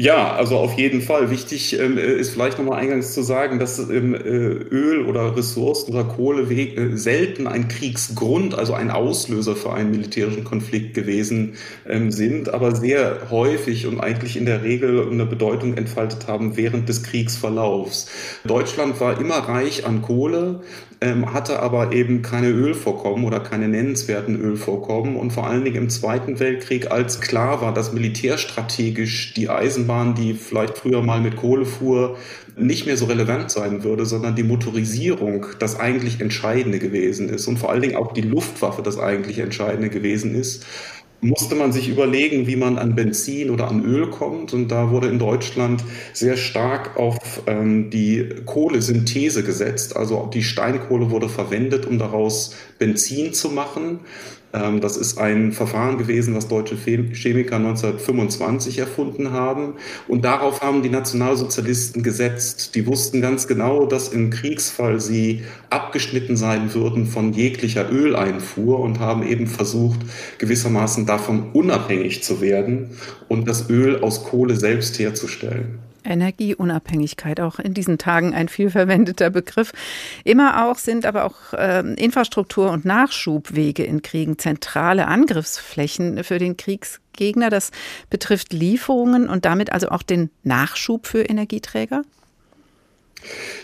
Ja, 0.00 0.34
also 0.36 0.56
auf 0.58 0.74
jeden 0.78 1.02
Fall. 1.02 1.28
Wichtig 1.28 1.76
ähm, 1.76 1.98
ist 1.98 2.30
vielleicht 2.30 2.56
nochmal 2.56 2.78
eingangs 2.78 3.14
zu 3.14 3.22
sagen, 3.22 3.58
dass 3.58 3.80
ähm, 3.80 4.14
äh, 4.14 4.18
Öl 4.18 5.04
oder 5.06 5.36
Ressourcen 5.36 5.90
oder 5.92 6.04
Kohle 6.04 6.42
äh, 6.42 6.96
selten 6.96 7.48
ein 7.48 7.66
Kriegsgrund, 7.66 8.56
also 8.56 8.74
ein 8.74 8.92
Auslöser 8.92 9.56
für 9.56 9.72
einen 9.72 9.90
militärischen 9.90 10.44
Konflikt 10.44 10.94
gewesen 10.94 11.54
ähm, 11.88 12.12
sind, 12.12 12.48
aber 12.54 12.76
sehr 12.76 13.28
häufig 13.30 13.88
und 13.88 13.98
eigentlich 13.98 14.36
in 14.36 14.46
der 14.46 14.62
Regel 14.62 15.10
eine 15.10 15.26
Bedeutung 15.26 15.76
entfaltet 15.76 16.28
haben 16.28 16.56
während 16.56 16.88
des 16.88 17.02
Kriegsverlaufs. 17.02 18.06
Deutschland 18.44 19.00
war 19.00 19.20
immer 19.20 19.38
reich 19.38 19.84
an 19.84 20.02
Kohle, 20.02 20.60
ähm, 21.00 21.32
hatte 21.32 21.60
aber 21.60 21.92
eben 21.92 22.22
keine 22.22 22.48
Ölvorkommen 22.48 23.24
oder 23.24 23.40
keine 23.40 23.68
nennenswerten 23.68 24.40
Ölvorkommen. 24.40 25.16
Und 25.16 25.32
vor 25.32 25.46
allen 25.46 25.64
Dingen 25.64 25.76
im 25.76 25.90
Zweiten 25.90 26.40
Weltkrieg, 26.40 26.90
als 26.90 27.20
klar 27.20 27.60
war, 27.60 27.72
dass 27.72 27.92
militärstrategisch 27.92 29.34
die 29.34 29.48
Eisenbahn, 29.48 30.14
die 30.14 30.34
vielleicht 30.34 30.78
früher 30.78 31.02
mal 31.02 31.20
mit 31.20 31.36
Kohle 31.36 31.66
fuhr, 31.66 32.16
nicht 32.56 32.86
mehr 32.86 32.96
so 32.96 33.04
relevant 33.06 33.50
sein 33.50 33.84
würde, 33.84 34.04
sondern 34.04 34.34
die 34.34 34.42
Motorisierung 34.42 35.46
das 35.60 35.78
eigentlich 35.78 36.20
Entscheidende 36.20 36.80
gewesen 36.80 37.28
ist 37.28 37.46
und 37.46 37.58
vor 37.58 37.70
allen 37.70 37.82
Dingen 37.82 37.96
auch 37.96 38.12
die 38.12 38.22
Luftwaffe 38.22 38.82
das 38.82 38.98
eigentlich 38.98 39.38
Entscheidende 39.38 39.90
gewesen 39.90 40.34
ist, 40.34 40.66
musste 41.20 41.54
man 41.54 41.72
sich 41.72 41.88
überlegen, 41.88 42.46
wie 42.46 42.56
man 42.56 42.78
an 42.78 42.94
Benzin 42.94 43.50
oder 43.50 43.68
an 43.68 43.84
Öl 43.84 44.08
kommt. 44.10 44.52
Und 44.52 44.68
da 44.68 44.90
wurde 44.90 45.08
in 45.08 45.18
Deutschland 45.18 45.82
sehr 46.12 46.36
stark 46.36 46.96
auf 46.96 47.42
ähm, 47.46 47.90
die 47.90 48.28
Kohlesynthese 48.46 49.42
gesetzt. 49.42 49.96
Also 49.96 50.30
die 50.32 50.42
Steinkohle 50.42 51.10
wurde 51.10 51.28
verwendet, 51.28 51.86
um 51.86 51.98
daraus 51.98 52.54
Benzin 52.78 53.34
zu 53.34 53.50
machen. 53.50 54.00
Ähm, 54.52 54.80
das 54.80 54.96
ist 54.96 55.18
ein 55.18 55.52
Verfahren 55.52 55.98
gewesen, 55.98 56.34
was 56.34 56.48
deutsche 56.48 56.76
Chemiker 56.76 57.56
1925 57.56 58.78
erfunden 58.78 59.32
haben. 59.32 59.74
Und 60.06 60.24
darauf 60.24 60.62
haben 60.62 60.82
die 60.82 60.88
Nationalsozialisten 60.88 62.02
gesetzt. 62.02 62.74
Die 62.74 62.86
wussten 62.86 63.20
ganz 63.20 63.46
genau, 63.46 63.86
dass 63.86 64.08
im 64.08 64.30
Kriegsfall 64.30 65.00
sie 65.00 65.42
abgeschnitten 65.70 66.36
sein 66.36 66.74
würden 66.74 67.06
von 67.06 67.32
jeglicher 67.32 67.90
Öleinfuhr 67.90 68.80
und 68.80 69.00
haben 69.00 69.22
eben 69.22 69.46
versucht, 69.46 70.00
gewissermaßen 70.38 71.06
davon 71.06 71.50
unabhängig 71.52 72.22
zu 72.22 72.40
werden 72.40 72.90
und 73.28 73.48
das 73.48 73.68
Öl 73.68 74.02
aus 74.02 74.24
Kohle 74.24 74.56
selbst 74.56 74.98
herzustellen. 74.98 75.87
Energieunabhängigkeit, 76.08 77.40
auch 77.40 77.58
in 77.58 77.74
diesen 77.74 77.98
Tagen 77.98 78.34
ein 78.34 78.48
viel 78.48 78.70
verwendeter 78.70 79.30
Begriff. 79.30 79.72
Immer 80.24 80.66
auch 80.66 80.76
sind 80.76 81.06
aber 81.06 81.24
auch 81.24 81.52
äh, 81.52 81.80
Infrastruktur 81.94 82.70
und 82.70 82.84
Nachschubwege 82.84 83.84
in 83.84 84.02
Kriegen 84.02 84.38
zentrale 84.38 85.06
Angriffsflächen 85.06 86.24
für 86.24 86.38
den 86.38 86.56
Kriegsgegner. 86.56 87.50
Das 87.50 87.70
betrifft 88.10 88.52
Lieferungen 88.52 89.28
und 89.28 89.44
damit 89.44 89.72
also 89.72 89.88
auch 89.90 90.02
den 90.02 90.30
Nachschub 90.42 91.06
für 91.06 91.22
Energieträger? 91.22 92.02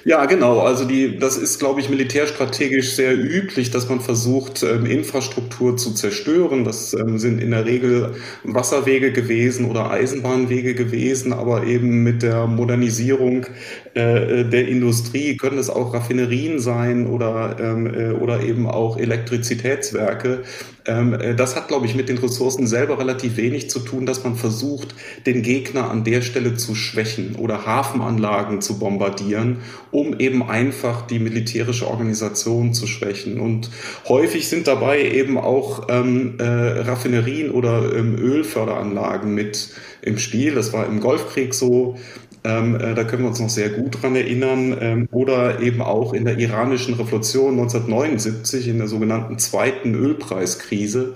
Ja, 0.05 0.27
genau. 0.27 0.61
Also 0.61 0.85
die, 0.85 1.19
das 1.19 1.37
ist, 1.37 1.59
glaube 1.59 1.81
ich, 1.81 1.89
militärstrategisch 1.89 2.93
sehr 2.95 3.17
üblich, 3.17 3.71
dass 3.71 3.89
man 3.89 4.01
versucht, 4.01 4.63
ähm, 4.63 4.87
Infrastruktur 4.87 5.77
zu 5.77 5.93
zerstören. 5.95 6.65
Das 6.65 6.93
ähm, 6.95 7.19
sind 7.19 7.41
in 7.41 7.51
der 7.51 7.65
Regel 7.65 8.15
Wasserwege 8.43 9.13
gewesen 9.13 9.67
oder 9.71 9.91
Eisenbahnwege 9.91 10.75
gewesen, 10.75 11.33
aber 11.33 11.65
eben 11.65 12.03
mit 12.03 12.23
der 12.23 12.47
Modernisierung 12.47 13.47
äh, 13.95 14.45
der 14.45 14.67
Industrie 14.67 15.37
können 15.37 15.59
es 15.59 15.71
auch 15.71 15.95
Raffinerien 15.95 16.59
sein 16.59 17.07
oder, 17.07 17.57
ähm, 17.61 17.87
äh, 17.87 18.11
oder 18.11 18.43
eben 18.43 18.67
auch 18.67 18.99
Elektrizitätswerke. 18.99 20.43
Ähm, 20.87 21.15
äh, 21.15 21.35
das 21.37 21.55
hat, 21.55 21.69
glaube 21.69 21.87
ich, 21.87 21.95
mit 21.95 22.09
den 22.09 22.19
Ressourcen 22.19 22.67
selber 22.67 22.99
relativ 22.99 23.37
wenig 23.37 23.71
zu 23.71 23.79
tun, 23.79 24.05
dass 24.05 24.25
man 24.25 24.35
versucht, 24.35 24.97
den 25.27 25.43
Gegner 25.43 25.91
an 25.91 26.03
der 26.03 26.23
Stelle 26.23 26.57
zu 26.57 26.75
schwächen 26.75 27.37
oder 27.37 27.67
Hafenanlagen 27.67 28.61
zu 28.61 28.81
bombardieren, 28.81 29.59
um 29.93 30.19
eben 30.19 30.43
einfach 30.43 31.07
die 31.07 31.21
militärische 31.21 31.87
Organisation 31.87 32.75
zu 32.75 32.89
schwächen. 32.89 33.39
Und 33.39 33.71
häufig 34.09 34.49
sind 34.49 34.67
dabei 34.67 35.03
eben 35.03 35.39
auch 35.39 35.87
ähm, 35.89 36.35
äh, 36.39 36.45
Raffinerien 36.45 37.53
oder 37.53 37.95
ähm, 37.95 38.19
Ölförderanlagen 38.19 39.33
mit 39.33 39.71
im 40.03 40.19
Spiel. 40.19 40.55
Das 40.55 40.73
war 40.73 40.87
im 40.87 40.99
Golfkrieg 40.99 41.55
so. 41.55 41.97
Ähm, 42.45 42.77
äh, 42.77 42.95
da 42.95 43.05
können 43.05 43.23
wir 43.23 43.31
uns 43.31 43.41
noch 43.41 43.49
sehr 43.49 43.71
gut 43.71 44.03
dran 44.03 44.15
erinnern. 44.15 44.77
Ähm, 44.81 45.09
oder 45.11 45.61
eben 45.61 45.81
auch 45.81 46.13
in 46.13 46.27
der 46.27 46.39
iranischen 46.39 46.95
Revolution 46.95 47.53
1979, 47.59 48.69
in 48.69 48.79
der 48.79 48.87
sogenannten 48.87 49.39
zweiten 49.39 49.95
Ölpreiskrise 49.95 51.15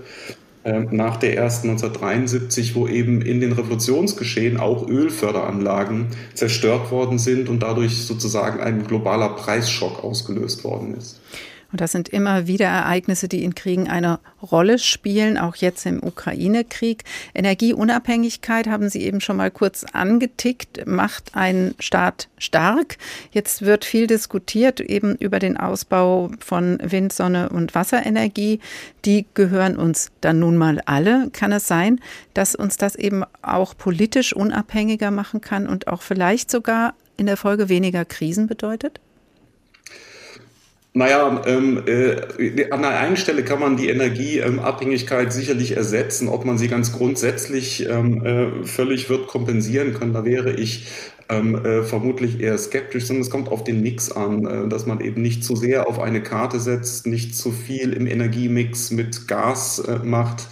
ähm, 0.64 0.88
nach 0.90 1.16
der 1.18 1.36
ersten 1.36 1.70
1973, 1.70 2.74
wo 2.74 2.88
eben 2.88 3.20
in 3.20 3.40
den 3.40 3.52
Revolutionsgeschehen 3.52 4.58
auch 4.58 4.88
Ölförderanlagen 4.88 6.08
zerstört 6.34 6.90
worden 6.90 7.18
sind 7.18 7.48
und 7.48 7.62
dadurch 7.62 8.06
sozusagen 8.06 8.60
ein 8.60 8.84
globaler 8.86 9.30
Preisschock 9.30 10.02
ausgelöst 10.02 10.64
worden 10.64 10.94
ist. 10.96 11.20
Und 11.70 11.82
das 11.82 11.92
sind 11.92 12.08
immer 12.08 12.46
wieder 12.46 12.64
Ereignisse, 12.64 13.28
die 13.28 13.44
in 13.44 13.54
Kriegen 13.54 13.90
eine 13.90 14.20
Rolle 14.40 14.78
spielen, 14.78 15.36
auch 15.36 15.54
jetzt 15.56 15.84
im 15.84 16.02
Ukraine-Krieg. 16.02 17.04
Energieunabhängigkeit 17.34 18.66
haben 18.66 18.88
Sie 18.88 19.02
eben 19.02 19.20
schon 19.20 19.36
mal 19.36 19.50
kurz 19.50 19.84
angetickt, 19.92 20.86
macht 20.86 21.34
einen 21.34 21.74
Staat 21.78 22.28
stark. 22.38 22.96
Jetzt 23.32 23.62
wird 23.62 23.84
viel 23.84 24.06
diskutiert 24.06 24.80
eben 24.80 25.14
über 25.16 25.38
den 25.38 25.58
Ausbau 25.58 26.30
von 26.40 26.78
Wind, 26.82 27.12
Sonne 27.12 27.50
und 27.50 27.74
Wasserenergie. 27.74 28.60
Die 29.04 29.26
gehören 29.34 29.76
uns 29.76 30.10
dann 30.22 30.38
nun 30.38 30.56
mal 30.56 30.80
alle. 30.86 31.28
Kann 31.34 31.52
es 31.52 31.68
sein, 31.68 32.00
dass 32.32 32.54
uns 32.54 32.78
das 32.78 32.96
eben 32.96 33.24
auch 33.42 33.76
politisch 33.76 34.32
unabhängiger 34.32 35.10
machen 35.10 35.42
kann 35.42 35.66
und 35.66 35.86
auch 35.86 36.00
vielleicht 36.00 36.50
sogar 36.50 36.94
in 37.18 37.26
der 37.26 37.36
Folge 37.36 37.68
weniger 37.68 38.06
Krisen 38.06 38.46
bedeutet? 38.46 39.00
Naja, 40.98 41.42
ähm, 41.46 41.80
äh, 41.86 42.70
an 42.72 42.82
der 42.82 42.98
einen 42.98 43.16
Stelle 43.16 43.44
kann 43.44 43.60
man 43.60 43.76
die 43.76 43.88
Energieabhängigkeit 43.88 45.32
sicherlich 45.32 45.76
ersetzen. 45.76 46.26
Ob 46.26 46.44
man 46.44 46.58
sie 46.58 46.66
ganz 46.66 46.92
grundsätzlich 46.92 47.88
ähm, 47.88 48.26
äh, 48.26 48.64
völlig 48.64 49.08
wird 49.08 49.28
kompensieren 49.28 49.94
können, 49.94 50.12
da 50.12 50.24
wäre 50.24 50.54
ich 50.54 50.88
ähm, 51.28 51.54
äh, 51.64 51.84
vermutlich 51.84 52.40
eher 52.40 52.58
skeptisch, 52.58 53.06
sondern 53.06 53.22
es 53.22 53.30
kommt 53.30 53.48
auf 53.48 53.62
den 53.62 53.80
Mix 53.80 54.10
an, 54.10 54.44
äh, 54.44 54.68
dass 54.68 54.86
man 54.86 55.00
eben 55.00 55.22
nicht 55.22 55.44
zu 55.44 55.54
sehr 55.54 55.86
auf 55.86 56.00
eine 56.00 56.20
Karte 56.20 56.58
setzt, 56.58 57.06
nicht 57.06 57.36
zu 57.36 57.52
viel 57.52 57.92
im 57.92 58.08
Energiemix 58.08 58.90
mit 58.90 59.28
Gas 59.28 59.78
äh, 59.78 60.00
macht 60.04 60.48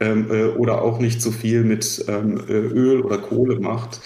ähm, 0.00 0.26
äh, 0.28 0.46
oder 0.46 0.82
auch 0.82 0.98
nicht 0.98 1.22
zu 1.22 1.30
viel 1.30 1.62
mit 1.62 2.04
ähm, 2.08 2.42
Öl 2.48 3.00
oder 3.00 3.18
Kohle 3.18 3.60
macht. 3.60 4.00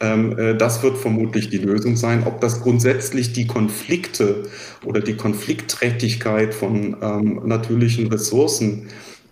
Ähm, 0.00 0.38
äh, 0.38 0.56
das 0.56 0.82
wird 0.82 0.96
vermutlich 0.96 1.50
die 1.50 1.58
Lösung 1.58 1.96
sein. 1.96 2.24
Ob 2.26 2.40
das 2.40 2.62
grundsätzlich 2.62 3.32
die 3.32 3.46
Konflikte 3.46 4.44
oder 4.84 5.00
die 5.00 5.14
Konfliktträchtigkeit 5.14 6.54
von 6.54 6.96
ähm, 7.02 7.42
natürlichen 7.44 8.06
Ressourcen 8.06 8.88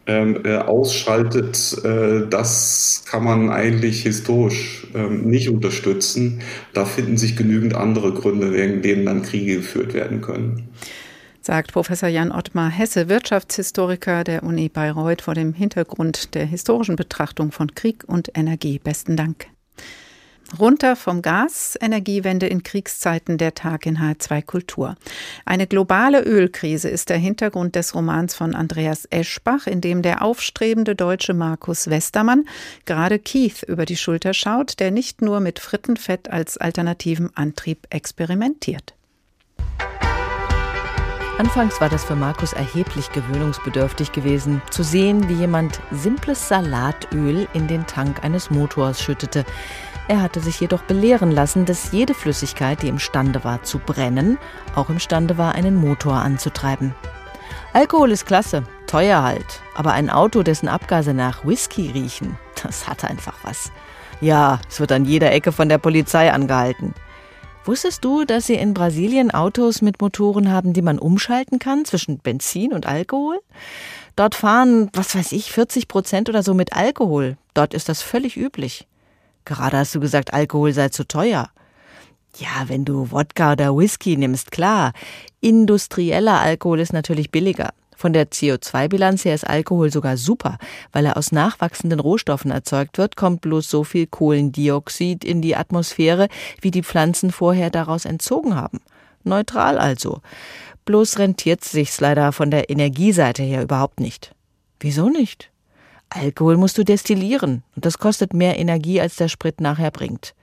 ähm, 0.06 0.40
äh, 0.44 0.56
ausschaltet, 0.56 1.76
äh, 1.84 2.28
das 2.28 3.04
kann 3.10 3.24
man 3.24 3.50
eigentlich 3.50 4.02
historisch 4.02 4.86
nicht 5.22 5.48
unterstützen. 5.48 6.40
Da 6.72 6.84
finden 6.84 7.16
sich 7.18 7.36
genügend 7.36 7.74
andere 7.74 8.12
Gründe, 8.12 8.52
wegen 8.52 8.82
denen 8.82 9.06
dann 9.06 9.22
Kriege 9.22 9.56
geführt 9.56 9.94
werden 9.94 10.20
können 10.20 10.68
sagt 11.48 11.72
Professor 11.72 12.10
Jan 12.10 12.30
Ottmar 12.30 12.68
Hesse, 12.68 13.08
Wirtschaftshistoriker 13.08 14.22
der 14.22 14.42
Uni 14.42 14.68
Bayreuth 14.68 15.22
vor 15.22 15.32
dem 15.32 15.54
Hintergrund 15.54 16.34
der 16.34 16.44
historischen 16.44 16.94
Betrachtung 16.94 17.52
von 17.52 17.74
Krieg 17.74 18.04
und 18.06 18.28
Energie. 18.36 18.78
Besten 18.78 19.16
Dank. 19.16 19.46
Runter 20.58 20.96
vom 20.96 21.20
Gas, 21.20 21.76
Energiewende 21.80 22.46
in 22.46 22.62
Kriegszeiten, 22.62 23.36
der 23.36 23.54
Tag 23.54 23.84
in 23.84 23.98
H2 23.98 24.42
Kultur. 24.42 24.96
Eine 25.44 25.66
globale 25.66 26.22
Ölkrise 26.22 26.88
ist 26.88 27.10
der 27.10 27.18
Hintergrund 27.18 27.74
des 27.74 27.94
Romans 27.94 28.34
von 28.34 28.54
Andreas 28.54 29.06
Eschbach, 29.10 29.66
in 29.66 29.80
dem 29.80 30.00
der 30.00 30.22
aufstrebende 30.22 30.94
deutsche 30.94 31.34
Markus 31.34 31.90
Westermann 31.90 32.44
gerade 32.86 33.18
Keith 33.18 33.62
über 33.62 33.84
die 33.84 33.96
Schulter 33.96 34.32
schaut, 34.32 34.80
der 34.80 34.90
nicht 34.90 35.20
nur 35.20 35.40
mit 35.40 35.58
Frittenfett 35.58 36.30
als 36.30 36.56
alternativen 36.56 37.30
Antrieb 37.36 37.86
experimentiert. 37.90 38.94
Anfangs 41.38 41.80
war 41.80 41.88
das 41.88 42.04
für 42.04 42.16
Markus 42.16 42.52
erheblich 42.52 43.12
gewöhnungsbedürftig 43.12 44.10
gewesen, 44.10 44.60
zu 44.70 44.82
sehen, 44.82 45.28
wie 45.28 45.34
jemand 45.34 45.78
simples 45.92 46.48
Salatöl 46.48 47.46
in 47.54 47.68
den 47.68 47.86
Tank 47.86 48.24
eines 48.24 48.50
Motors 48.50 49.00
schüttete. 49.00 49.44
Er 50.08 50.22
hatte 50.22 50.40
sich 50.40 50.58
jedoch 50.58 50.82
belehren 50.82 51.30
lassen, 51.30 51.66
dass 51.66 51.92
jede 51.92 52.14
Flüssigkeit, 52.14 52.82
die 52.82 52.88
imstande 52.88 53.44
war 53.44 53.62
zu 53.62 53.78
brennen, 53.78 54.38
auch 54.74 54.88
imstande 54.88 55.36
war, 55.36 55.54
einen 55.54 55.76
Motor 55.76 56.14
anzutreiben. 56.14 56.94
Alkohol 57.74 58.10
ist 58.10 58.24
klasse, 58.24 58.64
Teuer 58.86 59.22
halt. 59.22 59.60
Aber 59.74 59.92
ein 59.92 60.08
Auto, 60.08 60.42
dessen 60.42 60.68
Abgase 60.68 61.12
nach 61.12 61.44
Whisky 61.44 61.90
riechen, 61.90 62.38
das 62.62 62.88
hat 62.88 63.04
einfach 63.04 63.34
was. 63.42 63.70
Ja, 64.22 64.60
es 64.68 64.80
wird 64.80 64.92
an 64.92 65.04
jeder 65.04 65.30
Ecke 65.30 65.52
von 65.52 65.68
der 65.68 65.78
Polizei 65.78 66.32
angehalten. 66.32 66.94
Wusstest 67.66 68.02
du, 68.02 68.24
dass 68.24 68.46
sie 68.46 68.54
in 68.54 68.72
Brasilien 68.72 69.30
Autos 69.30 69.82
mit 69.82 70.00
Motoren 70.00 70.50
haben, 70.50 70.72
die 70.72 70.80
man 70.80 70.98
umschalten 70.98 71.58
kann 71.58 71.84
zwischen 71.84 72.18
Benzin 72.18 72.72
und 72.72 72.86
Alkohol? 72.86 73.40
Dort 74.16 74.34
fahren, 74.34 74.88
was 74.94 75.14
weiß 75.14 75.32
ich, 75.32 75.52
40 75.52 75.86
Prozent 75.86 76.30
oder 76.30 76.42
so 76.42 76.54
mit 76.54 76.72
Alkohol. 76.72 77.36
Dort 77.52 77.74
ist 77.74 77.90
das 77.90 78.00
völlig 78.00 78.38
üblich. 78.38 78.88
Gerade 79.48 79.78
hast 79.78 79.94
du 79.94 80.00
gesagt, 80.00 80.34
Alkohol 80.34 80.74
sei 80.74 80.90
zu 80.90 81.08
teuer. 81.08 81.48
Ja, 82.36 82.68
wenn 82.68 82.84
du 82.84 83.10
Wodka 83.10 83.52
oder 83.52 83.74
Whisky 83.74 84.14
nimmst, 84.18 84.50
klar. 84.50 84.92
Industrieller 85.40 86.38
Alkohol 86.38 86.80
ist 86.80 86.92
natürlich 86.92 87.30
billiger. 87.30 87.70
Von 87.96 88.12
der 88.12 88.30
CO2-Bilanz 88.30 89.24
her 89.24 89.34
ist 89.34 89.48
Alkohol 89.48 89.90
sogar 89.90 90.18
super, 90.18 90.58
weil 90.92 91.06
er 91.06 91.16
aus 91.16 91.32
nachwachsenden 91.32 91.98
Rohstoffen 91.98 92.50
erzeugt 92.50 92.98
wird, 92.98 93.16
kommt 93.16 93.40
bloß 93.40 93.70
so 93.70 93.84
viel 93.84 94.06
Kohlendioxid 94.06 95.24
in 95.24 95.40
die 95.40 95.56
Atmosphäre, 95.56 96.28
wie 96.60 96.70
die 96.70 96.82
Pflanzen 96.82 97.32
vorher 97.32 97.70
daraus 97.70 98.04
entzogen 98.04 98.54
haben. 98.54 98.80
Neutral 99.24 99.78
also. 99.78 100.20
Bloß 100.84 101.18
rentiert 101.18 101.64
sich's 101.64 102.00
leider 102.00 102.32
von 102.32 102.50
der 102.50 102.68
Energieseite 102.68 103.42
her 103.42 103.62
überhaupt 103.62 103.98
nicht. 103.98 104.32
Wieso 104.78 105.08
nicht? 105.08 105.50
Alkohol 106.10 106.56
musst 106.56 106.78
du 106.78 106.84
destillieren 106.84 107.62
und 107.76 107.84
das 107.84 107.98
kostet 107.98 108.32
mehr 108.32 108.58
Energie, 108.58 109.00
als 109.00 109.16
der 109.16 109.28
Sprit 109.28 109.60
nachher 109.60 109.90
bringt. 109.90 110.34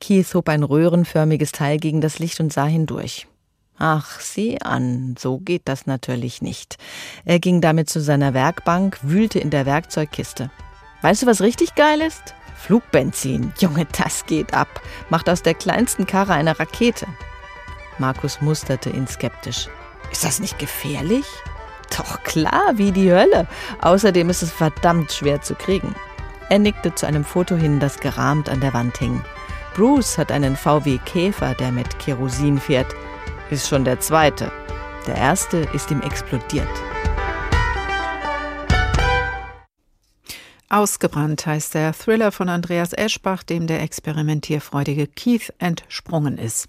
Keith 0.00 0.34
hob 0.34 0.48
ein 0.48 0.62
röhrenförmiges 0.62 1.52
Teil 1.52 1.78
gegen 1.78 2.00
das 2.00 2.18
Licht 2.18 2.40
und 2.40 2.52
sah 2.52 2.66
hindurch. 2.66 3.26
Ach, 3.78 4.20
sieh 4.20 4.60
an, 4.60 5.16
so 5.18 5.38
geht 5.38 5.62
das 5.64 5.86
natürlich 5.86 6.42
nicht. 6.42 6.78
Er 7.24 7.40
ging 7.40 7.60
damit 7.60 7.90
zu 7.90 8.00
seiner 8.00 8.32
Werkbank, 8.32 8.98
wühlte 9.02 9.40
in 9.40 9.50
der 9.50 9.66
Werkzeugkiste. 9.66 10.50
Weißt 11.02 11.22
du, 11.22 11.26
was 11.26 11.40
richtig 11.40 11.74
geil 11.74 12.00
ist? 12.00 12.34
Flugbenzin. 12.56 13.52
Junge, 13.58 13.86
das 13.98 14.24
geht 14.26 14.54
ab. 14.54 14.80
Macht 15.10 15.28
aus 15.28 15.42
der 15.42 15.54
kleinsten 15.54 16.06
Karre 16.06 16.32
eine 16.32 16.58
Rakete. 16.58 17.06
Markus 17.98 18.40
musterte 18.40 18.90
ihn 18.90 19.06
skeptisch. 19.06 19.68
Ist 20.10 20.24
das 20.24 20.40
nicht 20.40 20.58
gefährlich? 20.58 21.26
Doch 21.96 22.22
klar, 22.22 22.72
wie 22.74 22.92
die 22.92 23.12
Hölle. 23.12 23.46
Außerdem 23.80 24.30
ist 24.30 24.42
es 24.42 24.52
verdammt 24.52 25.12
schwer 25.12 25.42
zu 25.42 25.54
kriegen. 25.54 25.94
Er 26.50 26.58
nickte 26.58 26.94
zu 26.94 27.06
einem 27.06 27.24
Foto 27.24 27.56
hin, 27.56 27.80
das 27.80 27.98
gerahmt 27.98 28.48
an 28.48 28.60
der 28.60 28.74
Wand 28.74 28.98
hing. 28.98 29.22
Bruce 29.74 30.18
hat 30.18 30.30
einen 30.30 30.56
VW 30.56 30.98
Käfer, 31.04 31.54
der 31.54 31.72
mit 31.72 31.98
Kerosin 31.98 32.58
fährt 32.58 32.94
ist 33.50 33.68
schon 33.68 33.84
der 33.84 34.00
zweite. 34.00 34.50
Der 35.06 35.16
erste 35.16 35.58
ist 35.74 35.90
ihm 35.90 36.00
explodiert. 36.00 36.68
Ausgebrannt 40.68 41.46
heißt 41.46 41.74
der 41.74 41.92
Thriller 41.92 42.32
von 42.32 42.48
Andreas 42.48 42.92
Eschbach, 42.92 43.42
dem 43.44 43.66
der 43.66 43.82
experimentierfreudige 43.82 45.06
Keith 45.06 45.52
entsprungen 45.58 46.38
ist. 46.38 46.68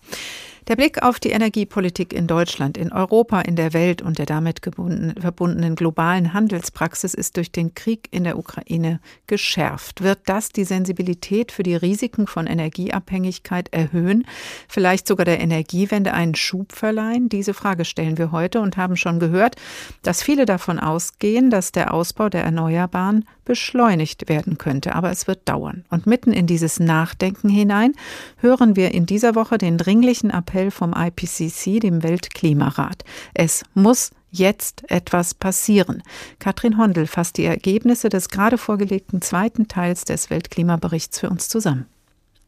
Der 0.67 0.75
Blick 0.75 1.03
auf 1.03 1.19
die 1.19 1.29
Energiepolitik 1.29 2.11
in 2.11 2.25
Deutschland, 2.25 2.75
in 2.75 2.91
Europa, 2.91 3.41
in 3.41 3.55
der 3.55 3.73
Welt 3.73 4.01
und 4.01 4.17
der 4.17 4.25
damit 4.25 4.61
verbundenen 4.63 5.75
globalen 5.75 6.33
Handelspraxis 6.33 7.13
ist 7.13 7.37
durch 7.37 7.51
den 7.51 7.75
Krieg 7.75 8.07
in 8.09 8.23
der 8.23 8.39
Ukraine 8.39 8.99
geschärft. 9.27 10.01
Wird 10.01 10.21
das 10.25 10.49
die 10.49 10.63
Sensibilität 10.63 11.51
für 11.51 11.61
die 11.61 11.75
Risiken 11.75 12.25
von 12.25 12.47
Energieabhängigkeit 12.47 13.71
erhöhen, 13.71 14.25
vielleicht 14.67 15.07
sogar 15.07 15.25
der 15.25 15.39
Energiewende 15.39 16.15
einen 16.15 16.33
Schub 16.33 16.71
verleihen? 16.71 17.29
Diese 17.29 17.53
Frage 17.53 17.85
stellen 17.85 18.17
wir 18.17 18.31
heute 18.31 18.59
und 18.59 18.75
haben 18.75 18.97
schon 18.97 19.19
gehört, 19.19 19.57
dass 20.01 20.23
viele 20.23 20.47
davon 20.47 20.79
ausgehen, 20.79 21.51
dass 21.51 21.73
der 21.73 21.93
Ausbau 21.93 22.27
der 22.29 22.43
Erneuerbaren 22.43 23.25
beschleunigt 23.45 24.27
werden 24.27 24.57
könnte. 24.57 24.95
Aber 24.95 25.11
es 25.11 25.27
wird 25.27 25.47
dauern. 25.47 25.85
Und 25.89 26.05
mitten 26.05 26.33
in 26.33 26.47
dieses 26.47 26.79
Nachdenken 26.79 27.49
hinein 27.49 27.93
hören 28.37 28.75
wir 28.75 28.91
in 28.93 29.05
dieser 29.05 29.35
Woche 29.35 29.57
den 29.57 29.77
dringlichen 29.77 30.31
Appell 30.31 30.71
vom 30.71 30.93
IPCC, 30.93 31.79
dem 31.79 32.03
Weltklimarat. 32.03 33.03
Es 33.33 33.63
muss 33.73 34.11
jetzt 34.31 34.83
etwas 34.89 35.33
passieren. 35.33 36.03
Katrin 36.39 36.77
Hondel 36.77 37.07
fasst 37.07 37.37
die 37.37 37.45
Ergebnisse 37.45 38.09
des 38.09 38.29
gerade 38.29 38.57
vorgelegten 38.57 39.21
zweiten 39.21 39.67
Teils 39.67 40.03
des 40.03 40.29
Weltklimaberichts 40.29 41.19
für 41.19 41.29
uns 41.29 41.47
zusammen. 41.47 41.85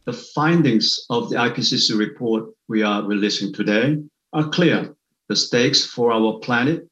The 0.06 0.14
findings 0.14 1.06
of 1.10 1.30
the 1.30 1.36
IPCC 1.36 1.98
report 1.98 2.54
we 2.68 2.86
are 2.86 3.06
releasing 3.08 3.52
today 3.52 3.98
are 4.32 4.50
clear. 4.50 4.96
The 5.30 5.36
stakes 5.36 5.84
for 5.84 6.14
our 6.14 6.40
planet 6.40 6.88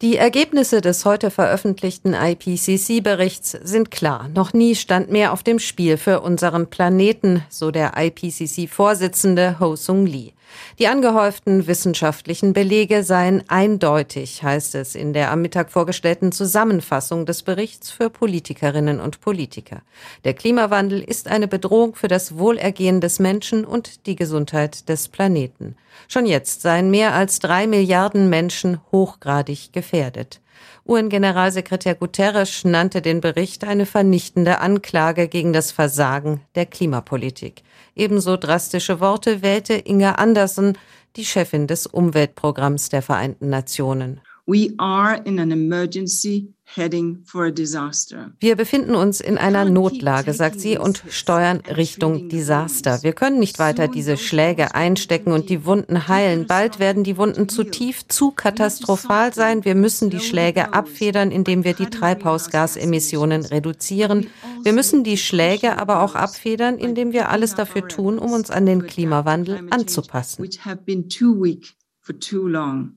die 0.00 0.16
Ergebnisse 0.16 0.80
des 0.80 1.04
heute 1.04 1.30
veröffentlichten 1.30 2.14
IPCC-Berichts 2.14 3.50
sind 3.50 3.90
klar. 3.90 4.28
Noch 4.28 4.54
nie 4.54 4.74
stand 4.76 5.10
mehr 5.10 5.32
auf 5.32 5.42
dem 5.42 5.58
Spiel 5.58 5.98
für 5.98 6.20
unseren 6.20 6.70
Planeten, 6.70 7.42
so 7.50 7.70
der 7.70 7.98
IPCC-Vorsitzende 7.98 9.60
Ho 9.60 9.76
Sung 9.76 10.06
Lee. 10.06 10.32
Die 10.78 10.86
angehäuften 10.86 11.66
wissenschaftlichen 11.66 12.52
Belege 12.52 13.02
seien 13.02 13.42
eindeutig, 13.48 14.42
heißt 14.42 14.74
es 14.74 14.94
in 14.94 15.12
der 15.12 15.30
am 15.30 15.42
Mittag 15.42 15.70
vorgestellten 15.70 16.32
Zusammenfassung 16.32 17.26
des 17.26 17.42
Berichts 17.42 17.90
für 17.90 18.10
Politikerinnen 18.10 19.00
und 19.00 19.20
Politiker. 19.20 19.82
Der 20.24 20.34
Klimawandel 20.34 21.00
ist 21.00 21.28
eine 21.28 21.48
Bedrohung 21.48 21.94
für 21.94 22.08
das 22.08 22.38
Wohlergehen 22.38 23.00
des 23.00 23.18
Menschen 23.18 23.64
und 23.64 24.06
die 24.06 24.16
Gesundheit 24.16 24.88
des 24.88 25.08
Planeten. 25.08 25.76
Schon 26.06 26.26
jetzt 26.26 26.62
seien 26.62 26.90
mehr 26.90 27.14
als 27.14 27.38
drei 27.40 27.66
Milliarden 27.66 28.28
Menschen 28.28 28.80
hochgradig 28.92 29.72
gefährdet. 29.72 30.40
UN-Generalsekretär 30.86 31.94
Guterres 31.94 32.64
nannte 32.64 33.02
den 33.02 33.20
Bericht 33.20 33.64
eine 33.64 33.84
vernichtende 33.84 34.60
Anklage 34.60 35.28
gegen 35.28 35.52
das 35.52 35.70
Versagen 35.70 36.40
der 36.54 36.64
Klimapolitik. 36.64 37.62
Ebenso 37.98 38.36
drastische 38.36 39.00
Worte 39.00 39.42
wählte 39.42 39.74
Inga 39.74 40.12
Andersen, 40.12 40.78
die 41.16 41.24
Chefin 41.24 41.66
des 41.66 41.84
Umweltprogramms 41.84 42.90
der 42.90 43.02
Vereinten 43.02 43.50
Nationen. 43.50 44.20
We 44.46 44.72
are 44.78 45.20
in 45.24 45.40
an 45.40 45.50
emergency 45.50 46.54
wir 46.76 48.56
befinden 48.56 48.94
uns 48.94 49.20
in 49.20 49.38
einer 49.38 49.64
Notlage, 49.64 50.34
sagt 50.34 50.60
sie, 50.60 50.76
und 50.76 51.02
steuern 51.08 51.62
Richtung 51.76 52.28
Desaster. 52.28 53.02
Wir 53.02 53.12
können 53.12 53.38
nicht 53.38 53.58
weiter 53.58 53.88
diese 53.88 54.16
Schläge 54.16 54.74
einstecken 54.74 55.32
und 55.32 55.48
die 55.48 55.64
Wunden 55.64 56.08
heilen. 56.08 56.46
Bald 56.46 56.78
werden 56.78 57.04
die 57.04 57.16
Wunden 57.16 57.48
zu 57.48 57.64
tief, 57.64 58.06
zu 58.08 58.32
katastrophal 58.32 59.32
sein. 59.32 59.64
Wir 59.64 59.74
müssen 59.74 60.10
die 60.10 60.20
Schläge 60.20 60.74
abfedern, 60.74 61.30
indem 61.30 61.64
wir 61.64 61.74
die 61.74 61.86
Treibhausgasemissionen 61.86 63.44
reduzieren. 63.46 64.26
Wir 64.62 64.72
müssen 64.72 65.04
die 65.04 65.16
Schläge 65.16 65.78
aber 65.78 66.02
auch 66.02 66.14
abfedern, 66.14 66.78
indem 66.78 67.12
wir 67.12 67.30
alles 67.30 67.54
dafür 67.54 67.88
tun, 67.88 68.18
um 68.18 68.32
uns 68.32 68.50
an 68.50 68.66
den 68.66 68.86
Klimawandel 68.86 69.66
anzupassen. 69.70 70.48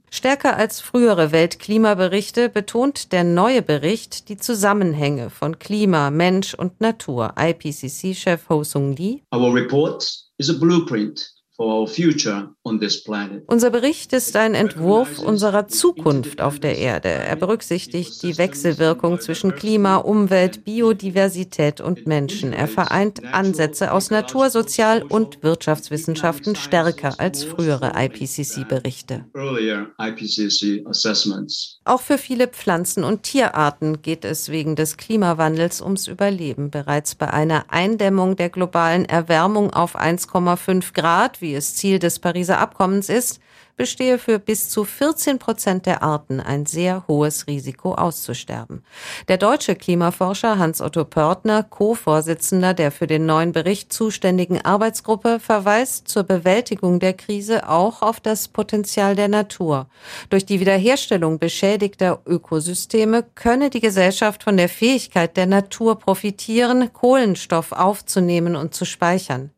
Stärker 0.09 0.57
als 0.57 0.81
frühere 0.81 1.31
Weltklimaberichte 1.31 2.49
betont 2.49 3.11
der 3.11 3.23
neue 3.23 3.61
Bericht 3.61 4.29
die 4.29 4.37
Zusammenhänge 4.37 5.29
von 5.29 5.59
Klima, 5.59 6.09
Mensch 6.11 6.53
und 6.53 6.79
Natur. 6.81 7.33
IPCC-Chef 7.37 8.49
Ho 8.49 8.63
Sung 8.63 8.95
Lee. 8.95 9.23
Our 9.33 9.53
report 9.53 10.03
is 10.37 10.49
a 10.49 10.53
blueprint 10.53 11.40
unser 13.47 13.69
Bericht 13.69 14.13
ist 14.13 14.35
ein 14.35 14.55
Entwurf 14.55 15.19
unserer 15.19 15.67
Zukunft 15.67 16.41
auf 16.41 16.59
der 16.59 16.77
Erde. 16.77 17.09
Er 17.09 17.35
berücksichtigt 17.35 18.23
die 18.23 18.37
Wechselwirkung 18.39 19.19
zwischen 19.19 19.53
Klima, 19.53 19.97
Umwelt, 19.97 20.65
Biodiversität 20.65 21.79
und 21.79 22.07
Menschen. 22.07 22.51
Er 22.51 22.67
vereint 22.67 23.23
Ansätze 23.31 23.91
aus 23.91 24.09
Natur-, 24.09 24.49
Sozial- 24.49 25.03
und 25.03 25.43
Wirtschaftswissenschaften 25.43 26.55
stärker 26.55 27.19
als 27.19 27.43
frühere 27.43 27.93
IPCC-Berichte. 27.95 29.25
Auch 31.83 32.01
für 32.01 32.17
viele 32.17 32.47
Pflanzen- 32.47 33.03
und 33.03 33.23
Tierarten 33.23 34.01
geht 34.01 34.25
es 34.25 34.49
wegen 34.49 34.75
des 34.75 34.97
Klimawandels 34.97 35.81
ums 35.81 36.07
Überleben. 36.07 36.71
Bereits 36.71 37.13
bei 37.15 37.29
einer 37.31 37.65
Eindämmung 37.69 38.35
der 38.35 38.49
globalen 38.49 39.05
Erwärmung 39.05 39.71
auf 39.71 39.95
1,5 39.95 40.93
Grad, 40.93 41.41
wie 41.41 41.50
wie 41.51 41.55
es 41.55 41.75
Ziel 41.75 41.99
des 41.99 42.19
Pariser 42.19 42.59
Abkommens 42.59 43.09
ist, 43.09 43.41
bestehe 43.75 44.19
für 44.19 44.39
bis 44.39 44.69
zu 44.69 44.85
14 44.85 45.37
Prozent 45.37 45.85
der 45.85 46.01
Arten 46.01 46.39
ein 46.39 46.65
sehr 46.65 47.03
hohes 47.09 47.47
Risiko 47.47 47.93
auszusterben. 47.93 48.85
Der 49.27 49.37
deutsche 49.37 49.75
Klimaforscher 49.75 50.57
Hans-Otto 50.57 51.03
Pörtner, 51.03 51.63
Co-Vorsitzender 51.63 52.73
der 52.73 52.91
für 52.91 53.05
den 53.05 53.25
neuen 53.25 53.51
Bericht 53.51 53.91
zuständigen 53.91 54.63
Arbeitsgruppe, 54.63 55.41
verweist 55.41 56.07
zur 56.07 56.23
Bewältigung 56.23 56.99
der 56.99 57.13
Krise 57.13 57.67
auch 57.67 58.01
auf 58.01 58.21
das 58.21 58.47
Potenzial 58.47 59.17
der 59.17 59.27
Natur. 59.27 59.87
Durch 60.29 60.45
die 60.45 60.61
Wiederherstellung 60.61 61.37
beschädigter 61.37 62.21
Ökosysteme 62.25 63.25
könne 63.35 63.69
die 63.69 63.81
Gesellschaft 63.81 64.43
von 64.43 64.55
der 64.55 64.69
Fähigkeit 64.69 65.35
der 65.35 65.47
Natur 65.47 65.99
profitieren, 65.99 66.93
Kohlenstoff 66.93 67.73
aufzunehmen 67.73 68.55
und 68.55 68.73
zu 68.73 68.85
speichern. 68.85 69.51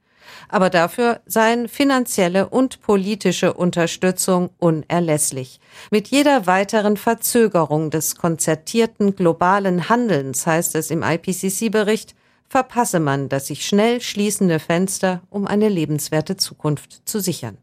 Aber 0.54 0.70
dafür 0.70 1.22
seien 1.26 1.68
finanzielle 1.68 2.48
und 2.48 2.80
politische 2.82 3.54
Unterstützung 3.54 4.52
unerlässlich. 4.60 5.60
Mit 5.90 6.10
jeder 6.10 6.46
weiteren 6.46 6.96
Verzögerung 6.96 7.90
des 7.90 8.16
konzertierten 8.16 9.16
globalen 9.16 9.90
Handelns, 9.90 10.46
heißt 10.46 10.76
es 10.76 10.92
im 10.92 11.02
IPCC-Bericht, 11.02 12.14
verpasse 12.48 13.00
man 13.00 13.30
das 13.30 13.48
sich 13.48 13.66
schnell 13.66 14.00
schließende 14.00 14.60
Fenster, 14.60 15.22
um 15.32 15.48
eine 15.48 15.70
lebenswerte 15.70 16.38
Zukunft 16.38 17.02
zu 17.06 17.20
sichern. 17.20 17.58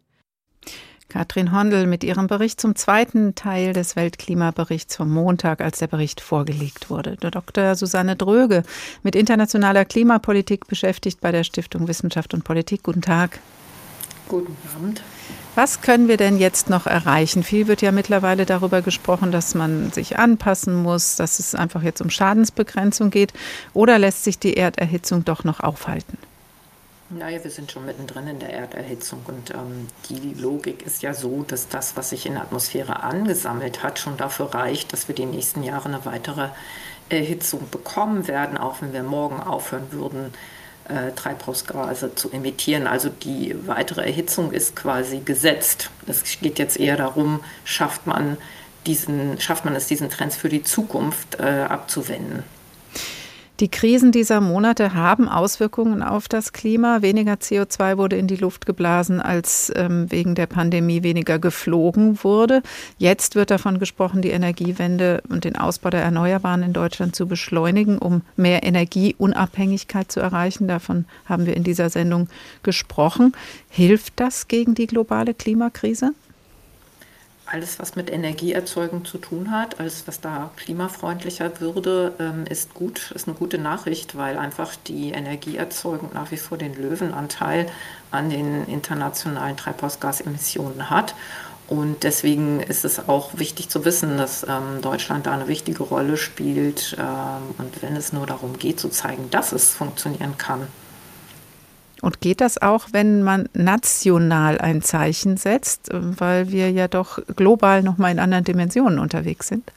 Katrin 1.10 1.52
Hondel 1.52 1.86
mit 1.86 2.04
ihrem 2.04 2.28
Bericht 2.28 2.60
zum 2.60 2.74
zweiten 2.76 3.34
Teil 3.34 3.74
des 3.74 3.96
Weltklimaberichts 3.96 4.96
vom 4.96 5.12
Montag, 5.12 5.60
als 5.60 5.80
der 5.80 5.88
Bericht 5.88 6.20
vorgelegt 6.20 6.88
wurde. 6.88 7.16
Dr. 7.16 7.74
Susanne 7.74 8.16
Dröge 8.16 8.62
mit 9.02 9.14
internationaler 9.14 9.84
Klimapolitik 9.84 10.66
beschäftigt 10.68 11.20
bei 11.20 11.32
der 11.32 11.44
Stiftung 11.44 11.88
Wissenschaft 11.88 12.32
und 12.32 12.44
Politik. 12.44 12.84
Guten 12.84 13.02
Tag. 13.02 13.40
Guten 14.28 14.56
Abend. 14.74 15.02
Was 15.56 15.82
können 15.82 16.06
wir 16.06 16.16
denn 16.16 16.38
jetzt 16.38 16.70
noch 16.70 16.86
erreichen? 16.86 17.42
Viel 17.42 17.66
wird 17.66 17.82
ja 17.82 17.90
mittlerweile 17.90 18.46
darüber 18.46 18.80
gesprochen, 18.80 19.32
dass 19.32 19.56
man 19.56 19.90
sich 19.90 20.16
anpassen 20.16 20.74
muss, 20.74 21.16
dass 21.16 21.40
es 21.40 21.56
einfach 21.56 21.82
jetzt 21.82 22.00
um 22.00 22.08
Schadensbegrenzung 22.08 23.10
geht. 23.10 23.32
Oder 23.74 23.98
lässt 23.98 24.22
sich 24.22 24.38
die 24.38 24.56
Erderhitzung 24.56 25.24
doch 25.24 25.42
noch 25.42 25.58
aufhalten? 25.58 26.16
Naja, 27.12 27.42
wir 27.42 27.50
sind 27.50 27.72
schon 27.72 27.86
mittendrin 27.86 28.28
in 28.28 28.38
der 28.38 28.52
Erderhitzung 28.52 29.22
und 29.26 29.50
ähm, 29.50 29.88
die 30.08 30.32
Logik 30.34 30.86
ist 30.86 31.02
ja 31.02 31.12
so, 31.12 31.42
dass 31.42 31.68
das, 31.68 31.96
was 31.96 32.10
sich 32.10 32.24
in 32.24 32.34
der 32.34 32.42
Atmosphäre 32.42 33.02
angesammelt 33.02 33.82
hat, 33.82 33.98
schon 33.98 34.16
dafür 34.16 34.54
reicht, 34.54 34.92
dass 34.92 35.08
wir 35.08 35.16
die 35.16 35.26
nächsten 35.26 35.64
Jahre 35.64 35.88
eine 35.88 36.04
weitere 36.04 36.50
Erhitzung 37.08 37.68
bekommen 37.68 38.28
werden, 38.28 38.56
auch 38.56 38.80
wenn 38.80 38.92
wir 38.92 39.02
morgen 39.02 39.40
aufhören 39.40 39.90
würden, 39.90 40.32
äh, 40.88 41.10
Treibhausgase 41.10 42.14
zu 42.14 42.30
emittieren. 42.30 42.86
Also 42.86 43.08
die 43.08 43.56
weitere 43.66 44.02
Erhitzung 44.02 44.52
ist 44.52 44.76
quasi 44.76 45.18
gesetzt. 45.18 45.90
Es 46.06 46.22
geht 46.40 46.60
jetzt 46.60 46.78
eher 46.78 46.96
darum, 46.96 47.40
schafft 47.64 48.06
man, 48.06 48.36
diesen, 48.86 49.40
schafft 49.40 49.64
man 49.64 49.74
es, 49.74 49.88
diesen 49.88 50.10
Trends 50.10 50.36
für 50.36 50.48
die 50.48 50.62
Zukunft 50.62 51.40
äh, 51.40 51.66
abzuwenden. 51.68 52.44
Die 53.60 53.68
Krisen 53.68 54.10
dieser 54.10 54.40
Monate 54.40 54.94
haben 54.94 55.28
Auswirkungen 55.28 56.02
auf 56.02 56.28
das 56.28 56.54
Klima. 56.54 57.02
Weniger 57.02 57.34
CO2 57.34 57.98
wurde 57.98 58.16
in 58.16 58.26
die 58.26 58.36
Luft 58.36 58.64
geblasen, 58.64 59.20
als 59.20 59.70
ähm, 59.76 60.10
wegen 60.10 60.34
der 60.34 60.46
Pandemie 60.46 61.02
weniger 61.02 61.38
geflogen 61.38 62.24
wurde. 62.24 62.62
Jetzt 62.96 63.34
wird 63.34 63.50
davon 63.50 63.78
gesprochen, 63.78 64.22
die 64.22 64.30
Energiewende 64.30 65.22
und 65.28 65.44
den 65.44 65.56
Ausbau 65.56 65.90
der 65.90 66.00
Erneuerbaren 66.00 66.62
in 66.62 66.72
Deutschland 66.72 67.14
zu 67.14 67.26
beschleunigen, 67.26 67.98
um 67.98 68.22
mehr 68.34 68.62
Energieunabhängigkeit 68.62 70.10
zu 70.10 70.20
erreichen. 70.20 70.66
Davon 70.66 71.04
haben 71.26 71.44
wir 71.44 71.54
in 71.54 71.62
dieser 71.62 71.90
Sendung 71.90 72.28
gesprochen. 72.62 73.34
Hilft 73.68 74.14
das 74.16 74.48
gegen 74.48 74.74
die 74.74 74.86
globale 74.86 75.34
Klimakrise? 75.34 76.12
Alles, 77.50 77.78
was 77.78 77.96
mit 77.96 78.10
Energieerzeugung 78.10 79.04
zu 79.04 79.18
tun 79.18 79.50
hat, 79.50 79.80
alles, 79.80 80.06
was 80.06 80.20
da 80.20 80.50
klimafreundlicher 80.56 81.60
würde, 81.60 82.14
ähm, 82.20 82.44
ist 82.48 82.74
gut, 82.74 83.10
ist 83.10 83.26
eine 83.26 83.36
gute 83.36 83.58
Nachricht, 83.58 84.16
weil 84.16 84.38
einfach 84.38 84.76
die 84.76 85.10
Energieerzeugung 85.10 86.10
nach 86.14 86.30
wie 86.30 86.36
vor 86.36 86.58
den 86.58 86.74
Löwenanteil 86.74 87.66
an 88.12 88.30
den 88.30 88.66
internationalen 88.66 89.56
Treibhausgasemissionen 89.56 90.90
hat. 90.90 91.14
Und 91.66 92.02
deswegen 92.02 92.60
ist 92.60 92.84
es 92.84 93.08
auch 93.08 93.30
wichtig 93.38 93.68
zu 93.68 93.84
wissen, 93.84 94.16
dass 94.16 94.44
ähm, 94.44 94.80
Deutschland 94.82 95.26
da 95.26 95.32
eine 95.32 95.46
wichtige 95.46 95.84
Rolle 95.84 96.16
spielt. 96.16 96.96
Ähm, 96.98 97.54
und 97.58 97.82
wenn 97.82 97.96
es 97.96 98.12
nur 98.12 98.26
darum 98.26 98.58
geht, 98.58 98.80
zu 98.80 98.88
zeigen, 98.88 99.30
dass 99.30 99.52
es 99.52 99.70
funktionieren 99.70 100.36
kann, 100.36 100.66
und 102.02 102.20
geht 102.20 102.40
das 102.40 102.60
auch, 102.60 102.88
wenn 102.92 103.22
man 103.22 103.48
national 103.52 104.58
ein 104.58 104.82
Zeichen 104.82 105.36
setzt, 105.36 105.88
weil 105.92 106.50
wir 106.50 106.70
ja 106.70 106.88
doch 106.88 107.18
global 107.36 107.82
noch 107.82 107.98
mal 107.98 108.10
in 108.10 108.18
anderen 108.18 108.44
Dimensionen 108.44 108.98
unterwegs 108.98 109.48
sind? 109.48 109.70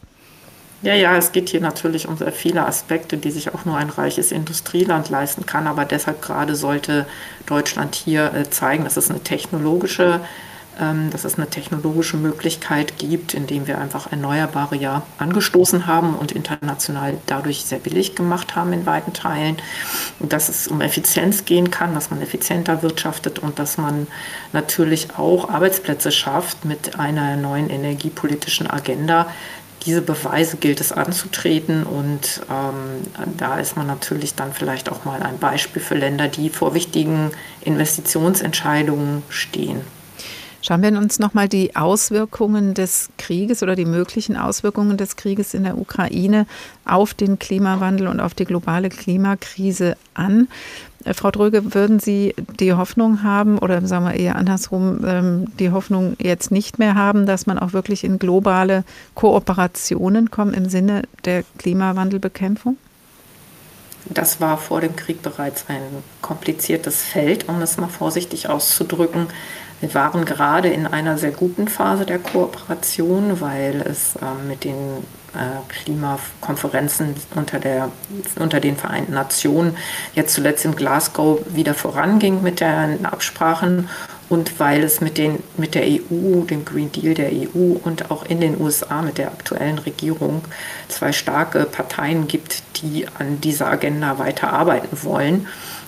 Ja, 0.84 0.94
ja, 0.94 1.16
es 1.16 1.32
geht 1.32 1.48
hier 1.48 1.62
natürlich 1.62 2.10
um 2.10 2.18
sehr 2.18 2.34
viele 2.34 2.66
Aspekte, 2.66 3.18
die 3.18 3.32
sich 3.32 3.54
auch 3.54 3.64
nur 3.64 3.78
ein 3.78 3.90
reiches 3.90 4.34
Industrieland 4.34 5.10
leisten 5.10 5.46
kann. 5.46 5.66
Aber 5.66 5.86
deshalb 5.86 6.22
gerade 6.22 6.56
sollte 6.56 7.06
Deutschland 7.46 7.96
hier 7.96 8.34
äh, 8.34 8.50
zeigen, 8.50 8.84
dass 8.84 8.98
es 8.98 9.10
eine 9.10 9.22
technologische 9.22 10.16
ähm, 10.16 10.22
dass 11.12 11.24
es 11.24 11.36
eine 11.36 11.50
technologische 11.50 12.18
Möglichkeit 12.18 12.98
gibt, 12.98 13.34
indem 13.34 13.68
wir 13.68 13.78
einfach 13.78 14.12
Erneuerbare 14.12 14.76
ja 14.76 15.04
angestoßen 15.18 15.88
haben 15.88 16.16
und 16.16 16.32
international 16.32 17.18
dadurch 17.28 17.64
sehr 17.64 17.80
billig 17.80 18.16
gemacht 18.16 18.56
haben 18.56 18.74
in 18.74 18.86
weiten 18.86 19.14
Teilen. 19.14 19.58
Dass 20.20 20.50
es 20.50 20.68
um 20.68 20.82
Effizienz 20.82 21.46
gehen 21.46 21.70
kann, 21.72 21.94
dass 21.94 22.10
man 22.10 22.22
effizienter 22.22 22.82
wirtschaftet 22.82 23.40
und 23.40 23.60
dass 23.60 23.78
man 23.78 24.08
natürlich 24.52 25.10
auch 25.18 25.50
Arbeitsplätze 25.50 26.12
schafft 26.12 26.66
mit 26.66 27.00
einer 27.00 27.36
neuen 27.36 27.70
energiepolitischen 27.70 28.70
Agenda, 28.70 29.28
diese 29.86 30.02
Beweise 30.02 30.58
gilt 30.58 30.80
es 30.80 30.92
anzutreten 30.92 31.84
und 31.84 32.42
ähm, 32.50 33.36
da 33.38 33.60
ist 33.60 33.76
man 33.76 33.88
natürlich 33.88 34.34
dann 34.36 34.54
vielleicht 34.54 34.90
auch 34.90 35.04
mal 35.04 35.22
ein 35.22 35.40
Beispiel 35.40 35.82
für 35.82 35.96
Länder, 35.96 36.28
die 36.30 36.50
vor 36.50 36.74
wichtigen 36.74 37.32
Investitionsentscheidungen 37.62 39.24
stehen. 39.30 39.82
Schauen 40.66 40.82
wir 40.82 40.98
uns 40.98 41.20
nochmal 41.20 41.50
die 41.50 41.76
Auswirkungen 41.76 42.74
des 42.74 43.10
Krieges 43.18 43.64
oder 43.64 43.76
die 43.76 43.84
möglichen 43.84 44.38
Auswirkungen 44.38 44.96
des 44.96 45.18
Krieges 45.18 45.54
in 45.54 45.66
der 45.66 45.78
Ukraine 45.78 46.48
auf 46.86 47.14
den 47.14 47.38
Klimawandel 47.38 48.08
und 48.08 48.22
auf 48.22 48.34
die 48.34 48.46
globale 48.46 48.88
Klimakrise 48.88 49.98
an. 50.14 50.48
Äh, 51.04 51.14
Frau 51.14 51.32
Dröge, 51.32 51.74
würden 51.74 52.00
Sie 52.00 52.34
die 52.62 52.72
Hoffnung 52.72 53.24
haben 53.24 53.58
oder 53.58 53.86
sagen 53.86 54.06
wir 54.06 54.14
eher 54.14 54.38
andersrum, 54.38 55.02
ähm, 55.06 55.48
die 55.60 55.72
Hoffnung 55.72 56.16
jetzt 56.18 56.50
nicht 56.50 56.80
mehr 56.80 56.96
haben, 56.96 57.26
dass 57.26 57.46
man 57.46 57.60
auch 57.60 57.74
wirklich 57.74 58.06
in 58.06 58.18
globale 58.18 58.86
Kooperationen 59.16 60.32
kommt 60.32 60.56
im 60.56 60.70
Sinne 60.70 61.02
der 61.26 61.44
Klimawandelbekämpfung? 61.58 62.78
Das 64.06 64.40
war 64.40 64.58
vor 64.58 64.80
dem 64.80 64.96
Krieg 64.96 65.22
bereits 65.22 65.66
ein 65.68 65.82
kompliziertes 66.22 67.02
Feld, 67.02 67.50
um 67.50 67.62
es 67.62 67.78
mal 67.78 67.88
vorsichtig 67.88 68.48
auszudrücken. 68.48 69.28
Wir 69.84 69.94
waren 69.96 70.24
gerade 70.24 70.70
in 70.70 70.88
einer 70.88 71.18
sehr 71.18 71.32
guten 71.32 71.68
Phase 71.68 72.06
der 72.06 72.18
Kooperation, 72.18 73.42
weil 73.42 73.82
es 73.82 74.16
äh, 74.16 74.48
mit 74.48 74.64
den 74.64 74.78
äh, 75.34 75.60
Klimakonferenzen 75.68 77.16
unter, 77.36 77.60
der, 77.60 77.92
unter 78.40 78.62
den 78.62 78.78
Vereinten 78.78 79.14
Nationen 79.14 79.76
jetzt 80.16 80.36
zuletzt 80.36 80.64
in 80.64 80.78
Glasgow 80.78 81.42
wieder 81.50 81.74
voranging 81.74 82.42
mit 82.42 82.62
den 82.62 83.06
Absprachen 83.06 83.90
und 84.30 84.58
weil 84.58 84.84
es 84.84 85.02
mit, 85.02 85.18
den, 85.18 85.44
mit 85.58 85.76
der 85.76 85.84
EU, 85.84 86.46
dem 86.46 86.64
Green 86.64 86.90
Deal 86.94 87.14
der 87.14 87.32
EU 87.34 87.76
und 87.84 88.10
auch 88.10 88.24
in 88.26 88.40
den 88.40 88.62
USA 88.62 89.02
mit 89.02 89.18
der 89.18 89.34
aktuellen 89.34 89.80
Regierung 89.80 90.46
zwei 90.88 91.12
starke 91.12 91.66
Parteien 91.66 92.30
gibt, 92.30 92.64
die 92.82 93.06
an 93.20 93.42
dieser 93.42 93.68
Agenda 93.68 94.18
weiterarbeiten 94.18 95.04
wollen 95.04 95.46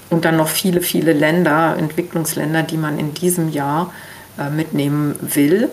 und 0.10 0.26
dann 0.26 0.38
noch 0.38 0.48
viele, 0.48 0.82
viele 0.82 1.14
Länder, 1.14 1.76
Entwicklungsländer, 1.78 2.64
die 2.64 2.78
man 2.78 3.00
in 3.00 3.14
diesem 3.14 3.50
Jahr 3.50 3.94
äh, 4.38 4.50
mitnehmen 4.50 5.16
will, 5.22 5.70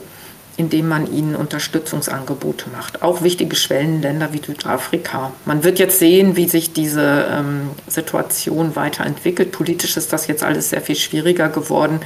indem 0.56 0.88
man 0.88 1.10
ihnen 1.10 1.34
Unterstützungsangebote 1.34 2.66
macht. 2.70 3.02
Auch 3.02 3.22
wichtige 3.22 3.56
Schwellenländer 3.56 4.32
wie 4.32 4.42
Südafrika. 4.44 5.32
Man 5.46 5.64
wird 5.64 5.78
jetzt 5.78 5.98
sehen, 5.98 6.36
wie 6.36 6.48
sich 6.48 6.72
diese 6.72 7.26
ähm, 7.30 7.70
Situation 7.86 8.76
weiterentwickelt. 8.76 9.50
Politisch 9.52 9.96
ist 9.96 10.12
das 10.12 10.26
jetzt 10.26 10.42
alles 10.42 10.70
sehr 10.70 10.82
viel 10.82 10.96
schwieriger 10.96 11.48
geworden. 11.48 12.00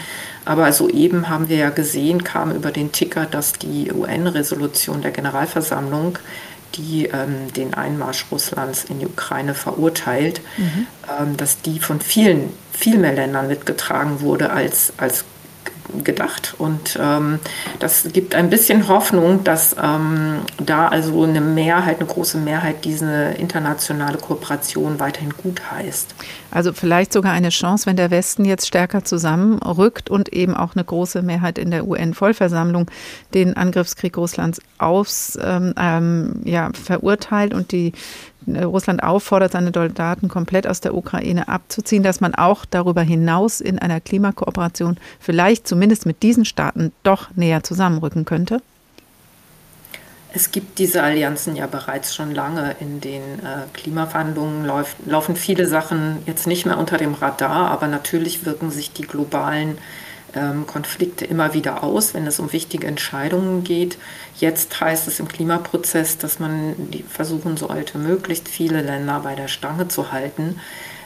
Aber 0.45 0.73
soeben 0.73 1.29
haben 1.29 1.49
wir 1.49 1.57
ja 1.57 1.71
gesehen, 1.71 2.23
kam 2.23 2.55
über 2.55 2.71
den 2.71 2.93
Ticker, 2.93 3.27
dass 3.27 3.53
die 3.55 3.91
UN-Resolution 3.93 5.03
der 5.03 5.11
Generalversammlung 5.11 6.19
die 6.77 7.07
ähm, 7.07 7.53
den 7.55 7.75
Einmarsch 7.75 8.27
Russlands 8.31 8.85
in 8.85 9.01
die 9.01 9.07
Ukraine 9.07 9.55
verurteilt, 9.55 10.41
mhm. 10.57 10.87
ähm, 11.21 11.37
dass 11.37 11.61
die 11.63 11.79
von 11.79 12.01
vielen, 12.01 12.53
viel 12.73 12.99
mehr 12.99 13.13
Ländern 13.13 13.49
mitgetragen 13.49 14.21
wurde 14.21 14.51
als, 14.51 14.93
als 14.97 15.25
gedacht. 16.05 16.55
Und 16.59 16.99
ähm, 17.01 17.39
das 17.79 18.09
gibt 18.13 18.35
ein 18.35 18.51
bisschen 18.51 18.89
Hoffnung, 18.89 19.45
dass 19.45 19.77
ähm, 19.83 20.41
da 20.59 20.89
also 20.89 21.23
eine 21.23 21.41
Mehrheit, 21.41 21.99
eine 21.99 22.07
große 22.07 22.39
Mehrheit 22.39 22.85
diese 22.85 23.35
internationale 23.39 24.19
Kooperation 24.19 24.99
weiterhin 24.99 25.33
gut 25.43 25.71
heißt. 25.71 26.15
Also 26.51 26.73
vielleicht 26.73 27.13
sogar 27.13 27.33
eine 27.33 27.51
Chance, 27.51 27.87
wenn 27.87 27.97
der 27.97 28.11
Westen 28.11 28.45
jetzt 28.45 28.67
stärker 28.67 29.05
zusammenrückt 29.05 30.11
und 30.11 30.33
eben 30.33 30.55
auch 30.55 30.75
eine 30.75 30.85
große 30.85 31.23
Mehrheit 31.23 31.59
in 31.59 31.71
der 31.71 31.87
UN-Vollversammlung 31.87 32.91
den 33.35 33.57
Angriffskrieg 33.57 34.17
Russlands 34.17 34.61
aus, 34.79 35.39
ähm, 35.43 35.75
ähm, 35.79 36.41
ja, 36.45 36.71
verurteilt 36.73 37.55
und 37.55 37.73
die 37.73 37.93
Russland 38.49 39.03
auffordert, 39.03 39.53
seine 39.53 39.73
Soldaten 39.75 40.29
komplett 40.29 40.67
aus 40.67 40.81
der 40.81 40.95
Ukraine 40.95 41.49
abzuziehen, 41.49 42.03
dass 42.03 42.21
man 42.21 42.35
auch 42.35 42.65
darüber 42.65 43.03
hinaus 43.03 43.61
in 43.61 43.79
einer 43.79 44.01
Klimakooperation 44.01 44.99
vielleicht 45.19 45.67
zumindest 45.67 46.07
mit 46.07 46.23
diesen 46.23 46.45
Staaten 46.45 46.93
doch 47.03 47.29
näher 47.35 47.63
zusammenrücken 47.63 48.25
könnte? 48.25 48.61
Es 50.33 50.51
gibt 50.51 50.79
diese 50.79 51.03
Allianzen 51.03 51.57
ja 51.57 51.67
bereits 51.67 52.15
schon 52.15 52.35
lange. 52.35 52.77
In 52.79 53.01
den 53.01 53.23
äh, 53.23 53.63
Klimaverhandlungen 53.73 54.67
läuft, 54.67 54.99
laufen 55.07 55.35
viele 55.35 55.67
Sachen 55.67 56.19
jetzt 56.27 56.47
nicht 56.47 56.67
mehr 56.67 56.77
unter 56.77 56.99
dem 56.99 57.15
Radar, 57.15 57.71
aber 57.71 57.87
natürlich 57.89 58.45
wirken 58.45 58.71
sich 58.71 58.93
die 58.93 59.07
globalen 59.07 59.79
ähm, 60.37 60.67
Konflikte 60.67 61.25
immer 61.25 61.55
wieder 61.55 61.83
aus, 61.83 62.15
wenn 62.15 62.27
es 62.27 62.39
um 62.39 62.53
wichtige 62.53 62.87
Entscheidungen 62.87 63.65
geht. 63.65 63.99
Jetzt 64.39 64.81
heißt 64.81 65.09
es 65.09 65.19
im 65.19 65.29
Klimaprozess, 65.29 66.19
dass 66.19 66.39
man 66.39 66.75
die 66.91 67.03
versuchen 67.03 67.57
sollte, 67.57 67.99
möglichst 67.99 68.49
viele 68.49 68.83
Länder 68.83 69.21
bei 69.21 69.35
der 69.35 69.49
Stange 69.49 69.89
zu 69.89 70.13
halten. 70.13 70.61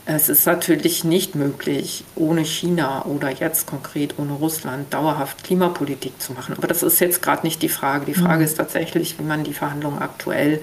Es 0.07 0.29
ist 0.29 0.47
natürlich 0.47 1.05
nicht 1.05 1.35
möglich, 1.35 2.05
ohne 2.17 2.45
China 2.45 3.05
oder 3.05 3.31
jetzt 3.31 3.67
konkret 3.67 4.15
ohne 4.19 4.33
Russland 4.33 4.93
dauerhaft 4.93 5.45
Klimapolitik 5.45 6.21
zu 6.21 6.33
machen. 6.33 6.57
Aber 6.57 6.67
das 6.67 6.83
ist 6.83 6.99
jetzt 7.01 7.23
gerade 7.23 7.47
nicht 7.47 7.63
die 7.63 7.69
Frage. 7.69 8.07
Die 8.07 8.15
Frage 8.15 8.39
mhm. 8.39 8.45
ist 8.45 8.57
tatsächlich, 8.57 9.19
wie 9.19 9.25
man 9.25 9.45
die 9.45 9.53
Verhandlungen 9.53 10.01
aktuell 10.01 10.63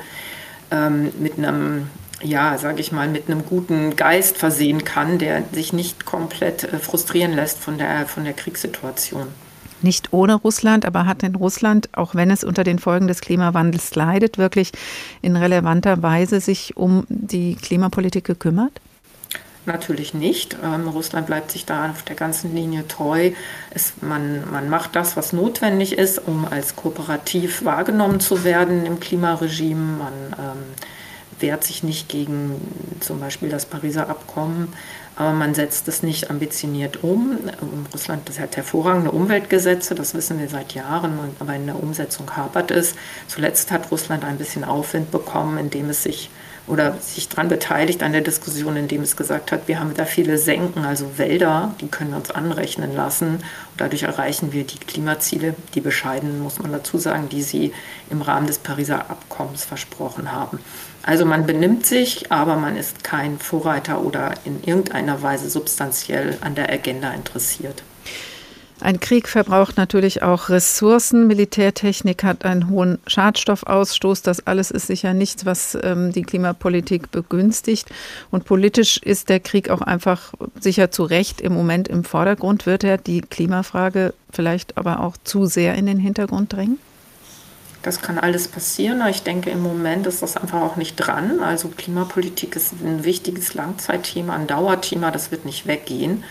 ähm, 0.71 1.13
mit 1.19 1.37
einem 1.37 1.89
ja, 2.23 2.57
sage 2.57 2.81
ich 2.81 2.91
mal, 2.91 3.07
mit 3.07 3.29
einem 3.29 3.45
guten 3.45 3.95
Geist 3.95 4.37
versehen 4.37 4.83
kann, 4.83 5.19
der 5.19 5.43
sich 5.51 5.73
nicht 5.73 6.05
komplett 6.05 6.63
äh, 6.63 6.79
frustrieren 6.79 7.33
lässt 7.33 7.59
von 7.59 7.77
der, 7.77 8.07
von 8.07 8.23
der 8.23 8.33
Kriegssituation. 8.33 9.27
Nicht 9.83 10.11
ohne 10.11 10.33
Russland, 10.33 10.85
aber 10.85 11.05
hat 11.05 11.21
denn 11.21 11.35
Russland, 11.35 11.89
auch 11.93 12.15
wenn 12.15 12.31
es 12.31 12.43
unter 12.43 12.63
den 12.63 12.79
Folgen 12.79 13.07
des 13.07 13.21
Klimawandels 13.21 13.93
leidet, 13.93 14.39
wirklich 14.39 14.71
in 15.21 15.35
relevanter 15.35 16.01
Weise 16.01 16.39
sich 16.39 16.75
um 16.75 17.05
die 17.09 17.55
Klimapolitik 17.55 18.23
gekümmert? 18.23 18.81
Natürlich 19.67 20.13
nicht. 20.13 20.57
Ähm, 20.63 20.87
Russland 20.87 21.27
bleibt 21.27 21.51
sich 21.51 21.65
da 21.65 21.91
auf 21.91 22.01
der 22.01 22.15
ganzen 22.15 22.55
Linie 22.55 22.87
treu. 22.87 23.31
Es, 23.69 23.93
man, 24.01 24.49
man 24.49 24.69
macht 24.69 24.95
das, 24.95 25.17
was 25.17 25.33
notwendig 25.33 25.97
ist, 25.97 26.25
um 26.25 26.47
als 26.49 26.75
kooperativ 26.75 27.65
wahrgenommen 27.65 28.19
zu 28.19 28.43
werden 28.45 28.85
im 28.85 28.99
Klimaregime. 28.99 29.97
Man 29.97 30.13
ähm, 30.39 30.63
wehrt 31.39 31.63
sich 31.63 31.83
nicht 31.83 32.09
gegen 32.09 32.55
zum 32.99 33.19
Beispiel 33.19 33.49
das 33.49 33.65
Pariser 33.65 34.09
Abkommen, 34.09 34.73
aber 35.15 35.33
man 35.33 35.53
setzt 35.53 35.87
es 35.87 36.03
nicht 36.03 36.29
ambitioniert 36.29 37.03
um. 37.03 37.37
Russland 37.93 38.27
das 38.29 38.39
hat 38.39 38.55
hervorragende 38.55 39.11
Umweltgesetze, 39.11 39.95
das 39.95 40.13
wissen 40.13 40.39
wir 40.39 40.47
seit 40.47 40.73
Jahren, 40.73 41.17
aber 41.39 41.55
in 41.55 41.65
der 41.65 41.81
Umsetzung 41.81 42.35
hapert 42.35 42.71
es. 42.71 42.95
Zuletzt 43.27 43.71
hat 43.71 43.91
Russland 43.91 44.23
ein 44.23 44.37
bisschen 44.37 44.63
Aufwind 44.63 45.11
bekommen, 45.11 45.57
indem 45.57 45.89
es 45.89 46.03
sich 46.03 46.29
oder 46.67 46.97
sich 46.99 47.29
daran 47.29 47.47
beteiligt 47.47 48.03
an 48.03 48.11
der 48.11 48.21
Diskussion, 48.21 48.75
indem 48.75 49.01
es 49.01 49.15
gesagt 49.15 49.51
hat, 49.51 49.67
wir 49.67 49.79
haben 49.79 49.93
da 49.95 50.05
viele 50.05 50.37
Senken, 50.37 50.83
also 50.83 51.17
Wälder, 51.17 51.73
die 51.79 51.87
können 51.87 52.11
wir 52.11 52.17
uns 52.17 52.29
anrechnen 52.31 52.93
lassen. 52.93 53.35
Und 53.35 53.41
dadurch 53.77 54.03
erreichen 54.03 54.51
wir 54.51 54.65
die 54.65 54.77
Klimaziele, 54.77 55.55
die 55.73 55.81
bescheidenen, 55.81 56.41
muss 56.41 56.59
man 56.59 56.71
dazu 56.71 56.97
sagen, 56.97 57.29
die 57.29 57.41
sie 57.41 57.73
im 58.09 58.21
Rahmen 58.21 58.47
des 58.47 58.59
Pariser 58.59 59.09
Abkommens 59.09 59.63
versprochen 59.63 60.31
haben. 60.31 60.59
Also 61.03 61.25
man 61.25 61.45
benimmt 61.45 61.85
sich, 61.85 62.33
aber 62.33 62.57
man 62.57 62.75
ist 62.75 63.01
kein 63.01 63.39
Vorreiter 63.39 64.01
oder 64.01 64.33
in 64.43 64.61
irgendeiner 64.63 65.21
Weise 65.21 65.49
substanziell 65.49 66.37
an 66.41 66.55
der 66.55 66.69
Agenda 66.69 67.13
interessiert. 67.13 67.81
Ein 68.79 68.99
Krieg 68.99 69.27
verbraucht 69.27 69.75
natürlich 69.77 70.21
auch 70.21 70.49
Ressourcen. 70.49 71.25
Militärtechnik 71.25 72.23
hat 72.23 72.45
einen 72.45 72.69
hohen 72.69 72.99
Schadstoffausstoß. 73.07 74.21
Das 74.21 74.45
alles 74.45 74.69
ist 74.69 74.87
sicher 74.87 75.13
nichts, 75.13 75.45
was 75.47 75.75
ähm, 75.81 76.11
die 76.11 76.21
Klimapolitik 76.21 77.09
begünstigt. 77.09 77.89
Und 78.29 78.45
politisch 78.45 78.97
ist 78.97 79.29
der 79.29 79.39
Krieg 79.39 79.71
auch 79.71 79.81
einfach 79.81 80.33
sicher 80.59 80.91
zu 80.91 81.03
Recht 81.03 81.41
im 81.41 81.53
Moment 81.53 81.87
im 81.87 82.03
Vordergrund. 82.03 82.67
Wird 82.67 82.83
er 82.83 82.99
die 82.99 83.21
Klimafrage 83.21 84.13
vielleicht 84.31 84.77
aber 84.77 84.99
auch 84.99 85.17
zu 85.23 85.47
sehr 85.47 85.73
in 85.73 85.87
den 85.87 85.97
Hintergrund 85.97 86.53
drängen? 86.53 86.77
Das 87.81 88.01
kann 88.01 88.19
alles 88.19 88.47
passieren. 88.47 89.01
Ich 89.09 89.23
denke, 89.23 89.49
im 89.49 89.63
Moment 89.63 90.05
ist 90.05 90.21
das 90.21 90.37
einfach 90.37 90.61
auch 90.61 90.75
nicht 90.75 90.97
dran. 90.97 91.39
Also 91.39 91.69
Klimapolitik 91.69 92.55
ist 92.55 92.73
ein 92.73 93.03
wichtiges 93.05 93.53
Langzeitthema, 93.53 94.35
ein 94.35 94.45
Dauerthema. 94.45 95.09
Das 95.09 95.31
wird 95.31 95.45
nicht 95.45 95.65
weggehen. 95.65 96.23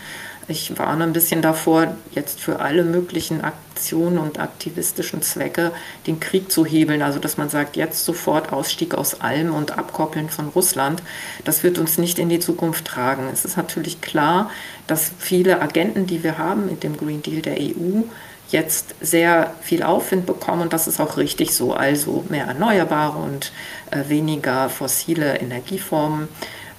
Ich 0.49 0.79
warne 0.79 1.03
ein 1.03 1.11
bisschen 1.11 1.41
davor, 1.41 1.97
jetzt 2.15 2.39
für 2.39 2.61
alle 2.61 2.85
möglichen 2.85 3.43
Aktionen 3.43 4.17
und 4.17 4.39
aktivistischen 4.39 5.21
Zwecke 5.21 5.73
den 6.07 6.21
Krieg 6.21 6.49
zu 6.49 6.65
hebeln. 6.65 7.01
Also 7.01 7.19
dass 7.19 7.35
man 7.35 7.49
sagt, 7.49 7.75
jetzt 7.75 8.05
sofort 8.05 8.53
Ausstieg 8.53 8.95
aus 8.95 9.19
allem 9.19 9.53
und 9.53 9.77
Abkoppeln 9.77 10.29
von 10.29 10.47
Russland. 10.47 11.03
Das 11.43 11.63
wird 11.63 11.77
uns 11.77 11.97
nicht 11.97 12.17
in 12.17 12.29
die 12.29 12.39
Zukunft 12.39 12.85
tragen. 12.85 13.27
Es 13.33 13.43
ist 13.43 13.57
natürlich 13.57 13.99
klar, 13.99 14.49
dass 14.87 15.11
viele 15.19 15.61
Agenten, 15.61 16.07
die 16.07 16.23
wir 16.23 16.37
haben 16.37 16.67
mit 16.67 16.81
dem 16.81 16.95
Green 16.95 17.21
Deal 17.21 17.41
der 17.41 17.57
EU, 17.59 18.03
jetzt 18.49 18.95
sehr 19.01 19.53
viel 19.61 19.83
Aufwind 19.83 20.25
bekommen 20.25 20.61
und 20.61 20.71
das 20.71 20.87
ist 20.87 21.01
auch 21.01 21.17
richtig 21.17 21.53
so. 21.53 21.73
Also 21.73 22.23
mehr 22.29 22.45
Erneuerbare 22.45 23.17
und 23.17 23.51
äh, 23.91 24.07
weniger 24.07 24.69
fossile 24.69 25.39
Energieformen. 25.39 26.29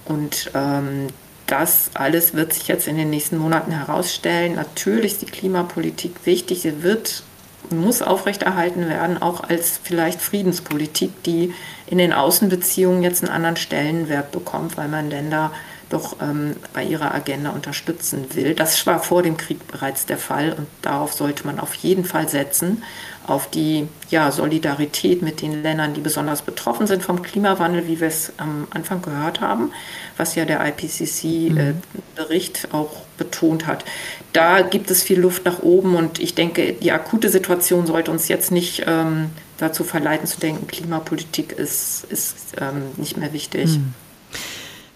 Und 0.07 0.51
ähm, 0.55 1.09
das 1.49 1.91
alles 1.95 2.35
wird 2.35 2.53
sich 2.53 2.69
jetzt 2.69 2.87
in 2.87 2.97
den 2.97 3.11
nächsten 3.11 3.39
Monaten 3.39 3.73
herausstellen. 3.73 4.55
Natürlich 4.55 5.13
ist 5.13 5.23
die 5.23 5.27
Klimapolitik 5.27 6.15
wichtig. 6.25 6.63
Sie 6.63 6.83
wird, 6.83 7.25
muss 7.71 8.03
aufrechterhalten 8.03 8.89
werden, 8.89 9.21
auch 9.21 9.43
als 9.43 9.81
vielleicht 9.83 10.21
Friedenspolitik, 10.21 11.23
die 11.25 11.55
in 11.87 11.99
den 11.99 12.13
Außenbeziehungen 12.13 13.03
jetzt 13.03 13.25
einen 13.25 13.33
anderen 13.33 13.57
Stellenwert 13.57 14.31
bekommt, 14.31 14.77
weil 14.77 14.89
man 14.89 15.09
Länder 15.09 15.51
doch 15.89 16.17
ähm, 16.21 16.57
bei 16.73 16.85
ihrer 16.85 17.15
Agenda 17.15 17.51
unterstützen 17.51 18.27
will. 18.35 18.55
Das 18.55 18.87
war 18.87 19.03
vor 19.03 19.23
dem 19.23 19.37
Krieg 19.37 19.67
bereits 19.69 20.07
der 20.07 20.19
Fall 20.19 20.53
und 20.53 20.67
darauf 20.83 21.13
sollte 21.13 21.47
man 21.47 21.59
auf 21.61 21.75
jeden 21.75 22.05
Fall 22.05 22.29
setzen, 22.29 22.83
auf 23.27 23.51
die 23.51 23.89
ja, 24.11 24.31
Solidarität 24.31 25.23
mit 25.23 25.43
den 25.43 25.63
Ländern, 25.63 25.93
die 25.95 26.01
besonders 26.01 26.43
betroffen 26.43 26.87
sind 26.87 27.03
vom 27.03 27.23
Klimawandel, 27.23 27.87
wie 27.87 28.01
wir 28.01 28.09
es 28.09 28.33
am 28.39 28.67
Anfang 28.71 29.03
gehört 29.03 29.41
haben, 29.41 29.73
was 30.17 30.35
ja 30.35 30.45
der 30.45 30.65
IPCC-Bericht 30.67 32.65
äh, 32.65 32.67
mhm. 32.67 32.75
auch 32.75 33.03
betont 33.19 33.67
hat. 33.67 33.85
Da 34.33 34.63
gibt 34.63 34.91
es 34.91 35.03
viel 35.03 35.21
Luft 35.21 35.45
nach 35.45 35.63
oben 35.63 35.95
und 35.95 36.19
ich 36.19 36.35
denke, 36.35 36.73
die 36.73 36.93
akute 36.93 37.29
Situation 37.29 37.87
sollte 37.87 38.11
uns 38.11 38.29
jetzt 38.29 38.51
nicht 38.51 38.85
ähm, 38.87 39.31
dazu 39.59 39.85
verleiten 39.85 40.27
zu 40.27 40.41
denken, 40.41 40.67
Klimapolitik 40.67 41.53
ist, 41.53 42.07
ist 42.09 42.55
ähm, 42.61 42.83
nicht 42.97 43.17
mehr 43.17 43.33
wichtig. 43.33 43.77
Mhm. 43.77 43.95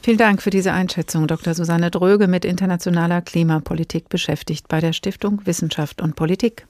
Vielen 0.04 0.18
Dank 0.18 0.42
für 0.42 0.50
diese 0.50 0.72
Einschätzung, 0.72 1.28
Dr. 1.28 1.54
Susanne 1.54 1.92
Dröge 1.92 2.26
mit 2.26 2.44
internationaler 2.44 3.22
Klimapolitik 3.22 4.08
beschäftigt 4.08 4.66
bei 4.66 4.80
der 4.80 4.92
Stiftung 4.92 5.46
Wissenschaft 5.46 6.02
und 6.02 6.16
Politik. 6.16 6.66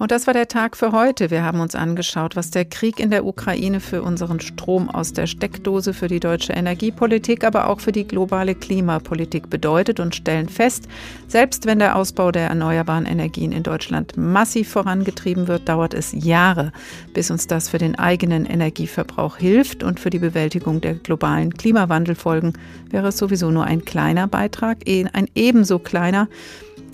Und 0.00 0.12
das 0.12 0.26
war 0.26 0.32
der 0.32 0.48
Tag 0.48 0.78
für 0.78 0.92
heute. 0.92 1.30
Wir 1.30 1.42
haben 1.42 1.60
uns 1.60 1.74
angeschaut, 1.74 2.34
was 2.34 2.50
der 2.50 2.64
Krieg 2.64 2.98
in 2.98 3.10
der 3.10 3.26
Ukraine 3.26 3.80
für 3.80 4.02
unseren 4.02 4.40
Strom 4.40 4.88
aus 4.88 5.12
der 5.12 5.26
Steckdose, 5.26 5.92
für 5.92 6.08
die 6.08 6.20
deutsche 6.20 6.54
Energiepolitik, 6.54 7.44
aber 7.44 7.68
auch 7.68 7.80
für 7.80 7.92
die 7.92 8.06
globale 8.08 8.54
Klimapolitik 8.54 9.50
bedeutet 9.50 10.00
und 10.00 10.14
stellen 10.14 10.48
fest, 10.48 10.88
selbst 11.28 11.66
wenn 11.66 11.80
der 11.80 11.96
Ausbau 11.96 12.32
der 12.32 12.48
erneuerbaren 12.48 13.04
Energien 13.04 13.52
in 13.52 13.62
Deutschland 13.62 14.16
massiv 14.16 14.70
vorangetrieben 14.70 15.48
wird, 15.48 15.68
dauert 15.68 15.92
es 15.92 16.12
Jahre, 16.12 16.72
bis 17.12 17.30
uns 17.30 17.46
das 17.46 17.68
für 17.68 17.76
den 17.76 17.98
eigenen 17.98 18.46
Energieverbrauch 18.46 19.36
hilft 19.36 19.82
und 19.82 20.00
für 20.00 20.08
die 20.08 20.18
Bewältigung 20.18 20.80
der 20.80 20.94
globalen 20.94 21.52
Klimawandelfolgen 21.52 22.54
wäre 22.88 23.08
es 23.08 23.18
sowieso 23.18 23.50
nur 23.50 23.64
ein 23.64 23.84
kleiner 23.84 24.28
Beitrag, 24.28 24.78
ein 24.88 25.28
ebenso 25.34 25.78
kleiner, 25.78 26.26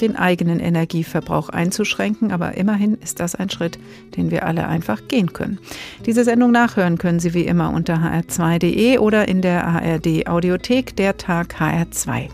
den 0.01 0.17
eigenen 0.17 0.61
Energieverbrauch 0.61 1.49
einzuschränken, 1.49 2.33
aber 2.33 2.57
immerhin 2.57 2.95
ist 2.95 3.21
das 3.21 3.35
ein 3.35 3.51
Schritt, 3.51 3.79
den 4.17 4.31
wir 4.31 4.47
alle 4.47 4.67
einfach 4.67 5.09
gehen 5.09 5.33
können. 5.33 5.59
Diese 6.05 6.25
Sendung 6.25 6.51
nachhören 6.51 6.99
können 6.99 7.21
Sie 7.21 7.35
wie 7.35 7.47
immer 7.47 7.73
unter 7.73 7.97
hr2.de 7.97 8.99
oder 8.99 9.29
in 9.29 9.43
der 9.43 9.67
ARD 9.67 10.27
Audiothek 10.27 10.97
der 10.97 11.17
Tag 11.17 11.57
HR2. 11.61 12.29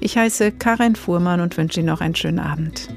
Ich 0.00 0.16
heiße 0.16 0.52
Karin 0.52 0.96
Fuhrmann 0.96 1.40
und 1.40 1.56
wünsche 1.56 1.80
Ihnen 1.80 1.88
noch 1.88 2.00
einen 2.00 2.14
schönen 2.14 2.38
Abend. 2.38 2.88